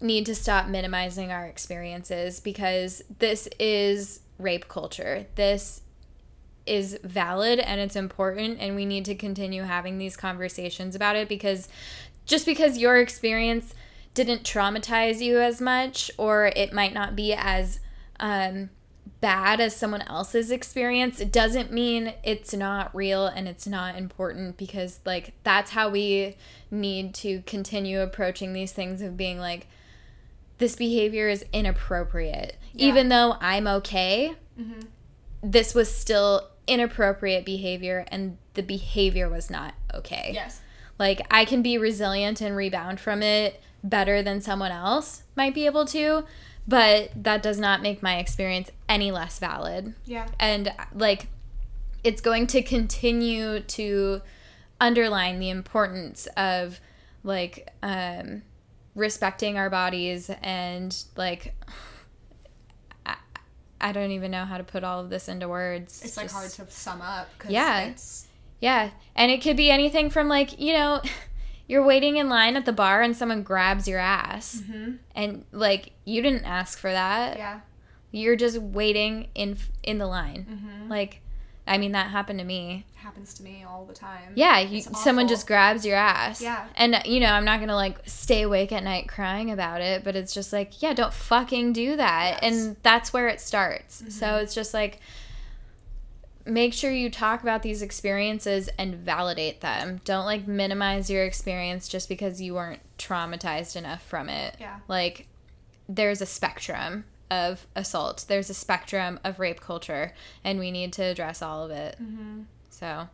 need 0.00 0.26
to 0.26 0.34
stop 0.34 0.68
minimizing 0.68 1.32
our 1.32 1.46
experiences 1.46 2.40
because 2.40 3.02
this 3.18 3.48
is 3.58 4.20
rape 4.38 4.68
culture. 4.68 5.26
This 5.34 5.80
is 6.66 6.98
valid 7.02 7.58
and 7.58 7.80
it's 7.80 7.96
important, 7.96 8.58
and 8.60 8.76
we 8.76 8.84
need 8.84 9.04
to 9.06 9.14
continue 9.14 9.62
having 9.62 9.98
these 9.98 10.16
conversations 10.16 10.94
about 10.94 11.16
it 11.16 11.28
because 11.28 11.68
just 12.26 12.44
because 12.44 12.76
your 12.76 12.98
experience 12.98 13.74
didn't 14.14 14.42
traumatize 14.42 15.20
you 15.20 15.40
as 15.40 15.60
much, 15.60 16.10
or 16.18 16.52
it 16.54 16.72
might 16.72 16.92
not 16.92 17.16
be 17.16 17.32
as 17.32 17.80
um, 18.20 18.68
bad 19.20 19.60
as 19.60 19.74
someone 19.74 20.02
else's 20.02 20.50
experience, 20.50 21.20
it 21.20 21.32
doesn't 21.32 21.72
mean 21.72 22.14
it's 22.22 22.54
not 22.54 22.94
real 22.94 23.26
and 23.26 23.48
it's 23.48 23.66
not 23.66 23.96
important 23.96 24.56
because, 24.56 25.00
like, 25.04 25.34
that's 25.42 25.70
how 25.72 25.88
we 25.88 26.36
need 26.70 27.14
to 27.14 27.42
continue 27.42 28.00
approaching 28.00 28.52
these 28.52 28.72
things 28.72 29.02
of 29.02 29.16
being 29.16 29.38
like, 29.38 29.66
this 30.58 30.76
behavior 30.76 31.28
is 31.28 31.44
inappropriate. 31.52 32.56
Even 32.74 33.08
though 33.08 33.36
I'm 33.40 33.66
okay, 33.66 34.34
mm-hmm. 34.60 34.80
this 35.42 35.74
was 35.74 35.92
still 35.92 36.48
inappropriate 36.66 37.44
behavior 37.44 38.04
and 38.08 38.36
the 38.54 38.62
behavior 38.62 39.28
was 39.28 39.50
not 39.50 39.74
okay. 39.94 40.32
yes, 40.34 40.60
Like 40.98 41.26
I 41.30 41.44
can 41.44 41.62
be 41.62 41.78
resilient 41.78 42.40
and 42.40 42.56
rebound 42.56 43.00
from 43.00 43.22
it 43.22 43.60
better 43.82 44.22
than 44.22 44.40
someone 44.40 44.72
else 44.72 45.22
might 45.36 45.54
be 45.54 45.66
able 45.66 45.86
to, 45.86 46.24
but 46.68 47.10
that 47.16 47.42
does 47.42 47.58
not 47.58 47.82
make 47.82 48.02
my 48.02 48.18
experience 48.18 48.70
any 48.88 49.10
less 49.10 49.38
valid. 49.40 49.94
yeah, 50.04 50.28
And 50.38 50.72
like 50.94 51.26
it's 52.04 52.20
going 52.20 52.46
to 52.48 52.62
continue 52.62 53.58
to 53.60 54.20
underline 54.80 55.40
the 55.40 55.48
importance 55.50 56.28
of 56.36 56.78
like 57.24 57.68
um 57.82 58.42
respecting 58.94 59.56
our 59.58 59.68
bodies 59.70 60.30
and 60.42 60.96
like 61.16 61.54
I, 63.06 63.16
I 63.80 63.92
don't 63.92 64.10
even 64.12 64.30
know 64.30 64.44
how 64.44 64.58
to 64.58 64.64
put 64.64 64.84
all 64.84 65.00
of 65.00 65.10
this 65.10 65.28
into 65.28 65.48
words. 65.48 66.02
it's 66.04 66.16
like 66.16 66.26
Just- 66.26 66.34
hard 66.58 66.68
to 66.68 66.72
sum 66.74 67.00
up. 67.00 67.28
'cause 67.38 67.50
Yeah. 67.50 67.80
it's 67.86 68.26
yeah. 68.60 68.90
And 69.14 69.30
it 69.30 69.40
could 69.40 69.56
be 69.56 69.70
anything 69.70 70.10
from 70.10 70.28
like, 70.28 70.58
you 70.60 70.72
know, 70.72 71.00
you're 71.68 71.84
waiting 71.84 72.16
in 72.16 72.28
line 72.28 72.56
at 72.56 72.64
the 72.64 72.72
bar 72.72 73.02
and 73.02 73.16
someone 73.16 73.42
grabs 73.42 73.86
your 73.86 74.00
ass. 74.00 74.62
Mm-hmm. 74.64 74.92
And 75.14 75.44
like 75.52 75.92
you 76.04 76.22
didn't 76.22 76.44
ask 76.44 76.78
for 76.78 76.90
that. 76.90 77.36
yeah, 77.36 77.60
You're 78.10 78.36
just 78.36 78.58
waiting 78.58 79.28
in 79.34 79.58
in 79.82 79.98
the 79.98 80.06
line. 80.06 80.46
Mm-hmm. 80.50 80.90
Like 80.90 81.20
I 81.66 81.76
mean 81.76 81.92
that 81.92 82.08
happened 82.10 82.38
to 82.38 82.44
me. 82.46 82.86
happens 82.94 83.34
to 83.34 83.42
me 83.42 83.62
all 83.68 83.84
the 83.84 83.92
time. 83.92 84.32
Yeah, 84.34 84.58
you, 84.58 84.80
someone 84.80 85.28
just 85.28 85.46
grabs 85.46 85.84
your 85.84 85.96
ass. 85.96 86.40
Yeah. 86.40 86.66
And 86.76 86.94
uh, 86.94 87.02
you 87.04 87.20
know, 87.20 87.30
I'm 87.30 87.44
not 87.44 87.58
to 87.68 87.74
like 87.74 87.98
stay 88.06 88.42
awake 88.42 88.72
at 88.72 88.82
night 88.82 89.06
crying 89.06 89.50
about 89.50 89.82
it, 89.82 90.02
but 90.02 90.16
it's 90.16 90.32
just 90.32 90.50
like, 90.50 90.80
yeah, 90.82 90.94
don't 90.94 91.12
fucking 91.12 91.74
do 91.74 91.96
that. 91.96 92.38
Yes. 92.42 92.54
Mm-hmm. 92.54 92.66
And 92.68 92.76
that's 92.82 93.12
where 93.12 93.28
it 93.28 93.40
starts. 93.42 94.00
Mm-hmm. 94.00 94.10
So 94.10 94.36
it's 94.36 94.54
just 94.54 94.72
like 94.72 95.00
make 96.48 96.72
sure 96.72 96.90
you 96.90 97.10
talk 97.10 97.42
about 97.42 97.62
these 97.62 97.82
experiences 97.82 98.68
and 98.78 98.94
validate 98.94 99.60
them. 99.60 100.00
Don't 100.04 100.24
like 100.24 100.48
minimize 100.48 101.10
your 101.10 101.24
experience 101.24 101.88
just 101.88 102.08
because 102.08 102.40
you 102.40 102.54
weren't 102.54 102.80
traumatized 102.98 103.76
enough 103.76 104.02
from 104.02 104.28
it. 104.28 104.56
Yeah. 104.58 104.78
Like 104.88 105.26
there's 105.88 106.20
a 106.20 106.26
spectrum 106.26 107.04
of 107.30 107.66
assault. 107.76 108.24
There's 108.28 108.50
a 108.50 108.54
spectrum 108.54 109.20
of 109.24 109.38
rape 109.38 109.60
culture 109.60 110.14
and 110.42 110.58
we 110.58 110.70
need 110.70 110.92
to 110.94 111.02
address 111.02 111.42
all 111.42 111.64
of 111.64 111.70
it. 111.70 111.96
Mm-hmm. 112.02 112.42
So, 112.70 113.08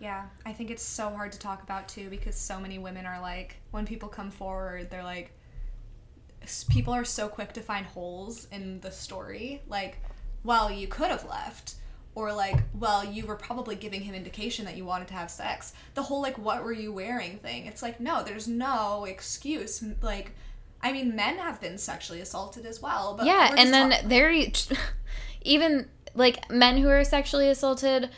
Yeah, 0.00 0.24
I 0.46 0.52
think 0.52 0.70
it's 0.70 0.82
so 0.82 1.10
hard 1.10 1.32
to 1.32 1.38
talk 1.38 1.62
about 1.62 1.88
too 1.88 2.08
because 2.08 2.34
so 2.34 2.58
many 2.58 2.78
women 2.78 3.04
are 3.04 3.20
like, 3.20 3.56
when 3.70 3.86
people 3.86 4.08
come 4.08 4.30
forward, 4.30 4.90
they're 4.90 5.04
like, 5.04 5.32
people 6.70 6.94
are 6.94 7.04
so 7.04 7.28
quick 7.28 7.52
to 7.52 7.60
find 7.60 7.84
holes 7.84 8.48
in 8.50 8.80
the 8.80 8.90
story. 8.90 9.62
Like, 9.68 9.98
well, 10.42 10.70
you 10.70 10.88
could 10.88 11.10
have 11.10 11.28
left, 11.28 11.74
or 12.14 12.32
like, 12.32 12.60
well, 12.78 13.04
you 13.04 13.24
were 13.26 13.36
probably 13.36 13.76
giving 13.76 14.00
him 14.02 14.14
indication 14.14 14.64
that 14.64 14.76
you 14.76 14.84
wanted 14.84 15.08
to 15.08 15.14
have 15.14 15.30
sex. 15.30 15.72
The 15.94 16.02
whole 16.02 16.20
like, 16.20 16.36
what 16.38 16.64
were 16.64 16.72
you 16.72 16.92
wearing 16.92 17.38
thing. 17.38 17.66
It's 17.66 17.82
like, 17.82 18.00
no, 18.00 18.22
there's 18.24 18.48
no 18.48 19.04
excuse. 19.04 19.82
Like, 20.02 20.32
I 20.82 20.92
mean, 20.92 21.14
men 21.14 21.36
have 21.38 21.60
been 21.60 21.78
sexually 21.78 22.20
assaulted 22.20 22.66
as 22.66 22.80
well. 22.82 23.14
But 23.16 23.26
yeah, 23.26 23.54
and 23.56 23.72
then 23.72 23.90
talk- 23.90 24.00
they're 24.06 24.32
even 25.42 25.88
like 26.14 26.50
men 26.50 26.78
who 26.78 26.88
are 26.88 27.04
sexually 27.04 27.48
assaulted, 27.48 28.10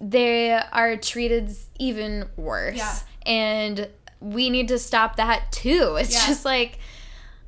they 0.00 0.52
are 0.52 0.96
treated 0.96 1.50
even 1.78 2.28
worse. 2.36 2.76
Yeah. 2.76 2.98
And 3.26 3.88
we 4.20 4.50
need 4.50 4.68
to 4.68 4.78
stop 4.78 5.16
that 5.16 5.50
too. 5.52 5.96
It's 6.00 6.12
Yeah. 6.12 6.26
just 6.26 6.44
like 6.44 6.78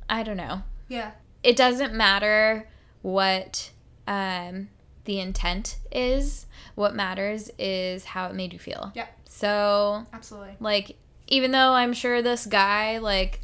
I 0.09 0.23
don't 0.23 0.37
know. 0.37 0.63
yeah, 0.89 1.11
It 1.43 1.55
doesn't 1.55 1.93
matter 1.93 2.67
what 3.01 3.71
um 4.07 4.69
the 5.05 5.19
intent 5.19 5.77
is. 5.91 6.45
What 6.75 6.95
matters 6.95 7.51
is 7.59 8.03
how 8.05 8.27
it 8.27 8.35
made 8.35 8.51
you 8.53 8.59
feel. 8.59 8.91
Yep. 8.95 9.19
So 9.25 10.05
absolutely. 10.13 10.55
like 10.59 10.95
even 11.27 11.51
though 11.51 11.71
i'm 11.73 11.93
sure 11.93 12.21
this 12.21 12.45
guy 12.45 12.97
like 12.97 13.39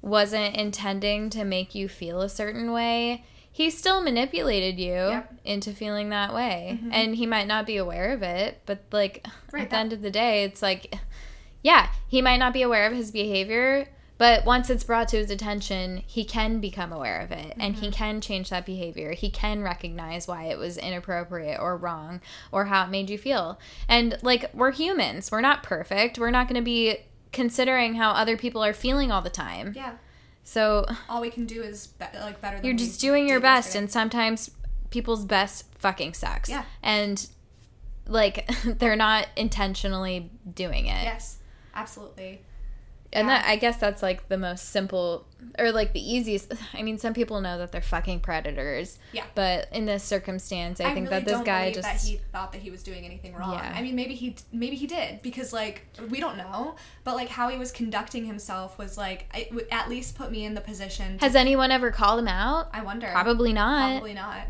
wasn't 0.00 0.56
intending 0.56 1.28
to 1.30 1.44
make 1.44 1.74
you 1.74 1.88
feel 1.88 2.20
a 2.22 2.28
certain 2.28 2.72
way 2.72 3.24
he 3.50 3.70
still 3.70 4.00
manipulated 4.00 4.78
you 4.78 4.92
Yep. 4.92 5.34
into 5.44 5.72
feeling 5.72 6.10
that 6.10 6.32
way 6.32 6.78
mm-hmm. 6.80 6.90
and 6.92 7.16
he 7.16 7.26
might 7.26 7.46
not 7.48 7.66
be 7.66 7.76
aware 7.76 8.12
of 8.12 8.22
it 8.22 8.60
but 8.66 8.84
like 8.92 9.26
Right, 9.52 9.62
at 9.64 9.70
the 9.70 9.76
end 9.76 9.92
of 9.92 10.00
the 10.00 10.10
day 10.10 10.44
it's 10.44 10.62
like 10.62 10.94
yeah 11.62 11.88
he 12.06 12.22
might 12.22 12.36
not 12.38 12.52
be 12.52 12.62
aware 12.62 12.86
of 12.86 12.92
his 12.96 13.10
behavior 13.10 13.88
but 14.18 14.44
once 14.44 14.68
it's 14.68 14.84
brought 14.84 15.08
to 15.08 15.16
his 15.16 15.30
attention 15.30 16.02
he 16.06 16.24
can 16.24 16.60
become 16.60 16.92
aware 16.92 17.20
of 17.20 17.30
it 17.32 17.54
and 17.58 17.76
he 17.76 17.86
mm-hmm. 17.86 17.92
can 17.94 18.20
change 18.20 18.50
that 18.50 18.66
behavior 18.66 19.12
he 19.12 19.30
can 19.30 19.62
recognize 19.62 20.28
why 20.28 20.44
it 20.44 20.58
was 20.58 20.76
inappropriate 20.76 21.58
or 21.60 21.76
wrong 21.76 22.20
or 22.52 22.66
how 22.66 22.84
it 22.84 22.90
made 22.90 23.08
you 23.08 23.16
feel 23.16 23.58
and 23.88 24.18
like 24.22 24.52
we're 24.52 24.72
humans 24.72 25.30
we're 25.30 25.40
not 25.40 25.62
perfect 25.62 26.18
we're 26.18 26.30
not 26.30 26.46
going 26.48 26.60
to 26.60 26.64
be 26.64 26.96
considering 27.32 27.94
how 27.94 28.10
other 28.10 28.36
people 28.36 28.62
are 28.62 28.72
feeling 28.72 29.10
all 29.10 29.22
the 29.22 29.30
time 29.30 29.72
Yeah. 29.76 29.92
so 30.44 30.84
All 31.08 31.20
we 31.20 31.30
can 31.30 31.46
do 31.46 31.62
is 31.62 31.86
be- 31.86 32.06
like 32.20 32.40
better. 32.40 32.56
Than 32.56 32.64
you're 32.66 32.74
just 32.74 33.00
doing 33.00 33.28
your 33.28 33.40
best 33.40 33.68
yesterday. 33.68 33.82
and 33.84 33.90
sometimes 33.90 34.50
people's 34.90 35.24
best 35.24 35.66
fucking 35.78 36.14
sucks 36.14 36.48
Yeah. 36.48 36.64
and 36.82 37.26
like 38.06 38.50
they're 38.64 38.96
not 38.96 39.28
intentionally 39.36 40.30
doing 40.54 40.86
it 40.86 41.02
yes, 41.04 41.38
absolutely. 41.74 42.42
And 43.12 43.28
Yeah. 43.28 43.38
that 43.38 43.48
i 43.48 43.56
guess 43.56 43.76
that's 43.78 44.02
like 44.02 44.28
the 44.28 44.36
most 44.38 44.68
simple 44.70 45.26
or 45.58 45.72
like 45.72 45.92
the 45.92 46.00
easiest 46.14 46.52
i 46.74 46.82
mean 46.82 46.98
some 46.98 47.14
people 47.14 47.40
know 47.40 47.58
that 47.58 47.72
they're 47.72 47.80
fucking 47.80 48.20
predators 48.20 48.98
Yeah. 49.12 49.24
but 49.34 49.68
in 49.72 49.86
this 49.86 50.04
circumstance 50.04 50.80
i, 50.80 50.92
think 50.94 51.08
really 51.08 51.20
that 51.20 51.24
this 51.24 51.40
guy 51.42 51.72
just 51.72 51.88
that 51.88 52.00
he 52.02 52.20
thought 52.32 52.52
that 52.52 52.60
he 52.60 52.70
was 52.70 52.82
doing 52.82 53.04
anything 53.04 53.34
wrong. 53.34 53.54
Yeah. 53.54 53.72
I 53.74 53.82
mean, 53.82 53.94
maybe 53.94 54.14
he 54.14 54.36
maybe 54.52 54.76
he 54.76 54.86
did 54.86 55.22
because 55.22 55.52
like 55.52 55.86
we 56.10 56.20
don't 56.20 56.36
know, 56.36 56.76
but 57.04 57.14
like 57.16 57.28
how 57.28 57.48
he 57.48 57.56
was 57.58 57.70
conducting 57.72 58.24
himself 58.24 58.78
was 58.78 58.96
like 58.98 59.26
it 59.34 59.68
at 59.70 59.88
least 59.88 60.16
put 60.16 60.30
me 60.30 60.44
in 60.44 60.54
the 60.54 60.60
position. 60.60 61.18
To, 61.18 61.24
has 61.24 61.34
anyone 61.34 61.70
ever 61.70 61.90
called 61.90 62.18
him 62.20 62.28
out 62.28 62.68
I 62.72 62.82
wonder. 62.82 63.08
probably 63.12 63.52
not 63.52 63.90
Probably 63.92 64.14
not. 64.14 64.42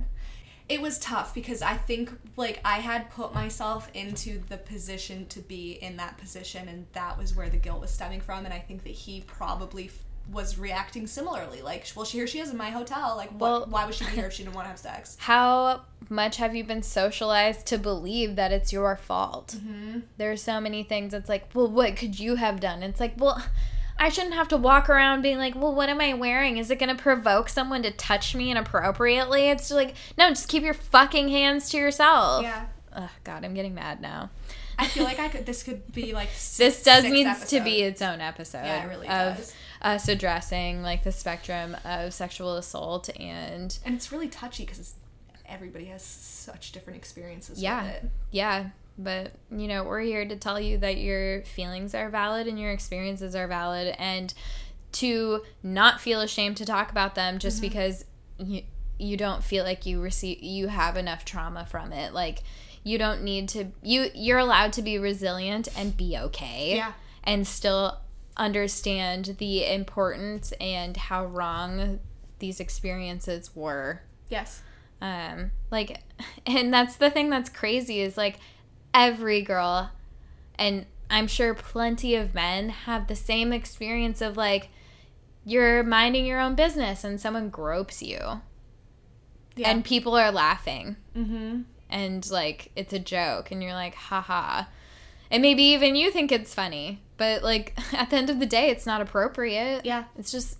It 0.69 0.83
was 0.83 0.99
tough 0.99 1.35
because 1.35 1.63
I 1.63 1.75
think 1.79 2.11
like 2.37 2.61
I 2.65 2.79
had 2.81 3.11
put 3.11 3.35
myself 3.35 3.91
into 3.95 4.41
the 4.49 4.59
position 4.59 5.27
to 5.29 5.41
be 5.41 5.73
in 5.73 5.97
that 5.97 6.19
position, 6.19 6.69
and 6.69 6.87
that 6.93 7.17
was 7.19 7.35
where 7.35 7.49
the 7.49 7.57
guilt 7.57 7.81
was 7.81 7.91
stemming 7.91 8.21
from. 8.21 8.45
And 8.45 8.53
I 8.53 8.59
think 8.59 8.85
that 8.85 8.91
he 8.93 9.23
probably 9.27 9.87
f- 9.87 10.05
was 10.31 10.59
reacting 10.59 11.07
similarly. 11.07 11.63
Like, 11.63 11.87
well, 11.97 12.05
here 12.05 12.27
she 12.27 12.39
is 12.39 12.51
in 12.51 12.59
my 12.59 12.69
hotel. 12.69 13.15
Like, 13.17 13.31
what, 13.31 13.41
Well- 13.41 13.67
why 13.71 13.87
would 13.87 13.95
she 13.95 14.05
be 14.05 14.11
here 14.11 14.27
if 14.27 14.35
she 14.35 14.43
didn't 14.45 14.55
want 14.57 14.67
to 14.67 14.71
have 14.71 14.79
sex? 14.79 15.17
how 15.21 15.83
much 16.11 16.37
have 16.37 16.55
you 16.55 16.65
been 16.65 16.83
socialized 16.83 17.67
to 17.67 17.79
believe 17.79 18.37
that 18.37 18.53
it's 18.53 18.71
your 18.73 18.95
fault? 18.97 19.57
Mm-hmm. 19.59 20.01
There's 20.19 20.43
so 20.43 20.61
many 20.61 20.83
things. 20.83 21.15
It's 21.15 21.29
like, 21.31 21.49
well, 21.55 21.69
what 21.69 21.97
could 21.97 22.19
you 22.21 22.35
have 22.37 22.61
done? 22.61 22.83
It's 22.83 23.01
like, 23.01 23.15
well, 23.17 23.43
I 23.99 24.09
shouldn't 24.11 24.35
have 24.35 24.49
to 24.49 24.57
walk 24.57 24.89
around 24.89 25.23
being 25.23 25.39
like, 25.39 25.55
well, 25.57 25.75
what 25.75 25.89
am 25.89 26.01
I 26.01 26.15
wearing? 26.15 26.57
Is 26.57 26.71
it 26.71 26.79
going 26.79 26.95
to 26.95 27.01
provoke 27.03 27.49
someone 27.49 27.83
to 27.83 27.91
touch 27.91 28.35
me 28.35 28.51
inappropriately? 28.51 29.49
It's 29.49 29.71
like, 29.71 29.95
no, 30.17 30.29
just 30.29 30.49
keep 30.49 30.63
your 30.63 30.75
fucking 30.75 31.29
hands 31.29 31.69
to 31.71 31.77
yourself. 31.79 32.43
Yeah. 32.43 32.67
Ugh, 32.93 33.11
God, 33.25 33.45
I'm 33.45 33.55
getting 33.55 33.75
mad 33.75 34.01
now. 34.01 34.31
I 34.79 34.87
feel 34.87 35.03
like 35.05 35.19
I 35.19 35.29
could. 35.29 35.45
This 35.45 35.65
could 35.65 35.93
be 35.93 36.13
like 36.13 36.29
This 36.57 36.83
does 36.85 37.03
six 37.03 37.11
needs 37.13 37.51
to 37.51 37.61
be 37.61 37.83
its 37.83 38.01
own 38.01 38.21
episode 38.21 38.65
Yeah, 38.65 38.85
it 38.85 38.89
really 38.89 39.09
of 39.09 39.37
does. 39.37 39.55
us 39.83 40.09
addressing 40.09 40.83
like 40.83 41.03
the 41.03 41.11
spectrum 41.11 41.77
of 41.85 42.15
sexual 42.15 42.57
assault 42.57 43.11
and 43.19 43.77
and 43.85 43.95
it's 43.97 44.13
really 44.13 44.29
touchy 44.29 44.65
because 44.65 44.95
everybody 45.47 45.87
has 45.87 46.03
such 46.05 46.71
different 46.71 46.97
experiences 46.97 47.61
Yeah. 47.61 47.83
with 47.83 47.95
it. 48.05 48.11
Yeah, 48.31 48.67
but 48.99 49.33
you 49.51 49.69
know, 49.69 49.85
we're 49.85 50.01
here 50.01 50.27
to 50.27 50.37
tell 50.37 50.61
you 50.61 50.79
that 50.79 50.99
your 50.99 51.43
feelings 51.45 51.95
are 51.95 52.11
valid 52.11 52.47
and 52.47 52.59
your 52.59 52.73
experiences 52.73 53.35
are 53.35 53.47
valid 53.47 53.95
and 53.99 54.35
to 54.91 55.43
not 55.63 56.01
feel 56.01 56.21
ashamed 56.21 56.57
to 56.57 56.65
talk 56.67 56.91
about 56.91 57.15
them 57.15 57.39
just 57.39 57.61
because 57.61 58.05
you 58.39 58.63
you 58.99 59.17
don't 59.17 59.45
feel 59.45 59.63
like 59.65 59.87
you 59.87 60.01
receive 60.01 60.43
you 60.43 60.67
have 60.67 60.97
enough 60.97 61.25
trauma 61.25 61.65
from 61.67 61.93
it. 61.93 62.13
Like 62.13 62.41
you 62.85 62.99
don't 62.99 63.23
need 63.23 63.49
to 63.51 63.67
you 63.83 64.11
you're 64.15 64.39
allowed 64.39 64.73
to 64.75 64.83
be 64.83 64.99
resilient 64.99 65.69
and 65.77 65.97
be 65.97 66.17
okay. 66.19 66.77
Yeah. 66.77 66.93
And 67.23 67.47
still 67.47 67.99
understand 68.37 69.37
the 69.39 69.65
importance 69.67 70.53
and 70.61 70.97
how 70.97 71.27
wrong 71.27 71.99
these 72.39 72.61
experiences 72.61 73.55
were 73.55 74.01
Yes. 74.31 74.63
um 75.03 75.51
like 75.71 76.01
and 76.47 76.73
that's 76.73 76.97
the 76.97 77.11
thing 77.11 77.31
that's 77.31 77.51
crazy 77.51 78.01
is 78.01 78.17
like 78.17 78.37
every 78.95 79.43
girl 79.43 79.91
and 80.59 80.87
i'm 81.11 81.27
sure 81.27 81.55
plenty 81.55 82.15
of 82.15 82.35
men 82.35 82.69
have 82.71 83.07
the 83.07 83.17
same 83.17 83.53
experience 83.53 84.21
of 84.21 84.37
like 84.37 84.69
you're 85.45 85.83
minding 85.83 86.27
your 86.27 86.41
own 86.41 86.55
business 86.55 87.05
and 87.05 87.21
someone 87.21 87.49
gropes 87.49 88.03
you 88.03 88.19
Yeah. 89.57 89.71
and 89.71 89.85
people 89.85 90.17
are 90.17 90.31
laughing 90.33 90.97
mm-hmm. 91.17 91.63
and 91.89 92.31
like 92.31 92.71
it's 92.77 92.93
a 92.93 92.99
joke 92.99 93.51
and 93.51 93.63
you're 93.63 93.73
like 93.73 93.95
haha 93.95 94.65
and 95.31 95.43
maybe 95.43 95.63
even 95.63 95.95
you 95.97 96.11
think 96.11 96.33
it's 96.33 96.55
funny 96.55 97.01
but 97.17 97.43
like 97.43 97.79
at 97.93 98.11
the 98.11 98.17
end 98.17 98.31
of 98.31 98.41
the 98.41 98.47
day 98.47 98.71
it's 98.71 98.87
not 98.87 99.01
appropriate 99.01 99.85
Yeah. 99.85 100.05
it's 100.19 100.33
just 100.33 100.59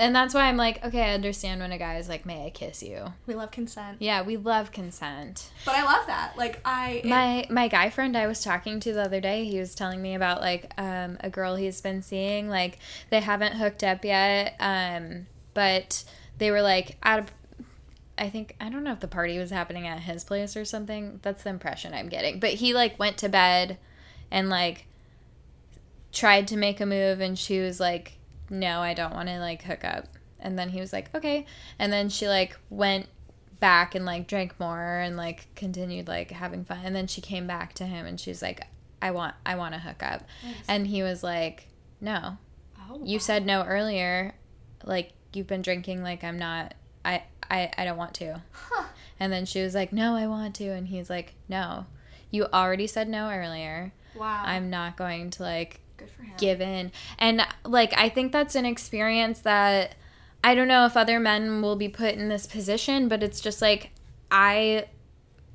and 0.00 0.14
that's 0.16 0.34
why 0.34 0.42
i'm 0.48 0.56
like 0.56 0.84
okay 0.84 1.02
i 1.02 1.14
understand 1.14 1.60
when 1.60 1.70
a 1.70 1.78
guy 1.78 1.96
is 1.98 2.08
like 2.08 2.26
may 2.26 2.46
i 2.46 2.50
kiss 2.50 2.82
you 2.82 3.12
We 3.26 3.34
love 3.34 3.50
consent. 3.52 3.98
yeah, 4.00 4.22
we 4.22 4.36
love 4.36 4.72
consent. 4.72 5.50
But 5.64 5.76
I 5.76 5.84
love 5.84 6.06
that. 6.08 6.36
Like 6.36 6.60
I 6.64 7.02
My 7.04 7.46
my 7.50 7.68
guy 7.68 7.90
friend 7.90 8.16
I 8.16 8.26
was 8.26 8.42
talking 8.42 8.80
to 8.80 8.92
the 8.92 9.02
other 9.02 9.20
day, 9.20 9.44
he 9.44 9.58
was 9.60 9.74
telling 9.74 10.00
me 10.02 10.14
about 10.14 10.40
like 10.40 10.72
um, 10.78 11.18
a 11.20 11.30
girl 11.30 11.54
he's 11.54 11.80
been 11.80 12.02
seeing. 12.02 12.48
Like 12.48 12.78
they 13.10 13.20
haven't 13.20 13.52
hooked 13.52 13.84
up 13.84 14.04
yet, 14.04 14.56
um, 14.58 15.26
but 15.54 16.02
they 16.38 16.50
were 16.50 16.62
like 16.62 16.96
out 17.02 17.18
of. 17.20 17.26
I 18.18 18.28
think 18.30 18.56
I 18.60 18.68
don't 18.70 18.84
know 18.84 18.92
if 18.92 19.00
the 19.00 19.08
party 19.08 19.38
was 19.38 19.50
happening 19.50 19.86
at 19.86 20.00
his 20.00 20.24
place 20.24 20.56
or 20.56 20.64
something. 20.64 21.20
That's 21.22 21.42
the 21.44 21.50
impression 21.50 21.94
I'm 21.94 22.08
getting. 22.08 22.40
But 22.40 22.50
he 22.54 22.74
like 22.74 22.98
went 22.98 23.16
to 23.18 23.28
bed, 23.28 23.78
and 24.30 24.48
like 24.50 24.86
tried 26.12 26.48
to 26.48 26.56
make 26.56 26.80
a 26.80 26.86
move, 26.86 27.20
and 27.20 27.38
she 27.38 27.60
was 27.60 27.78
like, 27.80 28.18
"No, 28.50 28.80
I 28.80 28.94
don't 28.94 29.14
want 29.14 29.28
to 29.28 29.38
like 29.38 29.62
hook 29.62 29.84
up." 29.84 30.06
And 30.38 30.58
then 30.58 30.70
he 30.70 30.80
was 30.80 30.92
like, 30.92 31.14
"Okay," 31.14 31.46
and 31.78 31.92
then 31.92 32.08
she 32.08 32.28
like 32.28 32.58
went 32.68 33.06
back 33.60 33.94
and 33.94 34.04
like 34.06 34.26
drank 34.26 34.58
more 34.58 34.98
and 34.98 35.16
like 35.16 35.46
continued 35.54 36.08
like 36.08 36.30
having 36.30 36.64
fun. 36.64 36.80
And 36.82 36.96
then 36.96 37.06
she 37.06 37.20
came 37.20 37.46
back 37.46 37.74
to 37.74 37.84
him 37.84 38.06
and 38.06 38.18
she's 38.18 38.42
like 38.42 38.66
i 39.02 39.10
want 39.10 39.34
i 39.46 39.54
want 39.54 39.74
to 39.74 39.80
hook 39.80 40.02
up. 40.02 40.22
And 40.66 40.86
he 40.86 41.02
was 41.02 41.22
like 41.22 41.68
no. 42.00 42.38
Oh, 42.78 43.00
you 43.04 43.18
said 43.18 43.44
no 43.44 43.62
earlier. 43.62 44.34
Like 44.84 45.12
you've 45.34 45.46
been 45.46 45.62
drinking 45.62 46.02
like 46.02 46.24
i'm 46.24 46.38
not 46.38 46.74
i 47.04 47.22
i, 47.48 47.70
I 47.76 47.84
don't 47.84 47.98
want 47.98 48.14
to. 48.14 48.42
Huh. 48.50 48.86
and 49.20 49.32
then 49.32 49.44
she 49.44 49.62
was 49.62 49.74
like 49.74 49.92
no 49.92 50.16
i 50.16 50.26
want 50.26 50.54
to. 50.56 50.68
And 50.68 50.88
he's 50.88 51.10
like 51.10 51.34
no. 51.48 51.86
You 52.30 52.46
already 52.46 52.86
said 52.86 53.08
no 53.08 53.30
earlier. 53.30 53.92
Wow. 54.16 54.42
i'm 54.44 54.70
not 54.70 54.96
going 54.96 55.30
to 55.30 55.42
like 55.42 55.80
good 56.00 56.10
for 56.10 56.22
him. 56.22 56.34
give. 56.38 56.60
And 57.18 57.46
like 57.64 57.92
I 57.96 58.08
think 58.08 58.32
that's 58.32 58.54
an 58.54 58.66
experience 58.66 59.40
that 59.40 59.94
I 60.42 60.54
don't 60.54 60.68
know 60.68 60.86
if 60.86 60.96
other 60.96 61.20
men 61.20 61.62
will 61.62 61.76
be 61.76 61.88
put 61.88 62.14
in 62.14 62.28
this 62.28 62.46
position, 62.46 63.08
but 63.08 63.22
it's 63.22 63.40
just 63.40 63.60
like 63.60 63.90
I 64.30 64.86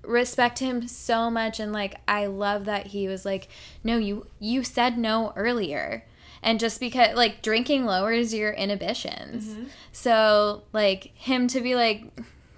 respect 0.04 0.60
him 0.60 0.88
so 0.88 1.30
much 1.32 1.60
and 1.60 1.74
like 1.74 1.96
I 2.08 2.28
love 2.28 2.66
that 2.66 2.88
he 2.88 3.08
was 3.08 3.26
like, 3.26 3.48
"No, 3.84 3.98
you 3.98 4.28
you 4.40 4.64
said 4.64 4.98
no 4.98 5.34
earlier." 5.36 6.06
And 6.44 6.60
just 6.60 6.80
because 6.80 7.16
like 7.16 7.42
drinking 7.42 7.86
lowers 7.86 8.34
your 8.34 8.52
inhibitions. 8.52 9.48
Mm-hmm. 9.48 9.64
So 9.92 10.64
like 10.74 11.12
him 11.16 11.48
to 11.48 11.62
be 11.62 11.76
like 11.76 12.04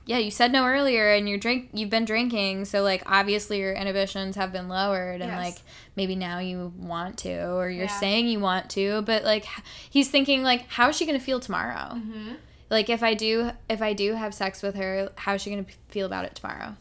yeah, 0.08 0.18
you 0.18 0.32
said 0.32 0.52
no 0.52 0.66
earlier 0.66 1.14
and 1.14 1.28
you're 1.30 1.38
drink 1.38 1.70
you've 1.74 1.90
been 1.92 2.06
drinking, 2.06 2.66
so 2.66 2.82
like 2.82 3.04
obviously 3.06 3.60
your 3.60 3.74
inhibitions 3.74 4.36
have 4.38 4.52
been 4.52 4.68
lowered 4.68 5.22
and 5.22 5.32
Yes. 5.32 5.46
like 5.46 5.58
maybe 5.96 6.16
now 6.16 6.40
you 6.40 6.74
want 6.78 7.18
to 7.20 7.52
or 7.52 7.70
you're 7.70 7.86
Yeah. 7.86 8.00
saying 8.00 8.28
you 8.28 8.40
want 8.40 8.70
to, 8.72 9.02
but 9.04 9.24
like 9.24 9.46
he's 9.90 10.10
thinking 10.10 10.42
like 10.44 10.68
how 10.70 10.90
is 10.90 10.96
she 10.98 11.06
going 11.06 11.20
to 11.20 11.24
feel 11.24 11.40
tomorrow? 11.40 11.94
Mm-hmm. 11.96 12.34
Like 12.70 12.90
if 12.90 13.04
I 13.04 13.14
do 13.14 13.52
if 13.70 13.82
I 13.82 13.94
do 13.94 14.14
have 14.16 14.34
sex 14.34 14.62
with 14.64 14.76
her, 14.76 15.10
how 15.16 15.36
is 15.36 15.42
she 15.42 15.52
going 15.52 15.64
to 15.66 15.72
feel 15.90 16.06
about 16.06 16.26
it 16.26 16.36
tomorrow? 16.36 16.76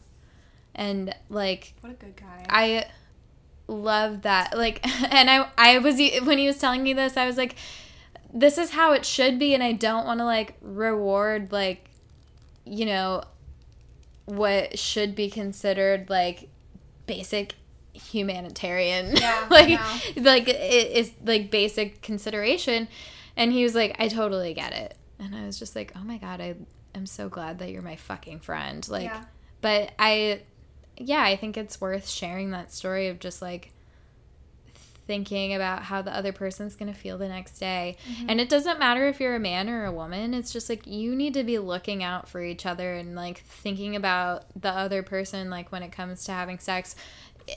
And 0.75 1.13
like 1.29 1.73
What 1.81 1.91
a 1.91 1.95
good 1.95 2.15
guy. 2.15 2.45
I 2.49 2.85
love 3.67 4.21
that. 4.21 4.57
Like, 4.57 4.79
and 5.13 5.29
I, 5.29 5.49
I 5.57 5.77
was 5.79 5.95
when 6.23 6.37
he 6.37 6.47
was 6.47 6.57
telling 6.59 6.83
me 6.83 6.93
this, 6.93 7.17
I 7.17 7.25
was 7.25 7.35
like, 7.37 7.55
this 8.33 8.57
is 8.57 8.71
how 8.71 8.93
it 8.93 9.05
should 9.05 9.39
be, 9.39 9.53
and 9.53 9.63
I 9.63 9.71
don't 9.71 10.05
want 10.05 10.19
to 10.19 10.25
like 10.25 10.55
reward 10.61 11.51
like, 11.51 11.86
you 12.67 12.85
know, 12.85 13.23
what 14.25 14.77
should 14.77 15.15
be 15.15 15.29
considered 15.29 16.09
like 16.09 16.49
basic 17.05 17.55
humanitarian, 17.93 19.15
Yeah, 19.19 19.47
like, 19.49 19.79
like 20.17 20.43
it's 20.47 21.11
like 21.23 21.49
basic 21.51 22.01
consideration. 22.01 22.87
And 23.35 23.51
he 23.51 23.63
was 23.63 23.75
like, 23.75 23.95
I 23.99 24.07
totally 24.07 24.53
get 24.53 24.73
it, 24.73 24.95
and 25.19 25.35
I 25.35 25.45
was 25.45 25.59
just 25.59 25.75
like, 25.75 25.91
oh 25.95 26.03
my 26.03 26.17
god, 26.17 26.41
I 26.41 26.55
am 26.95 27.05
so 27.05 27.29
glad 27.29 27.59
that 27.59 27.69
you're 27.71 27.81
my 27.83 27.95
fucking 27.95 28.39
friend. 28.39 28.87
Like, 28.89 29.05
Yeah. 29.05 29.23
but 29.61 29.91
I 29.99 30.41
yeah, 30.97 31.21
I 31.21 31.35
think 31.35 31.57
it's 31.57 31.79
worth 31.79 32.07
sharing 32.09 32.51
that 32.51 32.73
story 32.73 33.07
of 33.07 33.19
just 33.19 33.41
like 33.41 33.71
thinking 35.07 35.55
about 35.55 35.83
how 35.83 36.01
the 36.01 36.15
other 36.15 36.33
person's 36.33 36.75
going 36.75 36.93
to 36.93 36.97
feel 36.99 37.17
the 37.17 37.29
next 37.29 37.57
day. 37.59 37.97
Mm-hmm. 38.07 38.29
And 38.29 38.41
it 38.41 38.49
doesn't 38.49 38.77
matter 38.77 39.07
if 39.07 39.19
you're 39.19 39.35
a 39.35 39.39
man 39.39 39.69
or 39.69 39.85
a 39.85 39.91
woman. 39.91 40.33
It's 40.33 40.51
just 40.51 40.69
like 40.69 40.85
you 40.85 41.15
need 41.15 41.33
to 41.33 41.43
be 41.43 41.57
looking 41.57 42.03
out 42.03 42.27
for 42.29 42.43
each 42.43 42.65
other 42.65 42.93
and 42.93 43.15
like 43.15 43.39
thinking 43.39 43.95
about 43.95 44.45
the 44.59 44.69
other 44.69 45.01
person 45.01 45.49
like 45.49 45.71
when 45.71 45.81
it 45.81 45.91
comes 45.91 46.25
to 46.25 46.33
having 46.33 46.59
sex 46.59 46.95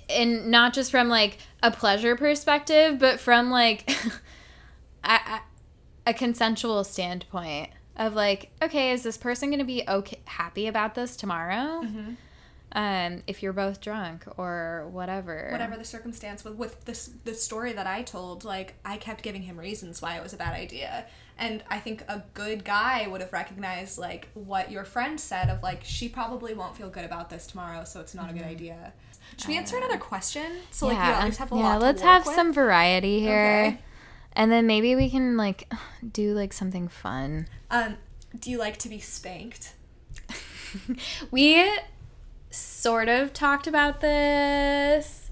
and 0.09 0.47
not 0.47 0.73
just 0.73 0.91
from 0.91 1.09
like 1.09 1.39
a 1.63 1.71
pleasure 1.71 2.17
perspective, 2.17 2.99
but 2.99 3.21
from 3.21 3.51
like 3.51 3.91
a, 5.05 5.41
consensual 6.15 6.83
standpoint 6.85 7.71
of 7.97 8.15
like, 8.15 8.51
okay, 8.63 8.93
is 8.93 9.03
this 9.03 9.17
person 9.17 9.51
going 9.51 9.61
to 9.61 9.65
be 9.65 9.85
okay 9.87 10.21
happy 10.25 10.67
about 10.67 10.95
this 10.95 11.17
tomorrow? 11.17 11.83
Mm-hmm. 11.83 12.13
Um, 12.73 13.23
if 13.27 13.43
you're 13.43 13.53
both 13.53 13.81
drunk 13.81 14.25
or 14.39 14.89
whatever. 14.93 15.49
Whatever 15.51 15.77
the 15.77 15.85
circumstance 15.85 16.45
with 16.45 16.55
with 16.55 16.85
this 16.85 17.11
the 17.25 17.35
story 17.35 17.73
that 17.73 17.87
I 17.87 18.03
told, 18.03 18.45
like 18.45 18.75
I 18.85 18.97
kept 18.97 19.23
giving 19.23 19.43
him 19.43 19.59
reasons 19.59 20.01
why 20.01 20.17
it 20.17 20.23
was 20.23 20.33
a 20.33 20.37
bad 20.37 20.55
idea. 20.55 21.07
And 21.37 21.65
I 21.69 21.79
think 21.81 22.03
a 22.07 22.23
good 22.35 22.65
guy 22.65 23.07
would 23.09 23.21
have 23.23 23.33
recognized 23.33 23.99
like 23.99 24.29
what 24.35 24.71
your 24.71 24.85
friend 24.85 25.19
said 25.19 25.49
of 25.49 25.63
like 25.63 25.83
she 25.85 26.09
probably 26.09 26.55
won't 26.55 26.77
feel 26.77 26.91
good 26.91 27.05
about 27.05 27.29
this 27.31 27.47
tomorrow, 27.47 27.83
so 27.85 28.01
it's 28.01 28.15
not 28.15 28.31
a 28.31 28.33
good 28.33 28.45
idea. 28.45 28.93
Should 29.37 29.49
we 29.49 29.57
answer 29.57 29.77
another 29.77 29.99
question? 29.99 30.59
So 30.71 30.87
like 30.87 30.99
you 31.19 31.25
least 31.25 31.39
have 31.39 31.51
a 31.51 31.55
Uh, 31.55 31.59
yeah, 31.59 31.65
lot 31.65 31.79
to 31.81 31.85
let's 31.87 32.03
have 32.03 32.27
with? 32.27 32.35
some 32.35 32.53
variety 32.53 33.21
here. 33.21 33.65
Okay. 33.75 33.79
And 34.35 34.53
then 34.53 34.67
maybe 34.69 34.95
we 34.95 35.11
can 35.11 35.37
like 35.37 35.69
do 36.13 36.35
like 36.35 36.53
something 36.53 36.87
fun. 36.89 37.49
Um, 37.71 37.97
do 38.39 38.51
you 38.51 38.59
like 38.59 38.77
to 38.79 38.89
be 38.89 39.01
spanked? 39.01 39.73
We 41.31 41.69
sort 42.51 43.09
of 43.09 43.33
talked 43.33 43.67
about 43.67 44.01
this. 44.01 45.31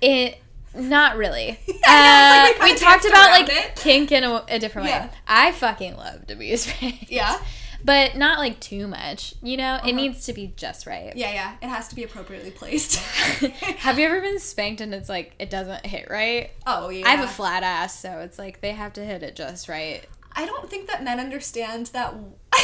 It 0.00 0.38
not 0.74 1.16
really. 1.16 1.58
Yeah, 1.68 1.74
yeah, 1.96 2.48
it's 2.50 2.60
like 2.60 2.70
Uh, 2.70 2.74
we 2.74 2.78
talked 2.78 3.04
about 3.04 3.30
like 3.30 3.48
it. 3.48 3.74
kink 3.76 4.12
in 4.12 4.22
a, 4.22 4.44
a 4.48 4.58
different 4.60 4.86
way. 4.88 5.08
I 5.26 5.50
fucking 5.52 5.96
love 5.96 6.26
to 6.28 6.36
be 6.36 6.54
spanked. 6.56 7.10
Yeah. 7.10 7.40
But 7.84 8.16
not 8.16 8.38
like 8.38 8.60
too 8.60 8.86
much. 8.86 9.34
You 9.42 9.56
know, 9.56 9.74
Uh-huh. 9.76 9.88
it 9.88 9.92
needs 9.94 10.26
to 10.26 10.32
be 10.34 10.52
just 10.56 10.86
right. 10.86 11.12
Yeah, 11.16 11.32
yeah. 11.32 11.56
It 11.62 11.68
has 11.68 11.88
to 11.88 11.94
be 11.96 12.04
appropriately 12.04 12.50
placed. 12.52 12.96
Have 13.78 13.98
you 13.98 14.04
ever 14.06 14.20
been 14.20 14.38
spanked 14.38 14.80
and 14.82 14.94
it's 14.94 15.08
like 15.08 15.34
it 15.38 15.50
doesn't 15.50 15.84
hit 15.86 16.08
right? 16.10 16.50
oh 16.66 16.90
yeah. 16.90 17.06
I 17.08 17.10
have 17.16 17.24
a 17.24 17.32
flat 17.32 17.62
ass, 17.62 17.98
so 17.98 18.18
it's 18.20 18.38
like 18.38 18.60
they 18.60 18.72
have 18.72 18.92
to 18.94 19.04
hit 19.04 19.22
it 19.22 19.34
just 19.34 19.68
right. 19.68 20.04
I 20.32 20.46
don't 20.46 20.68
think 20.70 20.88
that 20.88 21.02
men 21.02 21.18
understand 21.18 21.86
that. 21.86 22.14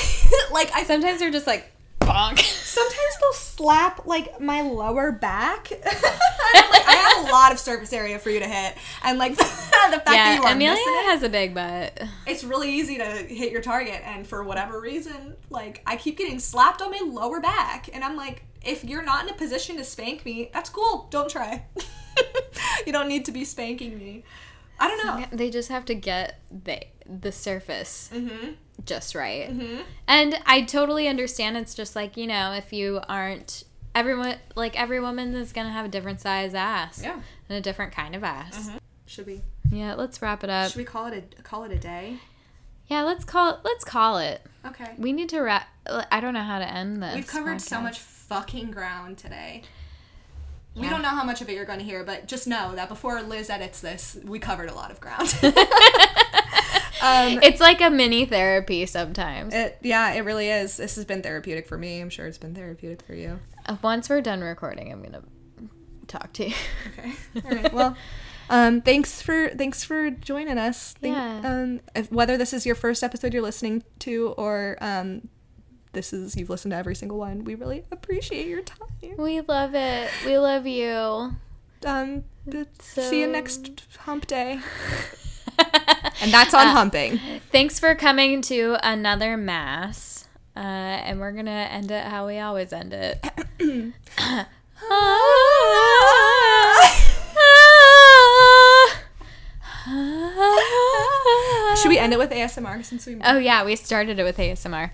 like 0.53 0.71
I 0.73 0.85
Sometimes 0.85 1.19
they're 1.19 1.31
just 1.33 1.47
like 1.49 1.73
bonk. 2.01 2.39
sometimes 2.41 3.17
they'll 3.21 3.33
slap 3.33 4.07
like 4.07 4.41
my 4.41 4.63
lower 4.63 5.13
back. 5.13 5.71
Like, 6.55 6.87
I 6.87 6.93
have 6.93 7.29
a 7.29 7.33
lot 7.33 7.53
of 7.53 7.59
surface 7.59 7.93
area 7.93 8.19
for 8.19 8.31
you 8.31 8.39
to 8.39 8.47
hit, 8.47 8.77
and 9.03 9.19
like 9.19 9.37
the 9.37 9.45
fact 9.45 10.05
that 10.07 10.15
yeah, 10.15 10.37
you 10.37 10.43
are 10.43 10.53
Amelia 10.53 10.71
missing 10.71 10.95
it, 10.97 11.05
has 11.07 11.23
a 11.23 11.29
big 11.29 11.55
butt. 11.55 12.01
it's 12.27 12.45
really 12.45 12.71
easy 12.73 12.97
to 12.99 13.05
hit 13.05 13.53
your 13.53 13.61
target. 13.61 14.01
And 14.05 14.27
for 14.27 14.43
whatever 14.45 14.81
reason, 14.81 15.35
like 15.51 15.83
I 15.87 15.97
keep 15.97 16.17
getting 16.19 16.39
slapped 16.39 16.81
on 16.81 16.91
my 16.91 17.03
lower 17.05 17.41
back, 17.41 17.91
and 17.93 18.03
I'm 18.05 18.17
like, 18.17 18.45
if 18.65 18.85
you're 18.85 19.03
not 19.03 19.25
in 19.25 19.31
a 19.31 19.37
position 19.37 19.77
to 19.77 19.85
spank 19.85 20.25
me, 20.25 20.51
that's 20.53 20.71
cool. 20.71 21.09
Don't 21.11 21.29
try. 21.29 21.65
you 22.87 22.93
don't 22.93 23.09
need 23.09 23.25
to 23.27 23.33
be 23.33 23.45
spanking 23.45 23.99
me. 23.99 24.23
I 24.79 24.89
don't 24.89 25.05
know. 25.05 25.27
They 25.37 25.51
just 25.51 25.69
have 25.69 25.85
to 25.87 25.95
get 25.95 26.41
the 26.51 26.81
the 27.07 27.33
surface 27.33 28.11
Mm-hmm. 28.13 28.53
Just 28.85 29.15
right. 29.15 29.49
Mm-hmm. 29.51 29.83
And 30.07 30.39
I 30.47 30.63
totally 30.63 31.09
understand. 31.09 31.57
It's 31.57 31.75
just 31.75 31.97
like 31.97 32.17
you 32.17 32.27
know, 32.27 32.53
if 32.53 32.73
you 32.73 33.01
aren't 33.09 33.65
everyone 33.95 34.37
like 34.55 34.79
every 34.79 35.01
woman 35.01 35.35
is 35.35 35.53
gonna 35.53 35.73
have 35.73 35.87
a 35.87 35.89
different 35.89 36.21
size 36.21 36.55
ass 36.55 37.01
Yeah. 37.03 37.21
and 37.49 37.59
a 37.59 37.61
different 37.61 37.93
kind 37.93 38.15
of 38.15 38.23
ass. 38.23 38.69
Mm-hmm. 38.69 38.77
Should 39.07 39.27
we? 39.27 39.43
Yeah, 39.71 39.95
let's 39.95 40.21
wrap 40.23 40.45
it 40.45 40.51
up. 40.51 40.71
Should 40.71 40.79
we 40.79 40.85
call 40.85 41.07
it 41.07 41.35
a 41.39 41.43
call 41.43 41.65
it 41.65 41.73
a 41.73 41.79
day? 41.79 42.19
Yeah, 42.89 43.03
let's 43.03 43.25
call 43.25 43.51
it. 43.55 43.59
let's 43.65 43.85
call 43.85 44.19
it. 44.19 44.43
Okay. 44.65 44.95
We 44.99 45.13
need 45.13 45.29
to 45.31 45.41
wrap. 45.41 45.69
I 46.11 46.21
don't 46.21 46.35
know 46.35 46.43
how 46.43 46.59
to 46.59 46.69
end 46.71 47.03
this. 47.03 47.15
We've 47.15 47.27
covered 47.27 47.61
so 47.61 47.81
much 47.81 47.99
fucking 47.99 48.71
ground 48.71 49.19
today. 49.19 49.63
We 50.77 50.83
Yeah. 50.83 50.91
don't 50.91 51.03
know 51.03 51.09
how 51.09 51.25
much 51.25 51.41
of 51.41 51.49
it 51.49 51.55
you're 51.55 51.65
going 51.65 51.79
to 51.79 51.85
hear, 51.85 52.05
but 52.05 52.27
just 52.29 52.47
know 52.47 52.75
that 52.77 52.89
before 52.89 53.21
Liz 53.23 53.49
edits 53.51 53.81
this, 53.81 54.19
we 54.25 54.39
covered 54.39 54.69
a 54.69 54.75
lot 54.75 54.91
of 54.91 55.01
ground. 55.01 55.35
um, 57.03 57.39
It's 57.43 57.61
like 57.61 57.81
a 57.81 57.91
mini 57.91 58.25
therapy 58.27 58.87
sometimes. 58.87 59.55
it, 59.55 59.79
yeah, 59.83 60.13
it 60.13 60.21
really 60.21 60.49
is. 60.51 60.77
This 60.77 60.97
has 60.97 61.05
been 61.05 61.23
therapeutic 61.23 61.67
for 61.67 61.79
me. 61.79 62.01
I'm 62.01 62.11
sure 62.11 62.27
it's 62.27 62.39
been 62.39 62.55
therapeutic 62.55 63.03
for 63.03 63.15
you. 63.15 63.39
Uh, 63.67 63.77
Once 63.83 64.09
we're 64.09 64.21
done 64.21 64.41
recording, 64.43 64.93
I'm 64.93 65.03
gonna 65.03 65.23
talk 66.09 66.33
to 66.35 66.49
you. 66.49 66.55
Okay. 66.99 67.13
All 67.45 67.51
right. 67.63 67.73
Well, 67.73 67.97
um, 68.49 68.81
thanks 68.81 69.21
for 69.23 69.49
thanks 69.51 69.83
for 69.83 70.11
joining 70.11 70.57
us. 70.59 70.95
Thank, 71.01 71.17
Yeah. 71.17 71.41
Um, 71.45 71.81
if, 71.95 72.13
whether 72.13 72.37
this 72.37 72.53
is 72.53 72.65
your 72.67 72.75
first 72.77 73.03
episode 73.03 73.33
you're 73.35 73.43
listening 73.43 73.83
to 74.01 74.35
or 74.39 74.77
um, 74.81 75.29
this 75.97 76.13
is 76.13 76.37
you've 76.37 76.51
listened 76.51 76.73
to 76.73 76.77
every 76.77 76.95
single 76.95 77.19
one, 77.19 77.43
we 77.43 77.55
really 77.55 77.85
appreciate 77.91 78.47
your 78.47 78.61
time. 78.61 79.17
We 79.17 79.41
love 79.41 79.75
it. 79.75 80.11
We 80.27 80.39
love 80.39 80.67
you. 80.67 81.35
Um, 81.85 82.25
th- 82.49 82.69
see 82.81 83.23
you 83.23 83.27
next 83.27 83.87
hump 84.01 84.27
day. 84.27 84.61
And 86.23 86.33
that's 86.33 86.55
on 86.55 86.69
humping. 86.69 87.21
Thanks 87.53 87.79
for 87.79 87.95
coming 87.95 88.41
to 88.43 88.77
another 88.83 89.37
mass. 89.37 90.29
Uh, 90.57 90.61
and 90.61 91.21
we're 91.21 91.33
gonna 91.33 91.51
end 91.51 91.91
it 91.91 92.05
how 92.05 92.27
we 92.27 92.39
always 92.39 92.73
end 92.73 92.95
it. 92.95 93.23
Should 101.77 101.91
we 101.91 101.99
end 101.99 102.13
it 102.13 102.19
with 102.19 102.31
ASMR 102.31 102.85
since 102.85 103.07
we? 103.07 103.19
Oh 103.23 103.39
yeah, 103.39 103.65
we 103.65 103.77
started 103.77 104.19
it 104.19 104.25
with 104.25 104.39
ASMR. 104.39 104.91